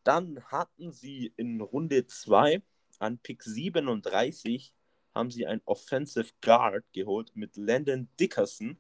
Dann 0.05 0.43
hatten 0.45 0.93
sie 0.93 1.33
in 1.37 1.61
Runde 1.61 2.07
2 2.07 2.63
an 2.99 3.19
Pick 3.19 3.43
37 3.43 4.73
haben 5.15 5.31
sie 5.31 5.47
einen 5.47 5.63
Offensive 5.65 6.33
Guard 6.41 6.85
geholt 6.93 7.33
mit 7.35 7.57
Landon 7.57 8.09
Dickerson. 8.19 8.79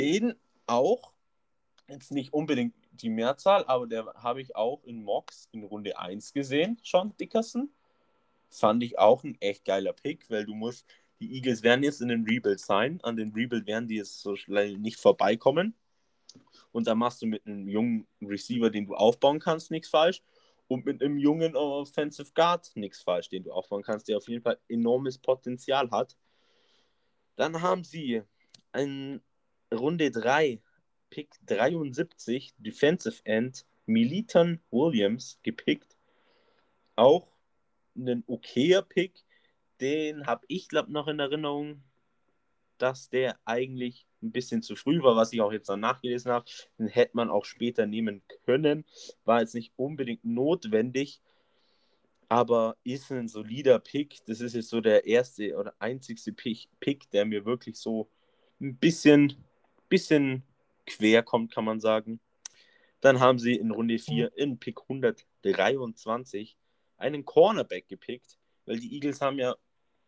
Den 0.00 0.34
auch 0.66 1.12
jetzt 1.86 2.10
nicht 2.10 2.32
unbedingt 2.32 2.74
die 2.90 3.10
Mehrzahl, 3.10 3.66
aber 3.66 3.86
der 3.86 4.06
habe 4.14 4.40
ich 4.40 4.56
auch 4.56 4.82
in 4.84 5.04
Mox 5.04 5.46
in 5.52 5.62
Runde 5.62 5.98
1 5.98 6.32
gesehen, 6.32 6.80
Sean 6.82 7.14
Dickerson. 7.18 7.70
Fand 8.48 8.82
ich 8.82 8.98
auch 8.98 9.24
ein 9.24 9.36
echt 9.40 9.66
geiler 9.66 9.92
Pick, 9.92 10.30
weil 10.30 10.46
du 10.46 10.54
musst, 10.54 10.86
die 11.20 11.34
Eagles 11.34 11.62
werden 11.62 11.84
jetzt 11.84 12.00
in 12.00 12.08
den 12.08 12.24
Rebuild 12.24 12.60
sein. 12.60 12.98
An 13.02 13.16
den 13.16 13.32
Rebuild 13.32 13.66
werden 13.66 13.88
die 13.88 13.96
jetzt 13.96 14.22
so 14.22 14.36
schnell 14.36 14.78
nicht 14.78 14.98
vorbeikommen. 14.98 15.74
Und 16.72 16.86
da 16.86 16.94
machst 16.94 17.20
du 17.20 17.26
mit 17.26 17.46
einem 17.46 17.68
jungen 17.68 18.06
Receiver, 18.22 18.70
den 18.70 18.86
du 18.86 18.94
aufbauen 18.94 19.38
kannst, 19.38 19.70
nichts 19.70 19.90
falsch. 19.90 20.22
Und 20.66 20.86
mit 20.86 21.02
einem 21.02 21.18
jungen 21.18 21.56
Offensive 21.56 22.32
Guard 22.34 22.74
nichts 22.74 23.02
falsch, 23.02 23.28
den 23.28 23.42
du 23.42 23.52
aufbauen 23.52 23.82
kannst, 23.82 24.08
der 24.08 24.16
auf 24.16 24.28
jeden 24.28 24.42
Fall 24.42 24.58
enormes 24.66 25.18
Potenzial 25.18 25.90
hat. 25.90 26.16
Dann 27.36 27.60
haben 27.60 27.84
sie 27.84 28.22
in 28.72 29.20
Runde 29.72 30.10
3, 30.10 30.60
Pick 31.10 31.30
73, 31.46 32.54
Defensive 32.58 33.20
End, 33.24 33.66
Militon 33.86 34.60
Williams 34.70 35.38
gepickt. 35.42 35.96
Auch 36.96 37.28
ein 37.96 38.24
okayer 38.26 38.82
Pick. 38.82 39.24
Den 39.80 40.26
habe 40.26 40.44
ich, 40.48 40.68
glaube 40.68 40.92
noch 40.92 41.08
in 41.08 41.18
Erinnerung, 41.18 41.82
dass 42.78 43.10
der 43.10 43.38
eigentlich 43.44 44.06
ein 44.22 44.32
bisschen 44.32 44.62
zu 44.62 44.76
früh 44.76 45.02
war, 45.02 45.16
was 45.16 45.32
ich 45.32 45.40
auch 45.40 45.52
jetzt 45.52 45.68
dann 45.68 45.80
nachgelesen 45.80 46.32
habe. 46.32 46.50
Den 46.78 46.88
hätte 46.88 47.16
man 47.16 47.30
auch 47.30 47.44
später 47.44 47.86
nehmen 47.86 48.22
können. 48.44 48.84
War 49.24 49.40
jetzt 49.40 49.54
nicht 49.54 49.72
unbedingt 49.76 50.24
notwendig, 50.24 51.20
aber 52.28 52.76
ist 52.84 53.10
ein 53.10 53.28
solider 53.28 53.78
Pick. 53.78 54.24
Das 54.26 54.40
ist 54.40 54.54
jetzt 54.54 54.68
so 54.68 54.80
der 54.80 55.06
erste 55.06 55.56
oder 55.56 55.74
einzigste 55.78 56.32
Pick, 56.32 57.10
der 57.10 57.24
mir 57.24 57.44
wirklich 57.44 57.76
so 57.76 58.08
ein 58.60 58.76
bisschen, 58.76 59.36
bisschen 59.90 60.42
quer 60.86 61.22
kommt, 61.22 61.52
kann 61.52 61.66
man 61.66 61.80
sagen. 61.80 62.20
Dann 63.02 63.20
haben 63.20 63.38
sie 63.38 63.54
in 63.54 63.70
Runde 63.70 63.98
4 63.98 64.36
in 64.36 64.58
Pick 64.58 64.80
123 64.82 66.56
einen 66.96 67.24
Cornerback 67.24 67.88
gepickt, 67.88 68.38
weil 68.64 68.78
die 68.78 68.94
Eagles 68.94 69.20
haben 69.20 69.38
ja 69.38 69.56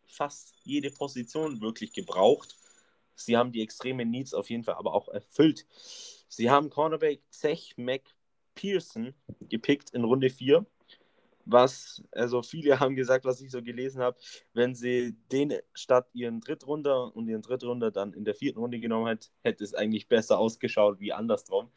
fast 0.06 0.54
jede 0.62 0.90
Position 0.90 1.60
wirklich 1.60 1.92
gebraucht. 1.92 2.56
Sie 3.14 3.36
haben 3.36 3.52
die 3.52 3.62
extremen 3.62 4.10
Needs 4.10 4.34
auf 4.34 4.50
jeden 4.50 4.64
Fall 4.64 4.74
aber 4.74 4.94
auch 4.94 5.08
erfüllt. 5.08 5.66
Sie 6.28 6.50
haben 6.50 6.70
Cornerback 6.70 7.20
Zech 7.30 7.74
McPherson 7.76 9.14
gepickt 9.48 9.90
in 9.90 10.04
Runde 10.04 10.30
4. 10.30 10.66
Was, 11.44 12.02
also 12.12 12.42
viele 12.42 12.78
haben 12.80 12.96
gesagt, 12.96 13.24
was 13.24 13.40
ich 13.40 13.50
so 13.50 13.62
gelesen 13.62 14.00
habe, 14.00 14.16
wenn 14.52 14.74
sie 14.74 15.16
den 15.30 15.54
statt 15.74 16.08
ihren 16.12 16.40
Drittrunder 16.40 17.14
und 17.14 17.28
ihren 17.28 17.42
Drittrunder 17.42 17.90
dann 17.90 18.12
in 18.12 18.24
der 18.24 18.34
vierten 18.34 18.58
Runde 18.58 18.80
genommen 18.80 19.06
hätte, 19.08 19.28
hätte 19.42 19.64
es 19.64 19.74
eigentlich 19.74 20.08
besser 20.08 20.38
ausgeschaut 20.38 21.00
wie 21.00 21.12
andersrum. 21.12 21.70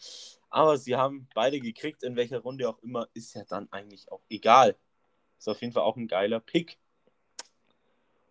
Aber 0.50 0.78
sie 0.78 0.96
haben 0.96 1.28
beide 1.34 1.60
gekriegt, 1.60 2.04
in 2.04 2.16
welcher 2.16 2.40
Runde 2.40 2.70
auch 2.70 2.80
immer, 2.82 3.10
ist 3.14 3.34
ja 3.34 3.44
dann 3.44 3.68
eigentlich 3.72 4.12
auch 4.12 4.22
egal. 4.30 4.76
Ist 5.38 5.50
auf 5.50 5.62
jeden 5.62 5.74
Fall 5.74 5.84
auch 5.84 5.98
ein 5.98 6.08
geiler 6.08 6.40
Pick. 6.40 6.78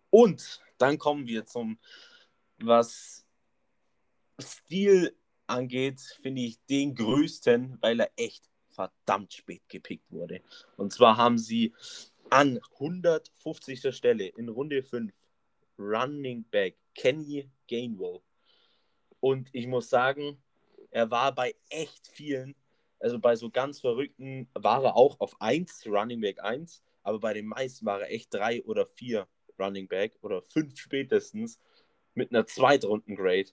Und 0.09 0.61
dann 0.77 0.97
kommen 0.97 1.27
wir 1.27 1.45
zum 1.45 1.77
was 2.57 3.25
Stil 4.39 5.15
angeht, 5.47 6.01
finde 6.21 6.41
ich 6.41 6.59
den 6.65 6.95
größten, 6.95 7.77
weil 7.81 7.99
er 7.99 8.11
echt 8.15 8.49
verdammt 8.75 9.33
spät 9.33 9.63
gepickt 9.69 10.11
wurde. 10.11 10.41
Und 10.77 10.93
zwar 10.93 11.17
haben 11.17 11.37
sie 11.37 11.73
an 12.29 12.59
150. 12.73 13.95
Stelle 13.95 14.27
in 14.27 14.49
Runde 14.49 14.83
5 14.83 15.13
Running 15.77 16.45
Back 16.49 16.77
Kenny 16.93 17.49
Gainwell. 17.67 18.21
Und 19.19 19.49
ich 19.53 19.67
muss 19.67 19.89
sagen, 19.89 20.37
er 20.91 21.11
war 21.11 21.33
bei 21.33 21.55
echt 21.69 22.07
vielen, 22.07 22.55
also 22.99 23.19
bei 23.19 23.35
so 23.35 23.49
ganz 23.49 23.79
verrückten, 23.79 24.47
war 24.53 24.83
er 24.83 24.95
auch 24.95 25.19
auf 25.19 25.39
1, 25.41 25.85
Running 25.87 26.21
Back 26.21 26.41
1, 26.43 26.81
aber 27.03 27.19
bei 27.19 27.33
den 27.33 27.47
meisten 27.47 27.85
war 27.85 28.01
er 28.01 28.11
echt 28.11 28.33
3 28.33 28.63
oder 28.63 28.85
4 28.85 29.27
Running 29.59 29.87
Back 29.87 30.17
oder 30.21 30.41
5 30.41 30.77
spätestens 30.77 31.59
mit 32.13 32.31
einer 32.31 32.45
Zweitrunden-Grade. 32.45 33.49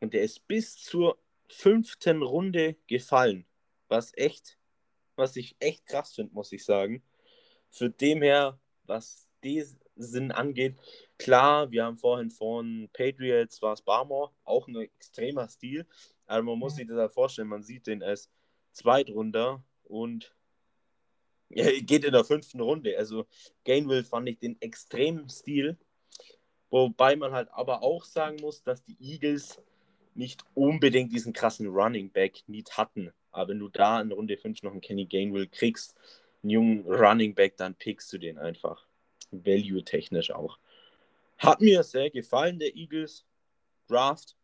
Und 0.00 0.14
der 0.14 0.22
ist 0.22 0.46
bis 0.46 0.76
zur 0.76 1.18
fünften 1.48 2.22
Runde 2.22 2.76
gefallen. 2.86 3.46
Was 3.88 4.12
echt, 4.16 4.58
was 5.16 5.36
ich 5.36 5.56
echt 5.60 5.86
krass 5.86 6.14
finde, 6.14 6.34
muss 6.34 6.52
ich 6.52 6.64
sagen. 6.64 7.02
Für 7.70 7.90
dem 7.90 8.22
her, 8.22 8.58
was 8.84 9.28
diesen 9.42 10.32
angeht, 10.32 10.76
klar, 11.18 11.70
wir 11.70 11.84
haben 11.84 11.96
vorhin 11.96 12.30
von 12.30 12.88
Patriots 12.92 13.62
war 13.62 13.72
es 13.72 13.82
Barmore, 13.82 14.32
auch 14.44 14.68
ein 14.68 14.76
extremer 14.76 15.48
Stil. 15.48 15.86
Aber 16.26 16.42
man 16.42 16.58
muss 16.58 16.76
sich 16.76 16.86
das 16.86 16.98
halt 16.98 17.12
vorstellen, 17.12 17.48
man 17.48 17.62
sieht 17.62 17.86
den 17.86 18.02
als 18.02 18.30
Zweitrunder 18.72 19.62
und 19.84 20.34
geht 21.50 22.04
in 22.04 22.12
der 22.12 22.24
fünften 22.24 22.60
Runde. 22.60 22.96
Also 22.98 23.26
Gainwell 23.64 24.04
fand 24.04 24.28
ich 24.28 24.38
den 24.38 24.60
extremen 24.60 25.28
Stil 25.28 25.78
Wobei 26.70 27.16
man 27.16 27.32
halt 27.32 27.50
aber 27.52 27.82
auch 27.82 28.04
sagen 28.04 28.36
muss, 28.40 28.62
dass 28.62 28.84
die 28.84 28.96
Eagles 29.00 29.60
nicht 30.14 30.44
unbedingt 30.54 31.12
diesen 31.12 31.32
krassen 31.32 31.68
Running 31.68 32.10
Back 32.10 32.42
Need 32.46 32.76
hatten. 32.76 33.12
Aber 33.30 33.48
wenn 33.48 33.58
du 33.58 33.68
da 33.68 34.00
in 34.00 34.12
Runde 34.12 34.36
5 34.36 34.62
noch 34.62 34.72
einen 34.72 34.80
Kenny 34.80 35.06
Gainwell 35.06 35.46
kriegst, 35.46 35.94
einen 36.42 36.50
jungen 36.50 36.86
Running 36.86 37.34
Back, 37.34 37.56
dann 37.56 37.74
pickst 37.74 38.12
du 38.12 38.18
den 38.18 38.38
einfach. 38.38 38.86
Value-technisch 39.30 40.30
auch. 40.30 40.58
Hat 41.38 41.60
mir 41.60 41.82
sehr 41.82 42.10
gefallen, 42.10 42.58
der 42.58 42.74
Eagles 42.74 43.24
Draft. 43.86 44.36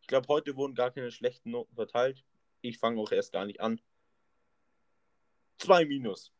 Ich 0.00 0.06
glaube, 0.06 0.28
heute 0.28 0.56
wurden 0.56 0.74
gar 0.74 0.90
keine 0.90 1.10
schlechten 1.10 1.50
Noten 1.50 1.74
verteilt. 1.74 2.24
Ich 2.62 2.78
fange 2.78 3.00
auch 3.00 3.12
erst 3.12 3.32
gar 3.32 3.44
nicht 3.44 3.60
an. 3.60 3.80
Zwei 5.58 5.84
Minus. 5.84 6.32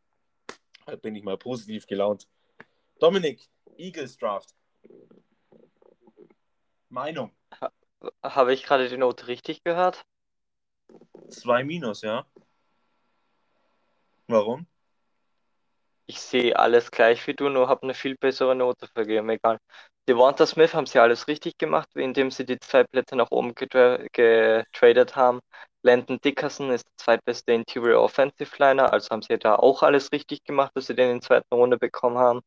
Heute 0.86 0.98
bin 0.98 1.16
ich 1.16 1.22
mal 1.22 1.38
positiv 1.38 1.86
gelaunt. 1.86 2.28
Dominik, 2.98 3.48
Eagles 3.76 4.16
Draft. 4.16 4.54
Meinung. 6.88 7.32
Habe 8.22 8.54
ich 8.54 8.62
gerade 8.62 8.88
die 8.88 8.96
Note 8.96 9.26
richtig 9.26 9.64
gehört? 9.64 10.06
Zwei 11.30 11.64
Minus, 11.64 12.02
ja. 12.02 12.26
Warum? 14.28 14.66
Ich 16.06 16.20
sehe 16.20 16.56
alles 16.56 16.90
gleich 16.90 17.26
wie 17.26 17.34
du, 17.34 17.48
nur 17.48 17.68
habe 17.68 17.82
eine 17.82 17.94
viel 17.94 18.16
bessere 18.16 18.54
Note 18.54 18.86
vergeben. 18.88 19.28
Egal. 19.30 19.58
Devonta 20.08 20.46
Smith 20.46 20.72
haben 20.74 20.86
sie 20.86 21.00
alles 21.00 21.26
richtig 21.26 21.58
gemacht, 21.58 21.88
indem 21.96 22.30
sie 22.30 22.46
die 22.46 22.60
zwei 22.60 22.84
Plätze 22.84 23.16
nach 23.16 23.30
oben 23.32 23.54
getra 23.54 23.98
getradet 24.12 25.16
haben. 25.16 25.40
Landon 25.82 26.20
Dickerson 26.20 26.70
ist 26.70 26.86
der 26.86 26.96
zweitbeste 26.96 27.52
Interior 27.52 28.02
Offensive 28.02 28.54
Liner, 28.58 28.92
also 28.92 29.08
haben 29.10 29.22
sie 29.22 29.36
da 29.38 29.56
auch 29.56 29.82
alles 29.82 30.12
richtig 30.12 30.44
gemacht, 30.44 30.72
dass 30.74 30.86
sie 30.86 30.94
den 30.94 31.10
in 31.10 31.20
der 31.20 31.22
zweiten 31.22 31.54
Runde 31.54 31.78
bekommen 31.78 32.18
haben. 32.18 32.40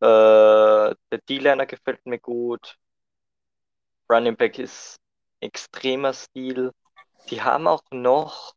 Äh, 0.00 0.94
der 1.10 1.18
D-Liner 1.28 1.66
gefällt 1.66 2.04
mir 2.06 2.18
gut. 2.18 2.76
Running 4.10 4.36
Back 4.36 4.58
ist 4.58 4.98
extremer 5.40 6.12
Stil. 6.12 6.72
Die 7.30 7.42
haben 7.42 7.66
auch 7.66 7.82
noch, 7.90 8.54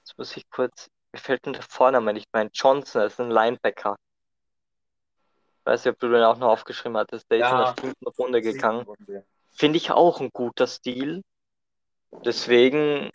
jetzt 0.00 0.18
muss 0.18 0.36
ich 0.36 0.48
kurz, 0.50 0.88
mir 1.12 1.18
fällt 1.18 1.46
denn 1.46 1.52
der 1.52 1.62
Vorname 1.62 2.12
nicht 2.12 2.28
mein 2.32 2.50
Johnson 2.52 3.02
ist 3.02 3.20
ein 3.20 3.30
Linebacker. 3.30 3.96
Ich 5.60 5.66
weiß 5.66 5.84
nicht, 5.84 5.94
ob 5.94 6.00
du 6.00 6.08
den 6.08 6.22
auch 6.22 6.36
noch 6.36 6.48
aufgeschrieben 6.48 6.96
hattest. 6.96 7.30
Der 7.30 7.38
ja, 7.38 7.46
ist 7.46 7.52
in 7.52 7.58
der 7.58 7.74
fünften 7.76 8.22
Runde 8.22 8.42
gegangen. 8.42 8.86
Finde 9.50 9.76
ich 9.76 9.90
auch 9.90 10.20
ein 10.20 10.30
guter 10.30 10.66
Stil. 10.66 11.22
Deswegen 12.24 13.10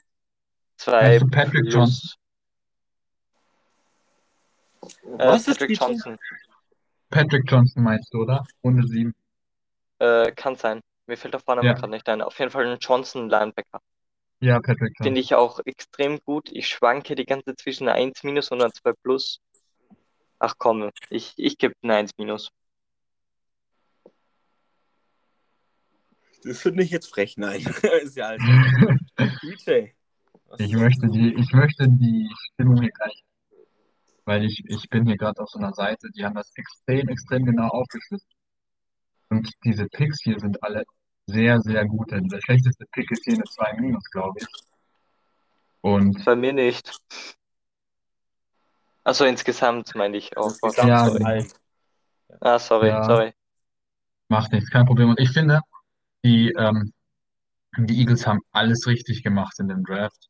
zwei 0.78 1.14
also 1.14 1.28
Patrick 1.28 1.70
plus. 1.70 1.74
Johnson. 1.74 2.20
Äh, 5.20 5.28
Was 5.28 5.46
Patrick 5.46 5.80
Johnson. 5.80 6.18
Patrick 7.10 7.52
Johnson 7.52 7.84
meinst 7.84 8.14
du, 8.14 8.22
oder? 8.22 8.46
Runde 8.64 8.88
7. 8.88 9.14
Äh, 10.00 10.32
kann 10.32 10.56
sein. 10.56 10.82
Mir 11.08 11.18
fällt 11.18 11.34
der 11.34 11.42
Vorname 11.42 11.68
ja. 11.68 11.74
gerade 11.74 11.92
nicht 11.92 12.08
ein. 12.08 12.22
Auf 12.22 12.38
jeden 12.40 12.52
Fall 12.52 12.66
ein 12.68 12.78
Johnson 12.80 13.30
Linebacker. 13.30 13.82
Ja, 14.42 14.60
Patrick. 14.62 14.96
Finde 15.02 15.20
ich 15.20 15.36
auch 15.36 15.60
extrem 15.66 16.20
gut. 16.24 16.50
Ich 16.52 16.68
schwanke 16.68 17.16
die 17.16 17.26
ganze 17.26 17.56
zwischen 17.56 17.90
1 17.90 18.24
minus 18.24 18.52
und 18.52 18.62
2 18.62 18.94
plus. 19.04 19.42
Ach 20.40 20.56
komm, 20.58 20.92
ich, 21.10 21.34
ich 21.36 21.58
gebe 21.58 21.74
eine 21.82 21.96
1 21.96 22.12
minus. 22.18 22.50
Das 26.44 26.62
finde 26.62 26.84
ich 26.84 26.92
jetzt 26.92 27.08
frech, 27.08 27.36
nein. 27.36 27.60
ist 28.02 28.16
ja 28.16 28.28
halt. 28.30 28.42
DJ. 29.44 29.92
Ich 30.58 30.74
möchte 30.74 31.08
die, 31.10 31.36
ich 31.38 31.52
möchte 31.52 31.88
die 31.90 32.30
Stimmung 32.54 32.82
hier 32.82 32.92
gleich 32.92 33.24
weil 34.30 34.46
ich, 34.46 34.64
ich 34.68 34.88
bin 34.90 35.08
hier 35.08 35.18
gerade 35.18 35.42
auf 35.42 35.50
so 35.50 35.58
einer 35.58 35.74
Seite, 35.74 36.08
die 36.12 36.24
haben 36.24 36.36
das 36.36 36.52
extrem, 36.54 37.08
extrem 37.10 37.46
genau 37.46 37.68
aufgeschlüsselt. 37.70 38.32
Und 39.30 39.52
diese 39.64 39.88
Picks 39.88 40.22
hier 40.22 40.40
sind 40.40 40.62
alle 40.62 40.84
sehr, 41.32 41.62
sehr 41.62 41.86
gut. 41.86 42.12
Der 42.12 42.42
schlechteste 42.42 42.86
Pick 42.92 43.12
ist 43.12 43.24
hier 43.24 43.36
eine 43.36 43.44
2 43.44 43.74
Minus, 43.80 44.04
glaube 44.10 44.40
ich. 44.40 44.48
Und 45.82 46.26
Bei 46.26 46.36
mir 46.36 46.54
nicht. 46.54 46.92
Also 49.04 49.26
insgesamt 49.26 49.96
meine 49.96 50.18
ich 50.18 50.36
auch. 50.38 50.50
Insgesamt 50.50 50.90
ja, 50.90 51.06
sorry. 51.06 51.48
Ah, 52.42 52.60
sorry, 52.60 52.88
ja, 52.90 53.04
sorry. 53.04 53.34
Macht 54.28 54.52
nichts, 54.52 54.70
kein 54.70 54.86
Problem. 54.86 55.10
Und 55.10 55.20
ich 55.20 55.32
finde, 55.32 55.62
die, 56.24 56.52
ähm, 56.52 56.94
die 57.78 58.00
Eagles 58.00 58.28
haben 58.28 58.42
alles 58.52 58.86
richtig 58.88 59.24
gemacht 59.24 59.58
in 59.60 59.68
dem 59.68 59.84
Draft. 59.84 60.30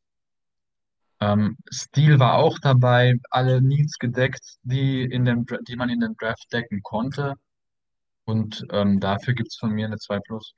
Ähm, 1.22 1.58
Steal 1.70 2.20
war 2.20 2.36
auch 2.36 2.60
dabei, 2.60 3.16
alle 3.30 3.62
Needs 3.62 3.98
gedeckt, 3.98 4.58
die, 4.64 5.04
in 5.04 5.26
dem, 5.26 5.46
die 5.68 5.76
man 5.76 5.90
in 5.90 6.00
dem 6.00 6.16
Draft 6.16 6.52
decken 6.54 6.82
konnte. 6.82 7.36
Und 8.24 8.66
ähm, 8.72 9.00
dafür 9.00 9.34
gibt 9.34 9.50
es 9.50 9.58
von 9.58 9.72
mir 9.72 9.88
eine 9.88 9.98
2 9.98 10.20
plus 10.20 10.54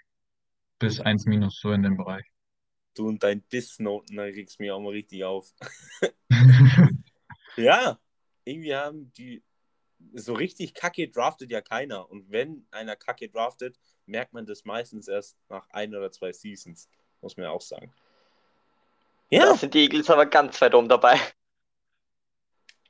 bis 0.82 1.00
1 1.00 1.26
minus, 1.28 1.60
so 1.62 1.72
in 1.72 1.84
dem 1.84 1.98
Bereich. 1.98 2.26
Du 2.94 3.08
und 3.08 3.24
dein 3.24 3.48
Diss-Noten, 3.50 4.18
da 4.18 4.24
regst 4.24 4.60
du 4.60 4.64
mich 4.64 4.72
auch 4.72 4.82
mal 4.82 4.92
richtig 4.92 5.24
auf. 5.24 5.54
Ja, 7.58 8.00
irgendwie 8.46 8.76
haben 8.76 9.12
die 9.14 9.44
so 10.14 10.34
richtig 10.34 10.74
kacke 10.74 11.10
draftet 11.10 11.52
ja 11.52 11.62
keiner. 11.62 12.10
Und 12.10 12.32
wenn 12.32 12.68
einer 12.72 12.96
kacke 12.96 13.30
draftet, 13.30 13.78
merkt 14.06 14.34
man 14.34 14.46
das 14.46 14.66
meistens 14.66 15.08
erst 15.08 15.38
nach 15.50 15.70
ein 15.72 15.96
oder 15.96 16.12
zwei 16.12 16.34
Seasons, 16.34 16.90
muss 17.22 17.38
man 17.38 17.46
ja 17.46 17.52
auch 17.52 17.62
sagen. 17.62 17.94
Da 19.38 19.38
Ja, 19.38 19.56
sind 19.56 19.74
die 19.74 19.82
Eagles 19.84 20.10
aber 20.10 20.26
ganz 20.26 20.62
weit 20.62 20.76
oben 20.76 20.90
dabei. 20.90 21.20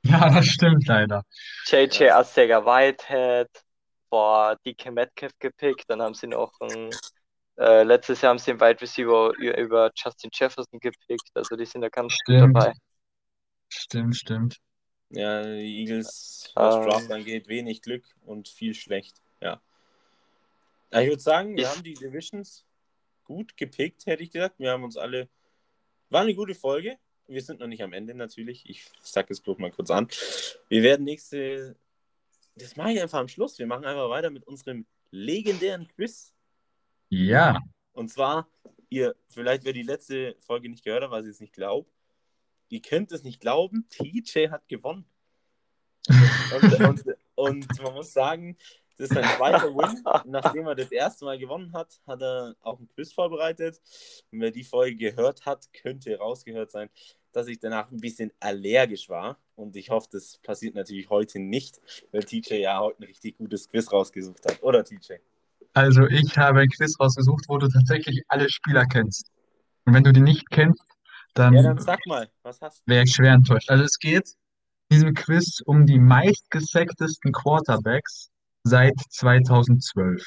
Ja, 0.04 0.30
das 0.30 0.48
stimmt 0.48 0.88
leider. 0.88 1.24
JJ 1.68 2.06
Ja. 2.06 2.20
Aztega 2.20 2.66
Whitehead, 2.66 3.50
vor 4.10 4.58
DK 4.66 4.92
Metcalf 4.92 5.34
gepickt, 5.40 5.86
dann 5.90 6.02
haben 6.02 6.16
sie 6.16 6.28
noch 6.28 6.60
ein, 6.62 6.90
äh, 7.62 7.84
letztes 7.84 8.22
Jahr 8.22 8.32
haben 8.32 8.40
sie 8.40 8.52
einen 8.52 8.60
Wide 8.62 8.82
Receiver 8.82 9.34
über 9.38 9.92
Justin 9.96 10.30
Jefferson 10.34 10.80
gepickt, 10.80 11.30
also 11.36 11.56
die 11.56 11.66
sind 11.66 11.82
da 11.82 11.90
ganz 11.90 12.14
gut 12.14 12.36
Stimmt. 12.36 12.56
dabei. 12.56 12.74
Stimmt, 13.70 14.16
stimmt. 14.18 14.58
ja, 15.10 15.44
die 15.44 15.80
Eagles, 15.82 16.52
was 16.56 16.76
Ähm. 16.76 16.82
Draft 16.84 17.12
angeht, 17.12 17.48
wenig 17.48 17.82
Glück 17.82 18.06
und 18.26 18.48
viel 18.50 18.74
schlecht. 18.74 19.16
Ja. 19.42 19.62
Ja, 20.92 21.02
Ich 21.02 21.08
würde 21.10 21.22
sagen, 21.22 21.56
wir 21.56 21.70
haben 21.70 21.84
die 21.84 21.94
Divisions 21.94 22.66
gut 23.24 23.56
gepickt, 23.56 24.06
hätte 24.08 24.24
ich 24.24 24.32
gesagt. 24.32 24.60
Wir 24.60 24.72
haben 24.72 24.84
uns 24.84 24.98
alle. 24.98 25.30
War 26.10 26.22
eine 26.22 26.36
gute 26.36 26.54
Folge. 26.56 26.98
Wir 27.28 27.42
sind 27.42 27.62
noch 27.62 27.68
nicht 27.68 27.82
am 27.82 27.94
Ende 27.94 28.14
natürlich. 28.14 28.70
Ich 28.70 28.90
sage 29.02 29.32
es 29.32 29.40
bloß 29.40 29.58
mal 29.58 29.72
kurz 29.72 29.90
an. 29.90 30.10
Wir 30.68 30.84
werden 30.84 31.06
nächste. 31.06 31.78
Das 32.56 32.76
mache 32.76 32.92
ich 32.92 33.02
einfach 33.02 33.20
am 33.20 33.30
Schluss. 33.30 33.58
Wir 33.58 33.68
machen 33.68 33.86
einfach 33.86 34.10
weiter 34.10 34.30
mit 34.32 34.46
unserem 34.46 34.86
legendären 35.12 35.88
Quiz. 35.88 36.34
Ja, 37.14 37.60
Und 37.92 38.10
zwar, 38.10 38.48
ihr, 38.90 39.16
vielleicht 39.28 39.66
wer 39.66 39.74
die 39.74 39.84
letzte 39.84 40.38
Folge 40.40 40.70
nicht 40.70 40.86
gehört 40.86 41.04
hat, 41.04 41.12
was 41.12 41.24
ich 41.24 41.28
jetzt 41.28 41.42
nicht 41.42 41.54
glaube. 41.54 41.90
Ihr 42.70 42.82
könnt 42.82 43.12
es 43.12 43.24
nicht 43.24 43.42
glauben, 43.42 43.86
TJ 43.90 44.48
hat 44.50 44.66
gewonnen. 44.70 45.04
Und, 46.08 46.80
und, 46.88 47.18
und 47.36 47.84
man 47.84 47.94
muss 47.96 48.14
sagen, 48.14 48.58
das 48.98 49.10
ist 49.10 49.14
sein 49.14 49.26
zweiter 49.36 49.76
Win. 49.76 50.02
Nachdem 50.32 50.68
er 50.68 50.76
das 50.76 50.90
erste 50.90 51.26
Mal 51.26 51.38
gewonnen 51.38 51.74
hat, 51.74 52.00
hat 52.08 52.22
er 52.22 52.56
auch 52.62 52.80
ein 52.80 52.88
Quiz 52.88 53.12
vorbereitet. 53.12 53.82
Und 54.32 54.40
wer 54.40 54.52
die 54.52 54.64
Folge 54.64 54.96
gehört 54.96 55.46
hat, 55.46 55.68
könnte 55.74 56.18
rausgehört 56.18 56.72
sein, 56.72 56.90
dass 57.34 57.48
ich 57.48 57.60
danach 57.60 57.92
ein 57.92 58.00
bisschen 58.00 58.32
allergisch 58.40 59.10
war. 59.10 59.38
Und 59.56 59.76
ich 59.76 59.90
hoffe, 59.90 60.08
das 60.14 60.38
passiert 60.38 60.76
natürlich 60.76 61.10
heute 61.10 61.40
nicht, 61.40 61.82
weil 62.12 62.24
TJ 62.24 62.54
ja 62.56 62.80
heute 62.80 63.02
ein 63.02 63.08
richtig 63.08 63.38
gutes 63.38 63.68
Quiz 63.68 63.92
rausgesucht 63.92 64.46
hat. 64.46 64.64
Oder 64.64 64.86
TJ? 64.86 65.16
Also 65.74 66.06
ich 66.08 66.38
habe 66.38 66.62
ein 66.62 66.70
Quiz 66.70 67.00
rausgesucht, 67.00 67.46
wo 67.48 67.58
du 67.58 67.68
tatsächlich 67.68 68.24
alle 68.28 68.50
Spieler 68.50 68.86
kennst. 68.86 69.28
Und 69.86 69.94
wenn 69.94 70.04
du 70.04 70.12
die 70.14 70.22
nicht 70.22 70.50
kennst, 70.50 70.84
dann 71.34 71.54
Ja, 71.54 71.64
dann 71.64 71.80
sag 71.80 72.00
mal, 72.08 72.30
was 72.44 72.62
hast 72.62 72.80
du? 72.86 72.92
wäre 72.92 73.04
ich 73.04 73.14
schwer 73.14 73.34
enttäuscht. 73.34 73.70
Also 73.70 73.84
es 73.84 73.98
geht 73.98 74.28
in 74.90 74.96
diesem 74.96 75.14
Quiz 75.14 75.62
um 75.66 75.86
die 75.86 76.00
meistgesacktesten 76.00 77.32
Quarterbacks 77.32 78.30
seit 78.64 78.94
2012. 79.10 80.22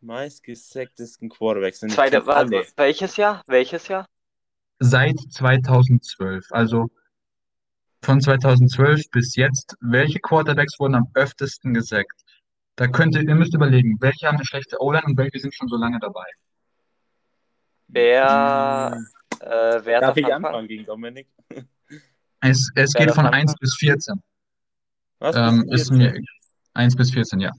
Meistgesacktesten 0.00 1.28
Quarterbacks 1.28 1.80
sind 1.80 1.92
Zweite, 1.92 2.24
wa- 2.26 2.34
alle. 2.34 2.64
welches 2.76 3.16
Jahr? 3.16 3.42
Welches 3.46 3.88
Jahr? 3.88 4.06
Seit 4.78 5.18
2012. 5.30 6.46
Also 6.50 6.88
von 8.02 8.20
2012 8.20 9.10
bis 9.10 9.34
jetzt, 9.34 9.74
welche 9.80 10.20
Quarterbacks 10.20 10.78
wurden 10.78 10.94
am 10.94 11.08
öftesten 11.14 11.74
gesackt? 11.74 12.22
Da 12.78 12.86
könnt 12.86 13.16
ihr, 13.16 13.22
ihr 13.22 13.34
müsst 13.34 13.52
überlegen, 13.54 13.96
welche 14.00 14.28
haben 14.28 14.36
eine 14.36 14.44
schlechte 14.46 14.80
O-Line 14.80 15.02
und 15.04 15.16
welche 15.18 15.40
sind 15.40 15.52
schon 15.52 15.66
so 15.66 15.76
lange 15.76 15.98
dabei. 15.98 16.26
Wer, 17.88 18.96
äh, 19.40 19.80
wer 19.82 20.00
Darf 20.00 20.10
darf 20.10 20.16
ich 20.16 20.24
anfangen? 20.26 20.44
anfangen 20.44 20.68
gegen 20.68 20.86
Dominik? 20.86 21.26
Es, 22.40 22.70
es 22.76 22.92
geht 22.92 23.10
von 23.10 23.26
anfangen? 23.26 23.48
1 23.48 23.54
bis 23.58 23.74
14. 23.80 24.22
Was 25.18 25.34
Ähm, 25.34 25.66
bist 25.68 25.82
ist 25.82 25.90
du 25.90 25.94
mir 25.94 26.14
jetzt? 26.14 26.28
1 26.74 26.94
bis 26.94 27.10
14, 27.10 27.40
ja. 27.40 27.50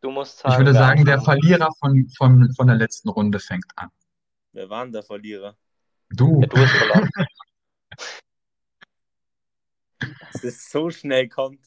Du 0.00 0.10
musst 0.12 0.38
sagen, 0.38 0.52
Ich 0.54 0.58
würde 0.58 0.72
sagen, 0.72 1.04
der. 1.04 1.20
Verlierer 1.20 1.68
von, 1.78 2.08
von, 2.16 2.50
von 2.54 2.66
der 2.68 2.76
letzten 2.76 3.10
Runde 3.10 3.38
fängt 3.38 3.66
an. 3.76 3.90
Wer 4.52 4.70
war 4.70 4.84
denn 4.84 4.92
der 4.94 5.02
Verlierer? 5.02 5.54
Du. 6.08 6.40
Ja, 6.40 6.46
du 6.46 6.56
hast 6.56 6.70
verloren. 6.72 7.10
Dass 10.32 10.42
es 10.44 10.70
so 10.70 10.88
schnell 10.88 11.28
kommt. 11.28 11.60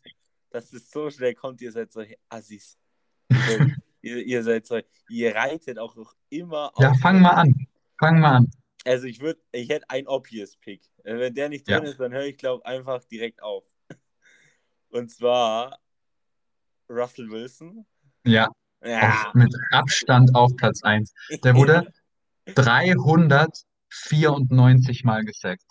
Dass 0.52 0.72
es 0.74 0.92
so 0.92 1.10
schnell 1.10 1.34
kommt, 1.34 1.62
ihr 1.62 1.72
seid 1.72 1.92
solche 1.92 2.18
Assis. 2.30 2.78
Ihr 3.32 3.58
seid, 3.58 3.68
ihr, 4.02 4.18
ihr 4.26 4.44
seid 4.44 4.66
so, 4.68 4.80
ihr 5.10 5.34
reitet 5.36 5.78
auch 5.80 5.96
noch 5.96 6.14
immer 6.30 6.72
Ja, 6.80 6.92
auf. 6.92 7.00
fang 7.00 7.22
mal 7.22 7.30
an. 7.32 7.68
Fang 8.00 8.20
mal 8.20 8.36
an. 8.38 8.52
Also 8.84 9.06
ich 9.06 9.20
würde, 9.22 9.40
ich 9.52 9.70
hätte 9.70 9.88
einen 9.90 10.08
obvious 10.08 10.58
Pick. 10.58 10.82
Wenn 11.04 11.34
der 11.36 11.50
nicht 11.50 11.68
Ja. 11.70 11.80
drin 11.80 11.88
ist, 11.90 12.00
dann 12.00 12.12
höre 12.12 12.26
ich 12.26 12.38
glaube 12.38 12.66
einfach 12.66 13.04
direkt 13.06 13.42
auf. 13.44 13.64
Und 14.90 15.12
zwar 15.12 15.80
Russell 16.90 17.30
Wilson. 17.30 17.86
Ja, 18.26 18.50
Ja. 18.84 19.28
auf, 19.28 19.34
mit 19.36 19.54
Abstand 19.72 20.34
auf 20.36 20.52
Platz 20.58 20.82
1. 20.84 21.14
Der 21.44 21.56
wurde 21.56 21.94
394 22.56 25.04
Mal 25.04 25.24
gesackt. 25.24 25.64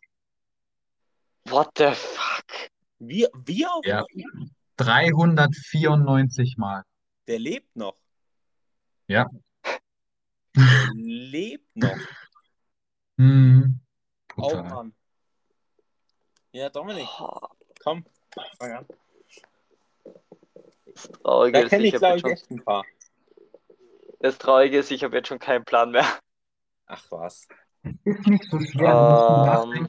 What 1.47 1.71
the 1.77 1.91
fuck? 1.95 2.45
Wie, 3.01 3.27
wie 3.45 3.67
auf? 3.67 3.85
Ja. 3.85 4.05
394 4.81 6.57
Mal. 6.57 6.85
Der 7.29 7.39
lebt 7.39 7.77
noch. 7.77 7.97
Ja. 9.07 9.27
Der 10.57 10.91
lebt 10.95 11.77
noch. 11.77 11.97
Hm. 13.19 13.81
Oh. 14.37 14.55
Mann. 14.63 14.95
Ja, 16.53 16.69
Dominik, 16.71 17.07
Oh, 17.21 17.39
komm. 17.83 18.05
Fang 18.59 18.73
an. 18.73 18.87
das 20.87 21.09
Traurige 21.23 21.59
Da 21.61 21.67
ist, 21.67 21.73
ich 21.73 21.85
ich, 21.85 21.95
habe 21.95 21.99
glaube 21.99 22.17
jetzt 22.17 22.17
ich, 22.17 22.23
schon, 22.23 22.31
echt 22.33 22.51
ein 22.51 22.65
paar. 22.65 22.85
das 24.21 24.39
Traurige 24.39 24.79
ist, 24.79 24.91
ich 24.91 25.05
habe 25.05 25.17
jetzt 25.17 25.29
schon 25.29 25.39
keinen 25.39 25.65
Plan 25.65 25.91
mehr. 25.91 26.07
Ach 26.87 27.05
was. 27.11 27.47
Ist 28.05 28.27
nicht 28.27 28.45
so 28.51 28.59
schwer. 28.61 29.63
Ähm, 29.65 29.89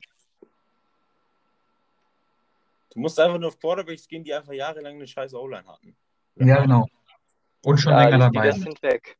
Du 2.92 3.00
musst 3.00 3.20
einfach 3.20 3.38
nur 3.40 3.48
auf 3.50 3.60
Quarterbacks 3.60 4.08
gehen, 4.08 4.24
die 4.24 4.34
einfach 4.34 4.54
jahrelang 4.54 4.96
eine 4.96 5.08
scheiß 5.08 5.34
O-Line 5.34 5.66
hatten. 5.68 5.96
Ja, 6.36 6.62
genau. 6.62 6.86
Und 7.64 7.78
schon 7.80 7.94
ja, 7.94 8.04
länger 8.10 8.30
die 8.30 8.36
dabei. 8.36 8.52
Spieler 8.52 8.64
sind 8.64 8.82
weg. 8.84 9.18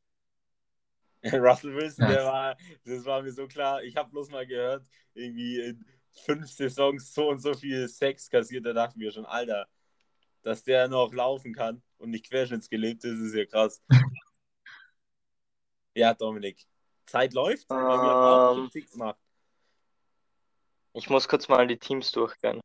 Russell 1.34 1.76
Wilson, 1.76 2.06
Ja. 2.06 2.12
der 2.12 2.26
war, 2.26 2.58
das 2.86 3.06
war 3.06 3.22
mir 3.22 3.32
so 3.32 3.48
klar. 3.48 3.84
Ich 3.84 3.96
habe 3.96 4.10
bloß 4.10 4.30
mal 4.32 4.46
gehört, 4.46 4.86
irgendwie 5.14 5.60
in 5.62 5.86
fünf 6.12 6.50
Saisons 6.52 7.14
so 7.14 7.30
und 7.30 7.40
so 7.40 7.54
viel 7.54 7.88
Sex 7.88 8.30
kassiert. 8.30 8.66
Da 8.66 8.74
dachten 8.74 9.00
wir 9.00 9.12
schon, 9.12 9.26
Alter, 9.26 9.68
dass 10.42 10.64
der 10.64 10.88
noch 10.88 11.14
laufen 11.14 11.54
kann 11.54 11.82
und 11.98 12.10
nicht 12.10 12.28
querschnittsgelebt 12.30 13.04
ist, 13.06 13.20
ist 13.20 13.36
ja 13.36 13.46
krass. 13.46 13.82
ja, 15.96 16.14
Dominik. 16.14 16.66
Zeit 17.06 17.34
läuft. 17.34 17.70
weil 17.70 17.78
wir 17.78 17.90
haben 17.90 18.60
auch 18.70 18.76
Ähm. 18.76 18.86
Gemacht. 18.92 19.20
Ich 20.94 21.10
muss 21.10 21.28
kurz 21.28 21.48
mal 21.48 21.68
die 21.68 21.78
Teams 21.78 22.12
durchgehen. 22.12 22.60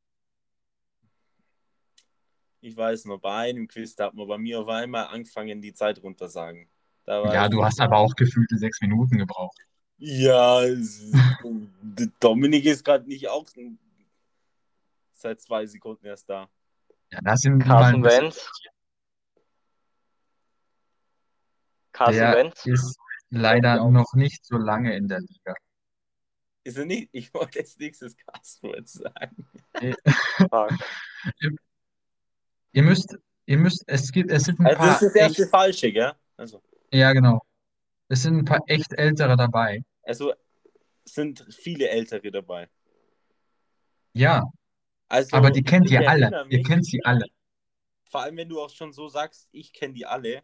Ich 2.61 2.76
weiß 2.76 3.04
noch, 3.04 3.18
bei 3.18 3.50
einem 3.50 3.68
Quiz, 3.68 3.94
da 3.94 4.07
hat 4.07 4.14
man 4.14 4.26
bei 4.26 4.38
mir 4.38 4.61
auf 4.61 4.68
einmal 4.68 5.07
angefangen, 5.07 5.61
die 5.61 5.74
Zeit 5.74 6.02
runtersagen. 6.02 6.68
Da 7.04 7.22
war 7.22 7.34
Ja, 7.34 7.48
du 7.48 7.64
hast 7.64 7.80
aber 7.80 7.98
auch 7.98 8.14
gefühlte 8.14 8.57
sechs 8.59 8.80
Minuten 8.80 9.18
gebraucht. 9.18 9.59
Ja, 9.98 10.62
Dominik 12.20 12.64
ist 12.64 12.84
gerade 12.84 13.07
nicht 13.07 13.28
auch 13.28 13.46
seit 15.12 15.40
zwei 15.40 15.66
Sekunden 15.66 16.07
erst 16.07 16.28
da. 16.28 16.48
Ja, 17.11 17.20
das 17.22 17.40
sind 17.40 17.62
Carson 17.62 18.02
Wentz. 18.02 18.50
Carson 21.92 22.14
Der 22.16 22.36
Wentz. 22.36 22.66
ist 22.66 22.98
leider 23.30 23.76
Ja, 23.76 23.90
noch 23.90 24.12
nicht 24.14 24.44
so 24.44 24.57
lange 24.59 24.94
in 24.96 25.09
der 25.09 25.20
Liga. 25.20 25.54
Ist 26.64 26.76
er 26.76 26.84
nicht? 26.84 27.09
Ich 27.12 27.32
wollte 27.32 27.61
jetzt 27.61 27.78
nächstes 27.78 28.16
Castwort 28.16 28.88
sagen. 28.88 29.48
Fuck. 30.50 30.72
Ihr 32.77 32.83
müsst, 32.83 33.16
ihr 33.47 33.57
müsst, 33.57 33.83
es 33.87 34.12
gibt, 34.12 34.31
es 34.31 34.43
sind 34.45 34.61
ein 34.61 34.66
Also, 34.66 34.79
paar 34.79 34.87
das 34.89 35.03
ist 35.03 35.09
das 35.09 35.14
erste 35.14 35.43
echt, 35.45 35.51
Falsche, 35.51 35.93
gell? 35.93 36.12
Also, 36.37 36.62
ja, 36.93 37.11
genau. 37.14 37.41
Es 38.09 38.22
sind 38.22 38.37
ein 38.37 38.45
paar 38.45 38.61
echt 38.66 38.93
ältere 38.93 39.35
dabei. 39.35 39.83
also 40.03 40.35
sind 41.07 41.43
viele 41.51 41.89
Ältere 41.89 42.31
dabei. 42.31 42.68
Ja, 44.12 44.43
Also, 45.09 45.35
aber 45.35 45.51
die 45.51 45.62
kennt 45.62 45.91
ihr 45.91 46.07
alle. 46.07 46.47
Ihr 46.51 46.62
kennt 46.62 46.85
sie 46.85 47.03
alle. 47.03 47.24
Vor 48.11 48.20
allem, 48.20 48.37
wenn 48.37 48.49
du 48.51 48.61
auch 48.61 48.68
schon 48.70 48.93
so 48.93 49.09
sagst, 49.09 49.49
ich 49.53 49.72
kenne 49.72 49.95
die 49.95 50.05
alle, 50.05 50.43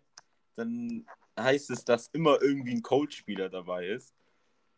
dann 0.56 1.04
heißt 1.38 1.68
es, 1.70 1.84
dass 1.84 2.08
immer 2.14 2.40
irgendwie 2.40 2.72
ein 2.72 2.82
Coach-Spieler 2.82 3.50
dabei 3.50 3.88
ist. 3.88 4.14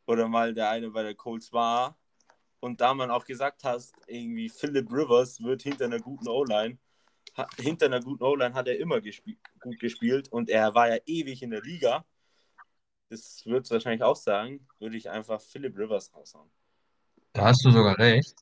oder 0.07 0.27
mal 0.29 0.53
der 0.55 0.71
eine 0.71 0.91
bei 0.91 1.03
der 1.05 1.15
Colts 1.15 1.53
war 1.53 1.97
und 2.61 2.81
da 2.81 2.95
man 2.95 3.11
auch 3.13 3.25
gesagt 3.25 3.63
hat, 3.65 3.83
irgendwie 4.09 4.49
Philip 4.49 4.91
Rivers 4.91 5.41
wird 5.43 5.63
hinter 5.63 5.85
einer 5.87 6.01
guten 6.01 6.29
O-Line, 6.29 6.79
hinter 7.59 7.87
einer 7.87 8.01
guten 8.01 8.23
O-Line 8.23 8.55
hat 8.55 8.69
er 8.69 8.79
immer 8.79 9.01
gespiel 9.01 9.37
gut 9.61 9.79
gespielt 9.81 10.29
und 10.29 10.51
er 10.51 10.75
war 10.75 10.89
ja 10.89 10.99
ewig 11.07 11.43
in 11.43 11.51
der 11.51 11.63
Liga. 11.63 12.05
Das 13.09 13.45
wird 13.47 13.65
es 13.65 13.71
wahrscheinlich 13.71 14.03
auch 14.03 14.17
sagen, 14.17 14.67
würde 14.79 14.97
ich 14.97 15.11
einfach 15.11 15.41
Philip 15.41 15.77
Rivers 15.77 16.15
raushauen. 16.15 16.51
Da 17.33 17.47
hast 17.47 17.65
du 17.65 17.71
sogar 17.71 17.99
recht. 17.99 18.35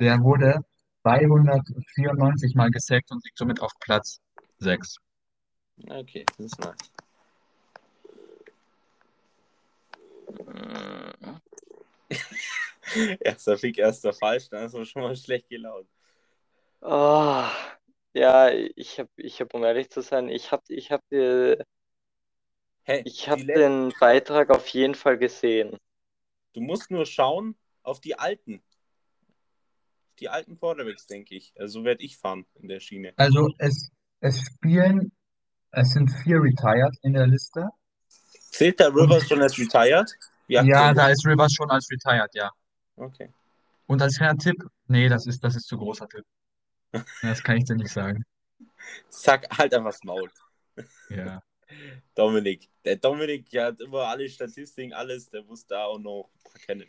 Der 0.00 0.20
wurde 0.20 0.64
294 1.02 2.54
Mal 2.54 2.70
gesackt 2.70 3.10
und 3.10 3.24
liegt 3.24 3.38
somit 3.38 3.60
auf 3.60 3.72
Platz 3.80 4.20
6. 4.58 4.96
Okay, 5.88 6.24
das 6.36 6.46
ist 6.46 6.58
nice. 6.58 6.92
erster 13.20 13.56
Pick, 13.56 13.78
erster 13.78 14.12
falsch, 14.12 14.48
dann 14.48 14.66
ist 14.66 14.74
man 14.74 14.84
schon 14.84 15.02
mal 15.02 15.16
schlecht 15.16 15.48
gelaunt. 15.48 15.88
Oh, 16.80 17.44
ja, 18.16 18.50
ich 18.50 18.98
habe, 18.98 19.10
ich 19.16 19.40
hab, 19.40 19.52
um 19.54 19.62
ehrlich 19.64 19.90
zu 19.90 20.00
sein, 20.00 20.28
ich 20.28 20.50
habe 20.50 20.62
ich 20.68 20.90
hab, 20.90 21.00
äh, 21.12 21.56
Hey, 22.88 23.02
ich 23.04 23.24
den 23.24 23.92
Beitrag 23.98 24.48
auf 24.50 24.68
jeden 24.68 24.94
Fall 24.94 25.18
gesehen. 25.18 25.76
Du 26.52 26.60
musst 26.60 26.88
nur 26.92 27.04
schauen 27.04 27.56
auf 27.82 28.00
die 28.00 28.16
alten. 28.16 28.62
Die 30.20 30.28
alten 30.28 30.56
Quarterbacks, 30.56 31.08
denke 31.08 31.34
ich. 31.34 31.52
Also 31.58 31.80
so 31.80 31.84
werde 31.84 32.04
ich 32.04 32.16
fahren 32.16 32.46
in 32.54 32.68
der 32.68 32.78
Schiene. 32.78 33.12
Also 33.16 33.48
es, 33.58 33.90
es 34.20 34.40
spielen, 34.40 35.10
es 35.72 35.90
sind 35.90 36.08
vier 36.22 36.40
retired 36.40 36.96
in 37.02 37.14
der 37.14 37.26
Liste. 37.26 37.70
Zählt 38.08 38.78
der 38.78 38.94
Rivers 38.94 39.26
schon 39.26 39.42
als 39.42 39.58
retired? 39.58 40.08
Ja, 40.46 40.94
da 40.94 41.08
ist 41.08 41.26
Rivers 41.26 41.52
schon 41.54 41.68
als 41.68 41.88
retired, 41.90 42.32
ja. 42.34 42.52
Okay. 42.94 43.30
Und 43.88 44.00
als 44.00 44.16
kleiner 44.16 44.38
Tipp, 44.38 44.62
nee, 44.86 45.08
das 45.08 45.26
ist, 45.26 45.42
das 45.42 45.56
ist 45.56 45.66
zu 45.66 45.76
großer 45.76 46.08
Tipp. 46.08 46.24
Das 47.22 47.42
kann 47.42 47.56
ich 47.58 47.64
dir 47.64 47.76
nicht 47.76 47.92
sagen. 47.92 48.24
Sag 49.08 49.46
halt 49.56 49.74
einfach 49.74 49.90
das 49.90 50.04
Maul. 50.04 50.30
Ja. 51.10 51.42
Dominik. 52.14 52.68
Der 52.84 52.96
Dominik, 52.96 53.50
der 53.50 53.66
hat 53.66 53.80
immer 53.80 54.04
alle 54.04 54.28
Statistiken, 54.28 54.92
alles, 54.92 55.28
der 55.28 55.42
muss 55.42 55.66
da 55.66 55.84
auch 55.84 55.98
noch 55.98 56.30
kennen. 56.64 56.86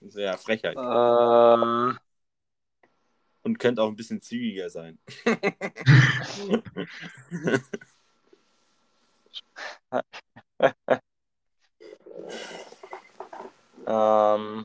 Das 0.00 0.14
ist 0.14 0.20
ja 0.20 0.36
Frechheit. 0.36 0.76
Ähm, 0.76 1.98
Und 3.42 3.58
könnte 3.58 3.82
auch 3.82 3.88
ein 3.88 3.96
bisschen 3.96 4.22
zügiger 4.22 4.70
sein. 4.70 4.98
ähm, 13.86 14.64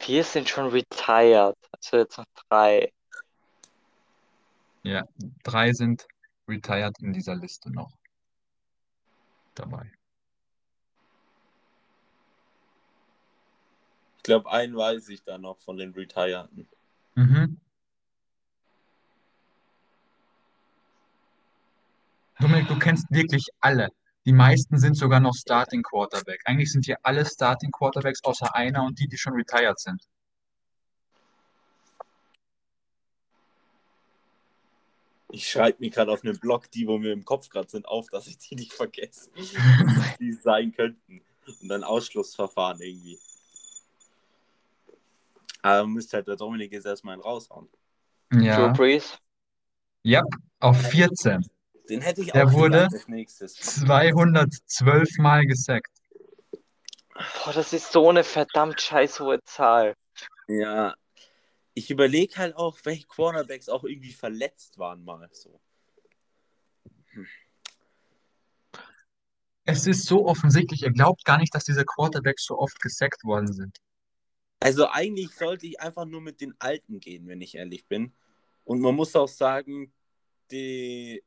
vier 0.00 0.24
sind 0.24 0.48
schon 0.48 0.68
retired, 0.70 1.56
also 1.72 1.96
jetzt 1.98 2.18
noch 2.18 2.24
drei. 2.48 2.92
Ja, 4.82 5.04
drei 5.44 5.72
sind 5.72 6.06
retired 6.48 6.98
in 7.00 7.12
dieser 7.12 7.36
Liste 7.36 7.70
noch 7.70 7.92
dabei. 9.54 9.92
Ich 14.16 14.22
glaube, 14.22 14.50
einen 14.50 14.76
weiß 14.76 15.08
ich 15.10 15.22
da 15.22 15.38
noch 15.38 15.58
von 15.58 15.76
den 15.76 15.92
Retireden. 15.92 16.68
Mhm. 17.14 17.60
Dominik, 22.38 22.68
du 22.68 22.78
kennst 22.78 23.10
wirklich 23.10 23.46
alle. 23.60 23.88
Die 24.26 24.32
meisten 24.32 24.78
sind 24.78 24.96
sogar 24.96 25.20
noch 25.20 25.34
Starting 25.34 25.82
Quarterback. 25.82 26.42
Eigentlich 26.44 26.70
sind 26.70 26.84
hier 26.84 26.98
alle 27.02 27.24
Starting 27.24 27.70
Quarterbacks 27.70 28.22
außer 28.22 28.54
einer 28.54 28.84
und 28.84 28.98
die, 28.98 29.08
die 29.08 29.16
schon 29.16 29.32
retired 29.32 29.78
sind. 29.78 30.02
Ich 35.32 35.48
schreibe 35.48 35.78
mir 35.80 35.90
gerade 35.90 36.10
auf 36.12 36.24
einem 36.24 36.38
Blog, 36.38 36.70
die, 36.72 36.86
wo 36.86 36.98
mir 36.98 37.12
im 37.12 37.24
Kopf 37.24 37.48
gerade 37.48 37.70
sind, 37.70 37.86
auf, 37.86 38.08
dass 38.10 38.26
ich 38.26 38.36
die 38.38 38.56
nicht 38.56 38.72
vergesse. 38.72 39.30
die 40.20 40.32
sein 40.32 40.72
könnten. 40.72 41.22
Und 41.62 41.68
dann 41.68 41.84
Ausschlussverfahren 41.84 42.80
irgendwie. 42.80 43.18
Aber 45.62 45.86
müsste 45.86 46.18
halt 46.18 46.26
der 46.26 46.36
Dominik 46.36 46.72
jetzt 46.72 46.86
erstmal 46.86 47.14
einen 47.14 47.22
raushauen. 47.22 47.68
Drew 48.30 48.42
Ja, 48.42 48.68
Brees. 48.68 49.18
ja, 50.02 50.22
auf 50.58 50.80
14. 50.88 51.46
Den 51.90 52.00
hätte 52.02 52.22
ich 52.22 52.30
Der 52.32 52.46
auch 52.46 52.52
wurde- 52.52 52.84
als 52.84 53.08
nächstes. 53.08 53.54
212 53.54 55.18
Mal 55.18 55.44
gesackt. 55.46 55.90
Boah, 57.12 57.52
das 57.52 57.72
ist 57.72 57.92
so 57.92 58.08
eine 58.08 58.24
verdammt 58.24 58.80
scheiß 58.80 59.20
hohe 59.20 59.42
Zahl. 59.44 59.94
Ja. 60.48 60.94
Ich 61.74 61.90
überlege 61.90 62.36
halt 62.36 62.56
auch, 62.56 62.78
welche 62.84 63.06
Cornerbacks 63.06 63.68
auch 63.68 63.84
irgendwie 63.84 64.12
verletzt 64.12 64.78
waren 64.78 65.04
mal. 65.04 65.28
So. 65.32 65.60
Es 69.64 69.86
ist 69.86 70.06
so 70.06 70.26
offensichtlich, 70.26 70.82
ihr 70.82 70.92
glaubt 70.92 71.24
gar 71.24 71.38
nicht, 71.38 71.54
dass 71.54 71.64
diese 71.64 71.84
Quarterbacks 71.84 72.44
so 72.44 72.58
oft 72.58 72.80
gesackt 72.80 73.24
worden 73.24 73.52
sind. 73.52 73.78
Also 74.60 74.88
eigentlich 74.88 75.30
sollte 75.34 75.66
ich 75.66 75.80
einfach 75.80 76.04
nur 76.06 76.20
mit 76.20 76.40
den 76.40 76.54
Alten 76.58 77.00
gehen, 77.00 77.26
wenn 77.28 77.40
ich 77.40 77.54
ehrlich 77.54 77.86
bin. 77.86 78.12
Und 78.64 78.80
man 78.80 78.94
muss 78.94 79.14
auch 79.16 79.28
sagen, 79.28 79.92
die, 80.50 81.22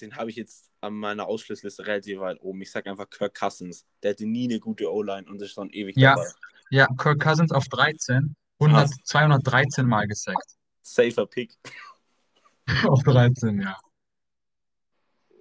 den 0.00 0.16
habe 0.16 0.30
ich 0.30 0.36
jetzt 0.36 0.70
an 0.80 0.94
meiner 0.94 1.26
Ausschlussliste 1.26 1.86
relativ 1.86 2.20
weit 2.20 2.40
oben. 2.40 2.60
Ich 2.62 2.70
sage 2.70 2.90
einfach 2.90 3.08
Kirk 3.10 3.34
Cousins. 3.34 3.84
Der 4.02 4.12
hatte 4.12 4.26
nie 4.26 4.44
eine 4.48 4.60
gute 4.60 4.92
O-Line 4.92 5.26
und 5.28 5.40
ist 5.42 5.52
schon 5.52 5.70
ewig 5.70 5.96
Ja. 5.96 6.14
dabei. 6.14 6.28
Ja, 6.70 6.86
Kirk 6.98 7.20
Cousins 7.20 7.52
auf 7.52 7.64
13, 7.68 8.36
100, 8.60 8.90
213 9.04 9.86
Mal 9.86 10.06
gesackt. 10.06 10.56
Safer 10.82 11.26
Pick. 11.26 11.56
Auf 12.88 13.02
13, 13.02 13.60
ja. 13.62 13.76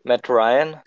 Matt 0.03 0.29
Ryan. 0.29 0.81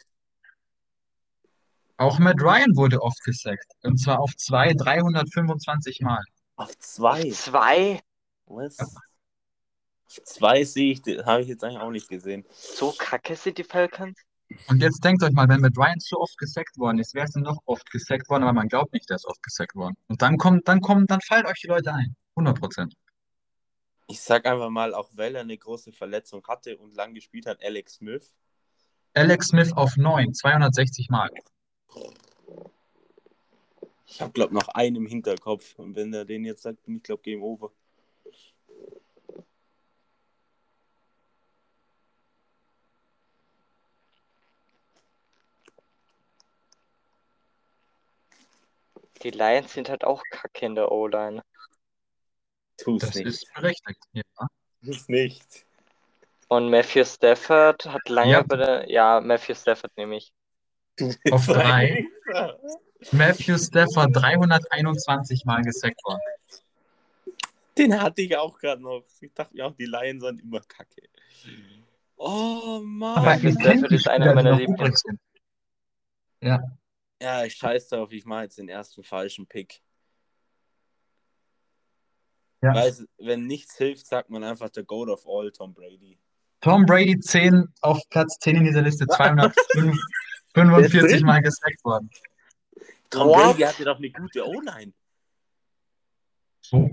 Auch 1.99 2.19
Matt 2.19 2.41
Ryan 2.41 2.75
wurde 2.77 3.03
oft 3.03 3.23
gesackt. 3.25 3.67
Und 3.83 3.99
zwar 3.99 4.21
auf 4.21 4.35
zwei, 4.37 4.73
325 4.73 6.01
Mal. 6.01 6.23
Auf 6.57 6.77
zwei. 6.79 7.29
Zwei. 7.31 8.01
Was? 8.47 8.79
Zwei 10.11 10.65
sehe 10.65 10.93
ich, 10.93 11.03
habe 11.25 11.43
ich 11.43 11.49
jetzt 11.49 11.63
eigentlich 11.63 11.79
auch 11.79 11.91
nicht 11.91 12.09
gesehen. 12.09 12.45
So 12.51 12.93
kacke 12.99 13.37
sind 13.37 13.59
die 13.59 13.65
Falcons. 13.65 14.19
Und 14.67 14.83
jetzt 14.83 15.05
denkt 15.05 15.23
euch 15.23 15.31
mal, 15.31 15.49
wenn 15.49 15.61
Matt 15.61 15.79
Ryan 15.79 16.01
so 16.01 16.19
oft 16.19 16.37
gesackt 16.37 16.77
worden 16.77 16.99
ist, 16.99 17.15
wäre 17.15 17.27
es 17.27 17.37
noch 17.37 17.59
oft 17.67 17.89
gesackt 17.91 18.29
worden, 18.29 18.43
aber 18.43 18.53
man 18.53 18.69
glaubt 18.69 18.93
nicht, 18.93 19.09
der 19.09 19.17
ist 19.17 19.27
oft 19.27 19.41
gesackt 19.43 19.77
worden. 19.77 19.97
Und 20.09 20.23
dann 20.23 20.37
kommt, 20.37 20.67
dann 20.67 20.81
kommen, 20.81 21.07
dann 21.07 21.21
fallen 21.21 21.47
euch 21.47 21.61
die 21.61 21.69
Leute 21.69 21.93
ein. 21.93 22.17
100 22.35 22.59
Prozent. 22.59 22.95
Ich 24.09 24.21
sag 24.21 24.47
einfach 24.47 24.71
mal, 24.71 24.93
auch 24.95 25.11
weil 25.13 25.37
er 25.37 25.43
eine 25.43 25.57
große 25.57 25.93
Verletzung 25.93 26.45
hatte 26.49 26.77
und 26.79 26.95
lang 26.95 27.15
gespielt 27.15 27.47
hat, 27.47 27.63
Alex 27.63 27.95
Smith. 27.95 28.35
Alex 29.15 29.49
Smith 29.49 29.73
auf 29.73 29.97
9, 29.97 30.35
260 30.35 31.09
Mal. 31.11 31.31
Ich 34.07 34.21
habe, 34.21 34.33
glaube 34.33 34.53
noch 34.53 34.67
einen 34.69 34.97
im 34.97 35.07
Hinterkopf. 35.07 35.79
Und 35.79 35.95
wenn 35.95 36.13
er 36.13 36.25
den 36.25 36.45
jetzt 36.45 36.63
sagt, 36.63 36.83
bin 36.83 36.97
ich, 36.97 37.05
glaube 37.05 37.23
Game 37.23 37.43
Over. 37.43 37.71
Die 49.23 49.31
Lions 49.31 49.73
sind 49.75 49.89
halt 49.89 50.05
auch 50.05 50.23
kacke 50.31 50.67
in 50.67 50.75
der 50.75 50.91
O-Line. 50.91 51.43
Tu's 52.79 53.03
Das 53.03 53.15
nicht. 53.15 53.27
ist 53.27 53.53
berechtigt. 53.55 54.03
Ja. 54.13 54.23
Tu's 54.85 55.09
nicht. 55.09 55.67
Und 56.49 56.71
Matthew 56.71 57.05
Stafford 57.05 57.87
hat 57.87 58.09
lange 58.09 58.33
Ja. 58.33 58.43
bei 58.43 58.57
der. 58.57 58.91
Ja, 58.91 59.21
Matthew 59.21 59.55
Stafford 59.55 59.95
nehme 59.97 60.17
ich. 60.17 60.33
Du 60.97 61.13
Auf 61.31 61.47
drei. 61.47 62.07
Matthew 63.13 63.59
Stafford 63.59 64.15
321 64.17 65.45
Mal 65.45 65.63
gesackt 65.63 66.03
worden. 66.05 66.21
Den 67.79 68.01
hatte 68.01 68.23
ich 68.23 68.37
auch 68.37 68.59
gerade 68.59 68.83
noch. 68.83 69.05
Ich 69.21 69.33
dachte 69.33 69.55
mir 69.55 69.67
auch, 69.67 69.75
die 69.77 69.87
Lions 69.87 70.23
sind 70.25 70.43
immer 70.43 70.61
kacke. 70.61 71.03
Oh 72.17 72.81
Mann. 72.83 73.17
Aber 73.19 73.27
Matthew 73.27 73.53
Stafford 73.53 73.93
ist 73.93 74.09
einer 74.09 74.35
meiner 74.35 74.57
Lieblings-. 74.57 75.05
Ja, 76.43 76.61
Ja, 77.21 77.45
ich 77.45 77.55
scheiß 77.55 77.89
darauf, 77.89 78.13
ich 78.13 78.25
mache 78.25 78.45
jetzt 78.45 78.59
den 78.59 78.69
ersten 78.69 79.03
falschen 79.03 79.47
Pick. 79.47 79.83
Ja. 82.63 82.75
Weiß, 82.75 83.07
wenn 83.19 83.47
nichts 83.47 83.77
hilft, 83.77 84.07
sagt 84.07 84.31
man 84.31 84.45
einfach 84.45 84.71
der 84.71 84.85
Goat 84.85 85.09
of 85.09 85.27
All, 85.27 85.51
Tom 85.51 85.75
Brady. 85.75 86.21
Tom 86.61 86.85
Brady 86.85 87.19
10 87.19 87.67
auf 87.81 87.99
Platz 88.11 88.39
10 88.41 88.57
in 88.57 88.65
dieser 88.65 88.83
Liste, 88.83 89.07
245 89.07 91.23
Mal 91.23 91.41
gesackt 91.41 91.83
worden. 91.85 92.11
Tom 93.09 93.29
What? 93.29 93.57
Brady 93.57 93.63
hatte 93.63 93.85
doch 93.85 93.97
eine 93.97 94.11
gute 94.11 94.47
O-Line. 94.47 94.93
So 96.61 96.91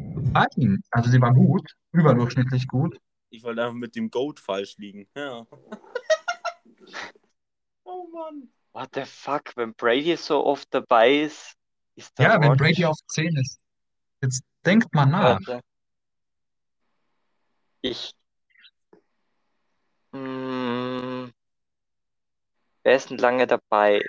ihn. 0.55 0.81
Also 0.91 1.11
sie 1.11 1.19
war 1.21 1.33
gut, 1.33 1.75
überdurchschnittlich 1.91 2.65
gut. 2.67 2.97
Ich 3.29 3.43
wollte 3.43 3.61
einfach 3.61 3.75
mit 3.75 3.93
dem 3.95 4.09
Goat 4.09 4.39
falsch 4.39 4.77
liegen. 4.77 5.07
Ja. 5.15 5.45
oh 7.83 8.07
Mann. 8.07 8.49
What 8.77 8.93
the 8.93 9.05
fuck, 9.05 9.57
wenn 9.57 9.73
Brady 9.73 10.15
so 10.17 10.45
oft 10.45 10.71
dabei 10.71 11.21
ist, 11.21 11.55
ist 11.95 12.15
der 12.19 12.27
Ja, 12.27 12.39
wenn 12.39 12.55
Brady 12.55 12.85
auf 12.85 12.99
10 13.07 13.35
ist. 13.37 13.59
Jetzt 14.21 14.43
denkt 14.63 14.93
mal 14.93 15.07
nach. 15.07 15.39
Warte. 15.47 15.61
Ich. 17.81 18.13
Mm, 20.11 21.31
wer 22.83 22.95
ist 22.95 23.09
denn 23.09 23.17
lange 23.17 23.47
dabei? 23.47 24.03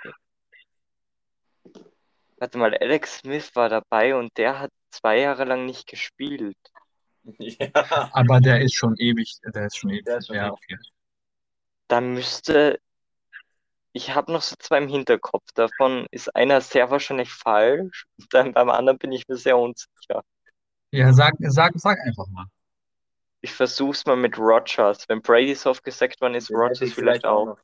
Warte 2.37 2.57
mal, 2.59 2.77
Alex 2.77 3.17
Smith 3.17 3.49
war 3.55 3.69
dabei 3.69 4.13
und 4.13 4.37
der 4.37 4.59
hat 4.59 4.71
zwei 4.91 5.21
Jahre 5.21 5.45
lang 5.45 5.65
nicht 5.65 5.87
gespielt. 5.87 6.57
Ja. 7.39 7.71
Aber 8.13 8.39
der 8.39 8.61
ist 8.61 8.75
schon 8.75 8.95
ewig, 8.97 9.39
der 9.43 9.65
ist 9.65 9.77
schon 9.77 9.89
ewig. 9.89 10.05
Der 10.05 10.17
ist 10.17 10.27
schon 10.27 10.35
ja, 10.35 10.47
ewig. 10.49 10.53
okay. 10.53 10.77
Da 11.87 12.01
müsste. 12.01 12.79
Ich 13.91 14.13
habe 14.13 14.31
noch 14.31 14.41
so 14.41 14.55
zwei 14.59 14.77
im 14.77 14.87
Hinterkopf. 14.87 15.51
Davon 15.55 16.05
ist 16.11 16.35
einer 16.35 16.61
sehr 16.61 16.91
wahrscheinlich 16.91 17.31
falsch. 17.31 18.05
Dann 18.31 18.53
beim 18.53 18.69
anderen 18.69 18.97
bin 18.97 19.11
ich 19.11 19.27
mir 19.27 19.37
sehr 19.37 19.57
unsicher. 19.57 20.23
Ja, 20.91 21.13
sag, 21.13 21.35
sag, 21.39 21.73
sag 21.75 21.99
einfach 22.05 22.27
mal. 22.27 22.45
Ich 23.41 23.53
versuch's 23.53 24.05
mal 24.05 24.17
mit 24.17 24.37
Rodgers. 24.37 25.07
Wenn 25.07 25.21
Brady 25.21 25.55
so 25.55 25.69
oft 25.69 25.83
gesagt 25.83 26.19
worden 26.19 26.35
ist, 26.35 26.51
Rodgers 26.51 26.81
ich 26.81 26.93
vielleicht 26.93 27.25
auch. 27.25 27.57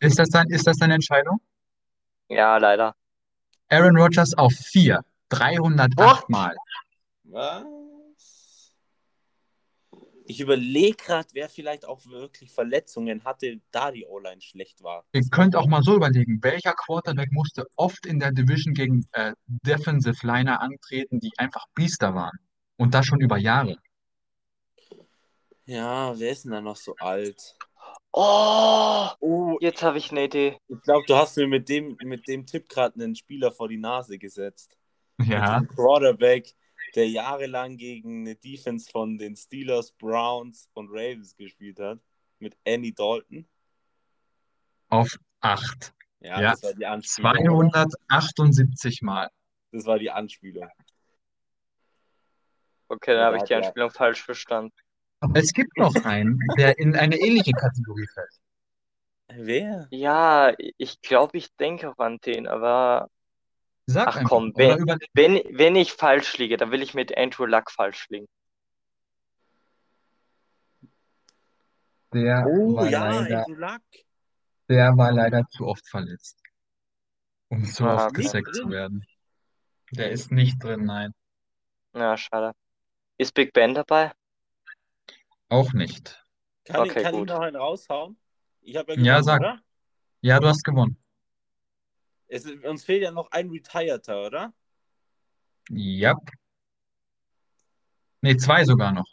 Ist 0.00 0.18
das 0.18 0.30
dein, 0.30 0.48
ist 0.48 0.66
das 0.66 0.78
deine 0.78 0.94
Entscheidung? 0.94 1.40
Ja, 2.28 2.56
leider. 2.56 2.94
Aaron 3.68 3.96
Rodgers 3.96 4.36
auf 4.36 4.52
4. 4.52 5.00
308 5.28 5.96
What? 5.96 6.28
Mal. 6.28 6.56
Was? 7.24 7.64
Ich 10.32 10.40
überlege 10.40 10.96
gerade, 10.96 11.28
wer 11.34 11.50
vielleicht 11.50 11.86
auch 11.86 12.06
wirklich 12.06 12.50
Verletzungen 12.50 13.22
hatte, 13.22 13.60
da 13.70 13.90
die 13.90 14.06
O-Line 14.06 14.40
schlecht 14.40 14.82
war. 14.82 15.04
Ihr 15.12 15.28
könnt 15.30 15.54
auch 15.54 15.66
mal 15.66 15.82
so 15.82 15.94
überlegen, 15.94 16.38
welcher 16.42 16.72
Quarterback 16.72 17.30
musste 17.32 17.66
oft 17.76 18.06
in 18.06 18.18
der 18.18 18.32
Division 18.32 18.72
gegen 18.72 19.06
äh, 19.12 19.34
Defensive 19.46 20.26
Liner 20.26 20.62
antreten, 20.62 21.20
die 21.20 21.32
einfach 21.36 21.66
Biester 21.74 22.14
waren. 22.14 22.38
Und 22.78 22.94
das 22.94 23.04
schon 23.04 23.20
über 23.20 23.36
Jahre. 23.36 23.76
Ja, 25.66 26.18
wer 26.18 26.30
ist 26.32 26.44
denn 26.46 26.52
da 26.52 26.62
noch 26.62 26.76
so 26.76 26.96
alt? 26.96 27.54
Oh, 28.12 29.08
Oh, 29.20 29.58
jetzt 29.60 29.82
habe 29.82 29.98
ich 29.98 30.10
eine 30.12 30.24
Idee. 30.24 30.56
ich 30.66 30.80
glaube, 30.80 31.04
du 31.06 31.14
hast 31.14 31.36
mir 31.36 31.46
mit 31.46 31.68
dem, 31.68 31.98
mit 32.04 32.26
dem 32.26 32.46
Tipp 32.46 32.70
gerade 32.70 32.94
einen 33.02 33.14
Spieler 33.14 33.52
vor 33.52 33.68
die 33.68 33.76
Nase 33.76 34.18
gesetzt. 34.18 34.78
Ja. 35.22 35.60
Quarterback, 35.76 36.54
der 36.94 37.08
jahrelang 37.08 37.76
gegen 37.76 38.20
eine 38.22 38.36
Defense 38.36 38.90
von 38.90 39.18
den 39.18 39.36
Steelers, 39.36 39.92
Browns 39.92 40.68
und 40.74 40.88
Ravens 40.90 41.36
gespielt 41.36 41.78
hat. 41.80 41.98
Mit 42.38 42.56
Andy 42.64 42.92
Dalton. 42.92 43.46
Auf 44.88 45.16
8. 45.40 45.94
Ja, 46.20 46.40
Ja. 46.40 46.50
das 46.52 46.62
war 46.62 46.74
die 46.74 46.86
Anspielung. 46.86 47.70
278 47.72 49.02
Mal. 49.02 49.30
Das 49.70 49.86
war 49.86 49.98
die 49.98 50.10
Anspielung. 50.10 50.68
Okay, 52.88 53.14
Ja, 53.14 53.24
habe 53.26 53.38
ich 53.38 53.44
die 53.44 53.52
ja. 53.52 53.58
Anspielung 53.60 53.90
falsch 53.90 54.22
verstanden. 54.22 54.74
Aber 55.20 55.38
es 55.38 55.52
gibt 55.52 55.76
noch 55.78 55.94
einen, 56.04 56.38
der 56.58 56.78
in 56.78 56.96
eine 56.96 57.16
ähnliche 57.16 57.52
Kategorie 57.52 58.06
fällt. 58.12 58.40
Wer? 59.28 59.86
Ja, 59.90 60.52
ich 60.76 61.00
glaube, 61.00 61.38
ich 61.38 61.54
denke 61.56 61.90
auch 61.90 61.98
an 61.98 62.18
den, 62.26 62.46
aber 62.46 63.08
Sag 63.86 64.08
Ach 64.08 64.16
einfach. 64.16 64.30
komm, 64.30 64.52
überleg. 64.52 64.98
wenn, 65.14 65.34
wenn 65.58 65.76
ich 65.76 65.92
falsch 65.92 66.38
liege, 66.38 66.56
dann 66.56 66.70
will 66.70 66.82
ich 66.82 66.94
mit 66.94 67.16
Andrew 67.16 67.46
Luck 67.46 67.70
falsch 67.70 68.08
liegen. 68.10 68.28
Der 72.12 72.44
Oh 72.46 72.76
war 72.76 72.90
ja, 72.90 73.04
leider, 73.04 73.46
Andrew 73.46 73.54
Luck. 73.54 73.82
der 74.68 74.96
war 74.96 75.12
leider 75.12 75.46
zu 75.50 75.66
oft 75.66 75.86
verletzt, 75.88 76.36
um 77.48 77.64
so 77.64 77.84
Ah, 77.84 77.94
oft 78.06 78.14
gesackt 78.14 78.54
zu 78.56 78.70
werden. 78.70 79.04
Der 79.92 80.10
ist 80.10 80.32
nicht 80.32 80.62
drin, 80.62 80.84
nein. 80.86 81.12
Ja, 81.94 82.16
schade. 82.16 82.52
Ist 83.18 83.34
Big 83.34 83.52
Ben 83.54 83.74
dabei? 83.74 84.12
Auch 85.48 85.72
nicht. 85.72 86.24
Kann, 86.64 86.84
ich, 86.86 86.90
Okay, 86.90 87.02
kann 87.02 87.14
ich 87.14 87.20
gut. 87.20 87.28
noch 87.28 87.40
einen 87.40 87.56
raushauen? 87.56 88.18
Ich 88.62 88.76
habe 88.76 88.92
ja 88.94 88.98
Ja, 89.02 89.14
gewonnen, 89.14 89.24
sag. 89.24 89.40
oder? 89.40 89.62
Ja, 90.22 90.40
du 90.40 90.48
hast 90.48 90.64
gewonnen. 90.64 90.96
Es, 92.32 92.46
uns 92.46 92.82
fehlt 92.84 93.02
ja 93.02 93.10
noch 93.10 93.30
ein 93.30 93.50
Retireder, 93.50 94.26
oder? 94.26 94.54
Ja. 95.68 96.16
Nee, 98.22 98.36
zwei 98.38 98.64
sogar 98.64 98.90
noch. 98.92 99.06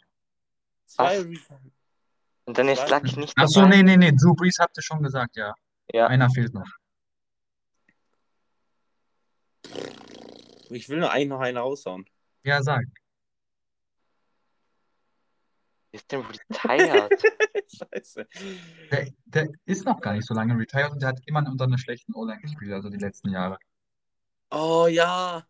Zwei 0.86 1.18
Was? 1.18 1.50
Re- 1.50 1.60
Und 2.46 2.56
dann 2.56 2.68
ist 2.68 2.78
Zwei- 2.86 2.88
Luck 2.98 3.16
nicht 3.18 3.34
Ach 3.36 3.46
so, 3.46 3.60
dabei? 3.60 3.76
nee, 3.76 3.82
nee, 3.82 3.96
nee. 3.98 4.12
Drew 4.12 4.34
Brees 4.34 4.56
habt 4.58 4.74
ihr 4.78 4.82
schon 4.82 5.02
gesagt, 5.02 5.36
ja. 5.36 5.54
Ja, 5.92 6.06
Einer 6.06 6.30
fehlt 6.30 6.54
noch. 6.54 6.66
Ich 10.70 10.88
will 10.88 11.00
nur 11.00 11.10
eigentlich 11.12 11.28
noch 11.28 11.40
einen 11.40 11.58
raushauen. 11.58 12.06
Ja, 12.44 12.62
sag. 12.62 12.84
Ist 15.92 16.10
denn 16.12 16.22
retired? 16.22 17.12
Scheiße. 17.68 18.26
Der, 18.90 19.08
der 19.26 19.48
ist 19.64 19.84
noch 19.84 20.00
gar 20.00 20.12
nicht 20.14 20.26
so 20.26 20.34
lange 20.34 20.56
retired 20.58 20.92
und 20.92 21.02
der 21.02 21.10
hat 21.10 21.20
immer 21.26 21.44
unter 21.48 21.64
einer 21.64 21.78
schlechten 21.78 22.14
O-Line 22.14 22.40
gespielt, 22.40 22.72
also 22.72 22.88
die 22.90 22.98
letzten 22.98 23.30
Jahre. 23.30 23.58
Oh 24.50 24.86
ja. 24.88 25.46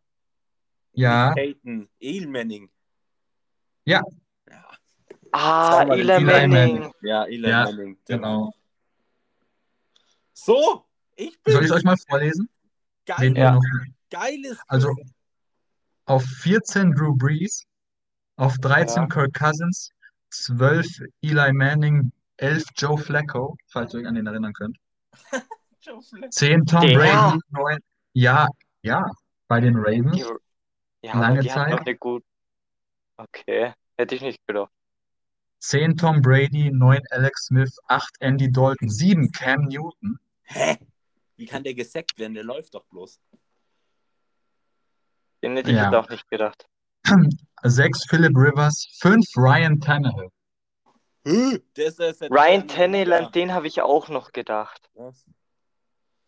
Ja, 0.93 1.33
Peyton. 1.35 1.89
El 2.01 2.27
Manning. 2.27 2.71
Ja. 3.85 4.03
Ja, 4.49 4.69
Ah, 5.33 5.83
Eli 5.89 6.01
Eli 6.13 6.25
Manning. 6.25 6.51
Manning. 6.79 6.93
ja 7.03 7.25
Eli 7.25 7.49
Ja, 7.49 7.65
Manning. 7.65 7.99
genau. 8.05 8.53
So, 10.33 10.87
ich 11.17 11.41
bin 11.43 11.55
Soll 11.55 11.65
ich 11.65 11.73
euch 11.73 11.85
mal 11.85 11.97
vorlesen? 12.09 12.49
Geil, 13.07 13.37
Ja. 13.37 13.59
geiles 14.11 14.59
Also 14.67 14.95
auf 16.07 16.25
14 16.25 16.93
Drew 16.93 17.15
Brees, 17.15 17.65
auf 18.37 18.59
13 18.59 19.03
Ja. 19.03 19.09
Kirk 19.09 19.35
Cousins, 19.35 19.91
12 20.31 20.87
Eli 21.23 21.53
Manning, 21.53 22.13
11 22.39 22.65
Joe 22.77 22.97
Flacco, 22.99 23.57
falls 23.69 23.93
ihr 23.95 24.01
euch 24.01 24.07
an 24.07 24.15
den 24.15 24.27
erinnern 24.27 24.53
könnt. 24.53 24.79
Joe 25.83 26.01
Flacco. 26.03 26.29
10 26.31 26.67
Tom 26.67 26.81
Der. 26.87 26.99
Brady, 26.99 27.41
9. 27.51 27.79
Ja, 28.13 28.49
ja, 28.83 29.11
bei 29.49 29.61
den 29.61 29.75
Die, 29.75 29.81
Ravens. 29.81 30.19
ja, 31.03 31.13
aber 31.13 31.21
Lange 31.21 31.41
die 31.41 31.49
Zeit. 31.49 31.81
eine 31.81 31.97
gut. 31.97 32.25
Okay, 33.17 33.73
hätte 33.97 34.15
ich 34.15 34.23
nicht 34.23 34.47
gedacht. 34.47 34.71
10 35.61 35.97
Tom 35.97 36.23
Brady, 36.23 36.71
9 36.73 37.01
Alex 37.11 37.47
Smith, 37.47 37.77
8 37.89 38.11
Andy 38.21 38.51
Dalton, 38.51 38.89
7 38.89 39.31
Cam 39.33 39.65
Newton, 39.67 40.19
Hä? 40.45 40.79
Wie 41.37 41.47
kann 41.47 41.63
der 41.63 41.75
gesackt 41.75 42.19
werden? 42.19 42.35
Der 42.35 42.45
läuft 42.45 42.75
doch 42.75 42.85
bloß. 42.87 43.19
Den 45.43 45.57
hätte 45.57 45.71
ich 45.71 45.77
Ja. 45.77 45.93
auch 45.99 46.09
nicht 46.09 46.29
gedacht. 46.29 46.67
6 47.63 48.05
Philip 48.09 48.37
Rivers, 48.37 48.87
5 49.01 49.25
Ryan 49.37 49.81
Tannehill. 49.81 50.29
Der 51.25 51.87
ist, 51.87 51.99
der 51.99 52.09
ist 52.11 52.19
seit 52.21 52.31
Ryan 52.31 52.67
Tannehill, 52.67 53.13
an 53.13 53.31
den 53.33 53.53
habe 53.53 53.67
ich 53.67 53.81
auch 53.83 54.09
noch 54.09 54.33
gedacht. 54.33 54.89
Was? 54.95 55.25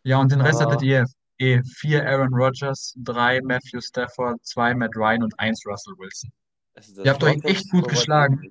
Ja, 0.04 0.18
und 0.18 0.30
den 0.32 0.40
Rest 0.40 0.60
Aber- 0.60 0.72
hattet 0.72 0.82
ihr. 0.82 1.04
Eh, 1.38 1.60
4 1.64 2.06
Aaron 2.06 2.32
Rodgers, 2.34 2.94
3 2.98 3.40
Matthew 3.42 3.80
Stafford, 3.80 4.38
2 4.44 4.74
Matt 4.74 4.94
Ryan 4.94 5.24
und 5.24 5.34
1 5.40 5.64
Russell 5.66 5.94
Wilson. 5.98 6.30
Ihr 7.04 7.10
habt 7.10 7.24
euch 7.24 7.42
echt 7.44 7.68
gut 7.70 7.88
geschlagen. 7.88 8.48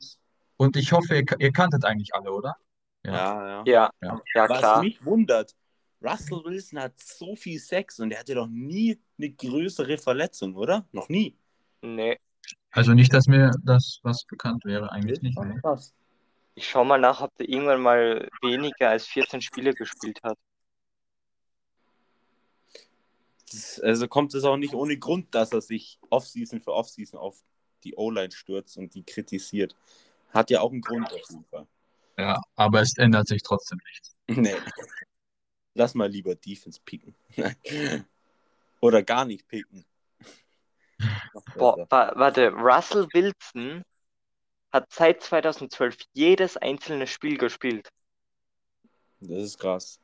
Und 0.57 0.75
ich 0.75 0.91
hoffe, 0.91 1.15
ihr, 1.15 1.25
ihr 1.39 1.51
kanntet 1.53 1.85
eigentlich 1.85 2.13
alle, 2.13 2.31
oder? 2.33 2.55
Ja. 3.05 3.13
Ja, 3.13 3.47
ja. 3.47 3.63
Ja, 3.65 3.91
Ja. 4.01 4.21
ja, 4.35 4.49
Was 4.49 4.59
klar. 4.59 4.83
mich 4.83 5.03
wundert, 5.05 5.55
Russell 6.03 6.41
Wilson 6.43 6.79
hat 6.81 6.93
so 6.99 7.35
viel 7.35 7.59
Sex 7.59 7.99
und 7.99 8.11
er 8.11 8.19
hatte 8.19 8.35
doch 8.35 8.47
nie 8.47 8.99
eine 9.17 9.29
größere 9.29 9.97
Verletzung, 9.97 10.55
oder? 10.55 10.85
Noch 10.91 11.07
nie. 11.07 11.37
Nee. 11.81 12.19
Also 12.71 12.93
nicht, 12.93 13.13
dass 13.13 13.27
mir 13.27 13.51
das 13.63 13.99
was 14.03 14.23
bekannt 14.25 14.63
wäre, 14.65 14.91
eigentlich 14.91 15.21
nicht. 15.21 15.37
Krass. 15.61 15.93
Ich 16.55 16.69
schau 16.69 16.83
mal 16.83 16.99
nach, 16.99 17.21
ob 17.21 17.35
der 17.37 17.47
irgendwann 17.47 17.81
mal 17.81 18.29
weniger 18.41 18.89
als 18.89 19.07
14 19.07 19.41
Spiele 19.41 19.73
gespielt 19.73 20.19
hat. 20.23 20.37
Das, 23.51 23.79
also 23.81 24.07
kommt 24.07 24.33
es 24.33 24.43
auch 24.43 24.57
nicht 24.57 24.73
ohne 24.73 24.97
Grund, 24.97 25.33
dass 25.35 25.51
er 25.51 25.61
sich 25.61 25.99
Offseason 26.09 26.61
für 26.61 26.73
Offseason 26.73 27.19
auf 27.19 27.43
die 27.83 27.95
O-Line 27.95 28.31
stürzt 28.31 28.77
und 28.77 28.93
die 28.93 29.03
kritisiert. 29.03 29.75
Hat 30.29 30.49
ja 30.49 30.61
auch 30.61 30.71
einen 30.71 30.81
Grund 30.81 31.11
auf 31.11 31.29
jeden 31.29 31.45
Fall. 31.45 31.67
Ja, 32.17 32.39
aber 32.55 32.81
es 32.81 32.97
ändert 32.97 33.27
sich 33.27 33.41
trotzdem 33.43 33.79
nichts. 33.85 34.15
Nee. 34.27 34.55
Lass 35.73 35.93
mal 35.93 36.09
lieber 36.09 36.35
Defense 36.35 36.79
picken. 36.83 37.15
Oder 38.81 39.03
gar 39.03 39.25
nicht 39.25 39.47
picken. 39.47 39.85
Boah, 41.55 41.85
wa 41.89 42.11
warte, 42.15 42.51
Russell 42.51 43.07
Wilson 43.13 43.83
hat 44.71 44.91
seit 44.91 45.21
2012 45.21 45.97
jedes 46.13 46.57
einzelne 46.57 47.07
Spiel 47.07 47.37
gespielt. 47.37 47.89
Das 49.19 49.37
ist 49.37 49.59
krass. 49.59 49.99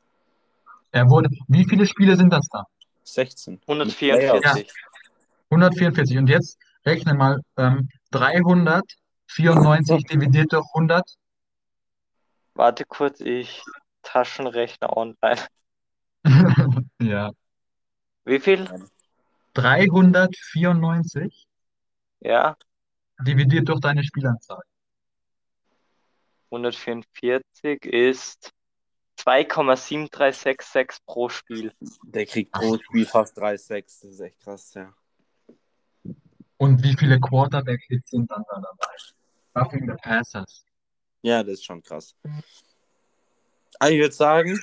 Er 0.92 1.08
wurde, 1.08 1.28
wie 1.48 1.64
viele 1.64 1.86
Spiele 1.86 2.16
sind 2.16 2.32
das 2.32 2.48
da? 2.48 2.64
16. 3.04 3.54
Mit 3.54 3.62
144. 3.68 4.72
144. 5.50 6.18
Und 6.18 6.28
jetzt 6.28 6.58
rechne 6.84 7.14
mal 7.14 7.40
ähm, 7.56 7.88
394 8.10 10.04
dividiert 10.04 10.52
durch 10.52 10.66
100 10.74 11.04
Warte 12.58 12.84
kurz, 12.84 13.20
ich 13.20 13.62
Taschenrechner 14.02 14.96
online. 14.96 15.40
Ja. 17.00 17.30
Wie 18.24 18.40
viel? 18.40 18.68
394 19.58 21.48
Ja, 22.20 22.56
dividiert 23.20 23.68
durch 23.68 23.80
deine 23.80 24.04
Spielanzahl. 24.04 24.62
144 26.50 27.84
ist 27.84 28.52
2,7366 29.18 30.98
pro 31.04 31.28
Spiel. 31.28 31.72
Der 32.04 32.24
kriegt 32.26 32.52
pro 32.52 32.78
Spiel 32.78 33.04
fast 33.04 33.36
3,6. 33.36 33.82
Das 33.82 34.04
ist 34.04 34.20
echt 34.20 34.40
krass, 34.40 34.74
ja. 34.74 34.94
Und 36.56 36.82
wie 36.82 36.96
viele 36.96 37.20
Quarterback-Hits 37.20 38.10
sind 38.10 38.30
dann 38.30 38.44
da 38.48 38.60
dabei? 38.60 38.94
Roughing 39.56 39.88
the 39.88 39.96
Passers. 40.00 40.64
Ja, 41.22 41.42
das 41.42 41.54
ist 41.54 41.64
schon 41.64 41.82
krass. 41.82 42.14
Also 43.80 43.94
ich 43.94 44.00
würde 44.00 44.14
sagen, 44.14 44.58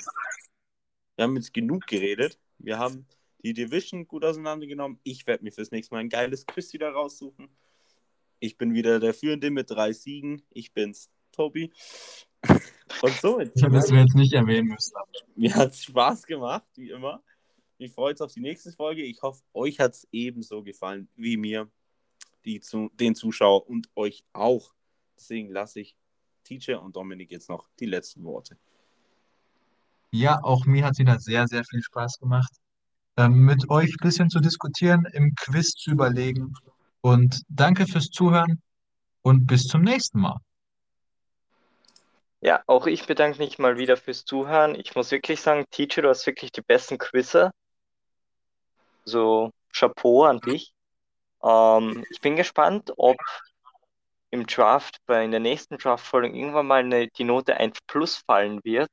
wir 1.16 1.24
haben 1.24 1.36
jetzt 1.36 1.54
genug 1.54 1.86
geredet. 1.86 2.40
Wir 2.58 2.80
haben 2.80 3.06
die 3.46 3.54
Division 3.54 4.08
gut 4.08 4.26
auseinandergenommen. 4.26 5.00
Ich 5.04 5.28
werde 5.28 5.44
mir 5.44 5.52
fürs 5.52 5.70
nächste 5.70 5.94
Mal 5.94 6.00
ein 6.00 6.10
geiles 6.10 6.48
Quiz 6.48 6.74
wieder 6.74 6.90
raussuchen. 6.90 7.48
Ich 8.40 8.58
bin 8.58 8.74
wieder 8.74 9.00
der 9.00 9.14
Führende 9.14 9.52
mit 9.52 9.70
drei 9.70 9.94
Siegen. 9.94 10.42
Ich 10.50 10.74
bin's, 10.74 11.12
Tobi. 11.32 11.72
Und 12.50 13.14
so, 13.22 13.40
jetzt, 13.40 13.56
Das 13.56 13.72
hättest 13.72 13.92
du 13.92 13.96
jetzt 13.96 14.16
nicht 14.16 14.34
erwähnen 14.34 14.70
müssen. 14.70 14.96
mir 15.36 15.54
hat 15.54 15.74
es 15.74 15.84
Spaß 15.84 16.26
gemacht, 16.26 16.66
wie 16.76 16.90
immer. 16.90 17.24
Ich 17.78 17.92
freue 17.92 18.14
mich 18.14 18.22
auf 18.22 18.34
die 18.34 18.42
nächste 18.42 18.72
Folge. 18.72 19.04
Ich 19.04 19.22
hoffe, 19.22 19.44
euch 19.54 19.80
hat 19.80 19.94
es 19.94 20.08
ebenso 20.12 20.64
gefallen 20.64 21.08
wie 21.16 21.38
mir, 21.38 21.70
die 22.46 22.62
zu, 22.62 22.90
den 22.96 23.14
Zuschauer 23.14 23.70
und 23.70 23.90
euch 23.96 24.24
auch. 24.34 24.74
Deswegen 25.18 25.52
lasse 25.52 25.82
ich 25.82 25.96
Teacher 26.44 26.82
und 26.82 26.96
Dominik 26.96 27.32
jetzt 27.32 27.50
noch 27.50 27.70
die 27.80 27.86
letzten 27.86 28.24
Worte. 28.24 28.58
Ja, 30.10 30.44
auch 30.44 30.66
mir 30.66 30.84
hat 30.86 30.94
es 30.94 31.00
wieder 31.00 31.20
sehr, 31.20 31.48
sehr 31.48 31.64
viel 31.64 31.84
Spaß 31.84 32.20
gemacht, 32.20 32.52
mit 33.18 33.70
euch 33.70 33.90
ein 33.90 34.04
bisschen 34.04 34.30
zu 34.30 34.40
diskutieren, 34.40 35.06
im 35.14 35.34
Quiz 35.36 35.72
zu 35.72 35.92
überlegen. 35.92 36.54
Und 37.02 37.42
danke 37.48 37.88
fürs 37.88 38.10
Zuhören 38.10 38.62
und 39.22 39.46
bis 39.48 39.68
zum 39.68 39.82
nächsten 39.82 40.20
Mal. 40.20 40.40
Ja, 42.42 42.62
auch 42.68 42.86
ich 42.86 43.08
bedanke 43.08 43.40
mich 43.40 43.58
mal 43.58 43.78
wieder 43.78 43.98
fürs 43.98 44.26
Zuhören. 44.26 44.76
Ich 44.76 44.96
muss 44.96 45.12
wirklich 45.12 45.42
sagen, 45.42 45.66
Teacher, 45.72 46.02
du 46.02 46.10
hast 46.10 46.28
wirklich 46.28 46.52
die 46.52 46.62
besten 46.62 46.98
Quizze. 46.98 47.52
So, 49.04 49.52
Chapeau 49.74 50.26
an 50.26 50.40
dich. 50.40 50.74
Ähm, 51.44 52.04
ich 52.10 52.22
bin 52.22 52.36
gespannt, 52.36 52.92
ob 52.98 53.18
im 54.32 54.46
Draft, 54.48 54.98
bei 55.06 55.24
in 55.24 55.32
der 55.32 55.40
nächsten 55.40 55.78
Draft-Folge 55.78 56.36
irgendwann 56.38 56.68
mal 56.68 56.82
eine, 56.82 57.08
die 57.08 57.24
Note 57.24 57.58
1 57.58 57.80
plus 57.88 58.18
fallen 58.18 58.64
wird. 58.64 58.92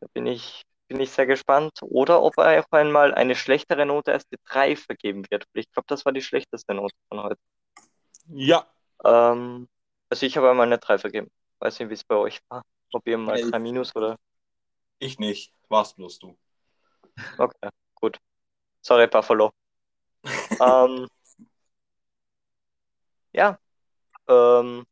Da 0.00 0.06
bin 0.12 0.26
ich, 0.26 0.64
bin 0.92 1.00
ich 1.00 1.10
sehr 1.10 1.26
gespannt. 1.26 1.78
Oder 1.82 2.22
ob 2.22 2.36
er 2.38 2.60
auch 2.60 2.70
einmal 2.70 3.14
eine 3.14 3.34
schlechtere 3.34 3.86
Note 3.86 4.12
als 4.12 4.26
die 4.28 4.36
3 4.44 4.76
vergeben 4.76 5.24
wird. 5.30 5.46
Ich 5.54 5.70
glaube, 5.72 5.86
das 5.88 6.04
war 6.04 6.12
die 6.12 6.22
schlechteste 6.22 6.74
Note 6.74 6.94
von 7.08 7.22
heute. 7.22 7.40
Ja, 8.26 8.66
Ähm, 9.04 9.68
also 10.10 10.26
ich 10.26 10.36
habe 10.36 10.50
einmal 10.50 10.66
eine 10.66 10.78
3 10.78 10.98
vergeben. 10.98 11.30
Weiß 11.60 11.78
nicht, 11.78 11.88
wie 11.88 11.94
es 11.94 12.04
bei 12.04 12.16
euch 12.16 12.40
war. 12.48 12.62
Ob 12.92 13.06
ihr 13.08 13.18
mal 13.18 13.38
Elf. 13.38 13.50
3 13.50 13.58
minus 13.58 13.96
oder. 13.96 14.16
ich 14.98 15.18
nicht. 15.18 15.54
Warst 15.68 15.96
bloß 15.96 16.18
du. 16.18 16.36
Okay, 17.38 17.70
gut. 17.94 18.18
Sorry, 18.82 19.06
Buffalo. 19.06 19.52
ähm, 20.60 21.08
ja. 23.32 23.58
Ähm, 24.28 24.86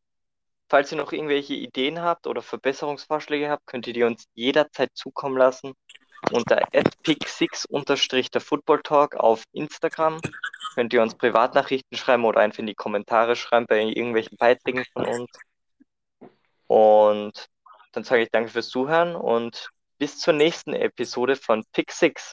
falls 0.68 0.92
ihr 0.92 0.98
noch 0.98 1.12
irgendwelche 1.12 1.54
Ideen 1.54 2.00
habt 2.00 2.26
oder 2.26 2.42
Verbesserungsvorschläge 2.42 3.50
habt, 3.50 3.66
könnt 3.66 3.86
ihr 3.86 3.92
die 3.92 4.04
uns 4.04 4.24
jederzeit 4.34 4.90
zukommen 4.94 5.36
lassen 5.36 5.74
unter 6.30 6.62
pick6 7.04 8.30
der 8.30 8.40
Football 8.40 8.82
Talk 8.82 9.16
auf 9.16 9.42
Instagram. 9.52 10.20
Könnt 10.74 10.92
ihr 10.92 11.02
uns 11.02 11.14
Privatnachrichten 11.14 11.96
schreiben 11.96 12.24
oder 12.24 12.40
einfach 12.40 12.60
in 12.60 12.66
die 12.66 12.74
Kommentare 12.74 13.36
schreiben 13.36 13.66
bei 13.66 13.82
irgendwelchen 13.82 14.36
Beiträgen 14.36 14.84
von 14.92 15.06
uns. 15.06 15.30
Und 16.66 17.48
dann 17.92 18.04
sage 18.04 18.22
ich 18.22 18.30
danke 18.30 18.50
fürs 18.50 18.68
Zuhören 18.68 19.16
und 19.16 19.70
bis 19.98 20.18
zur 20.18 20.34
nächsten 20.34 20.72
Episode 20.72 21.36
von 21.36 21.64
Pick 21.72 21.92
6. 21.92 22.32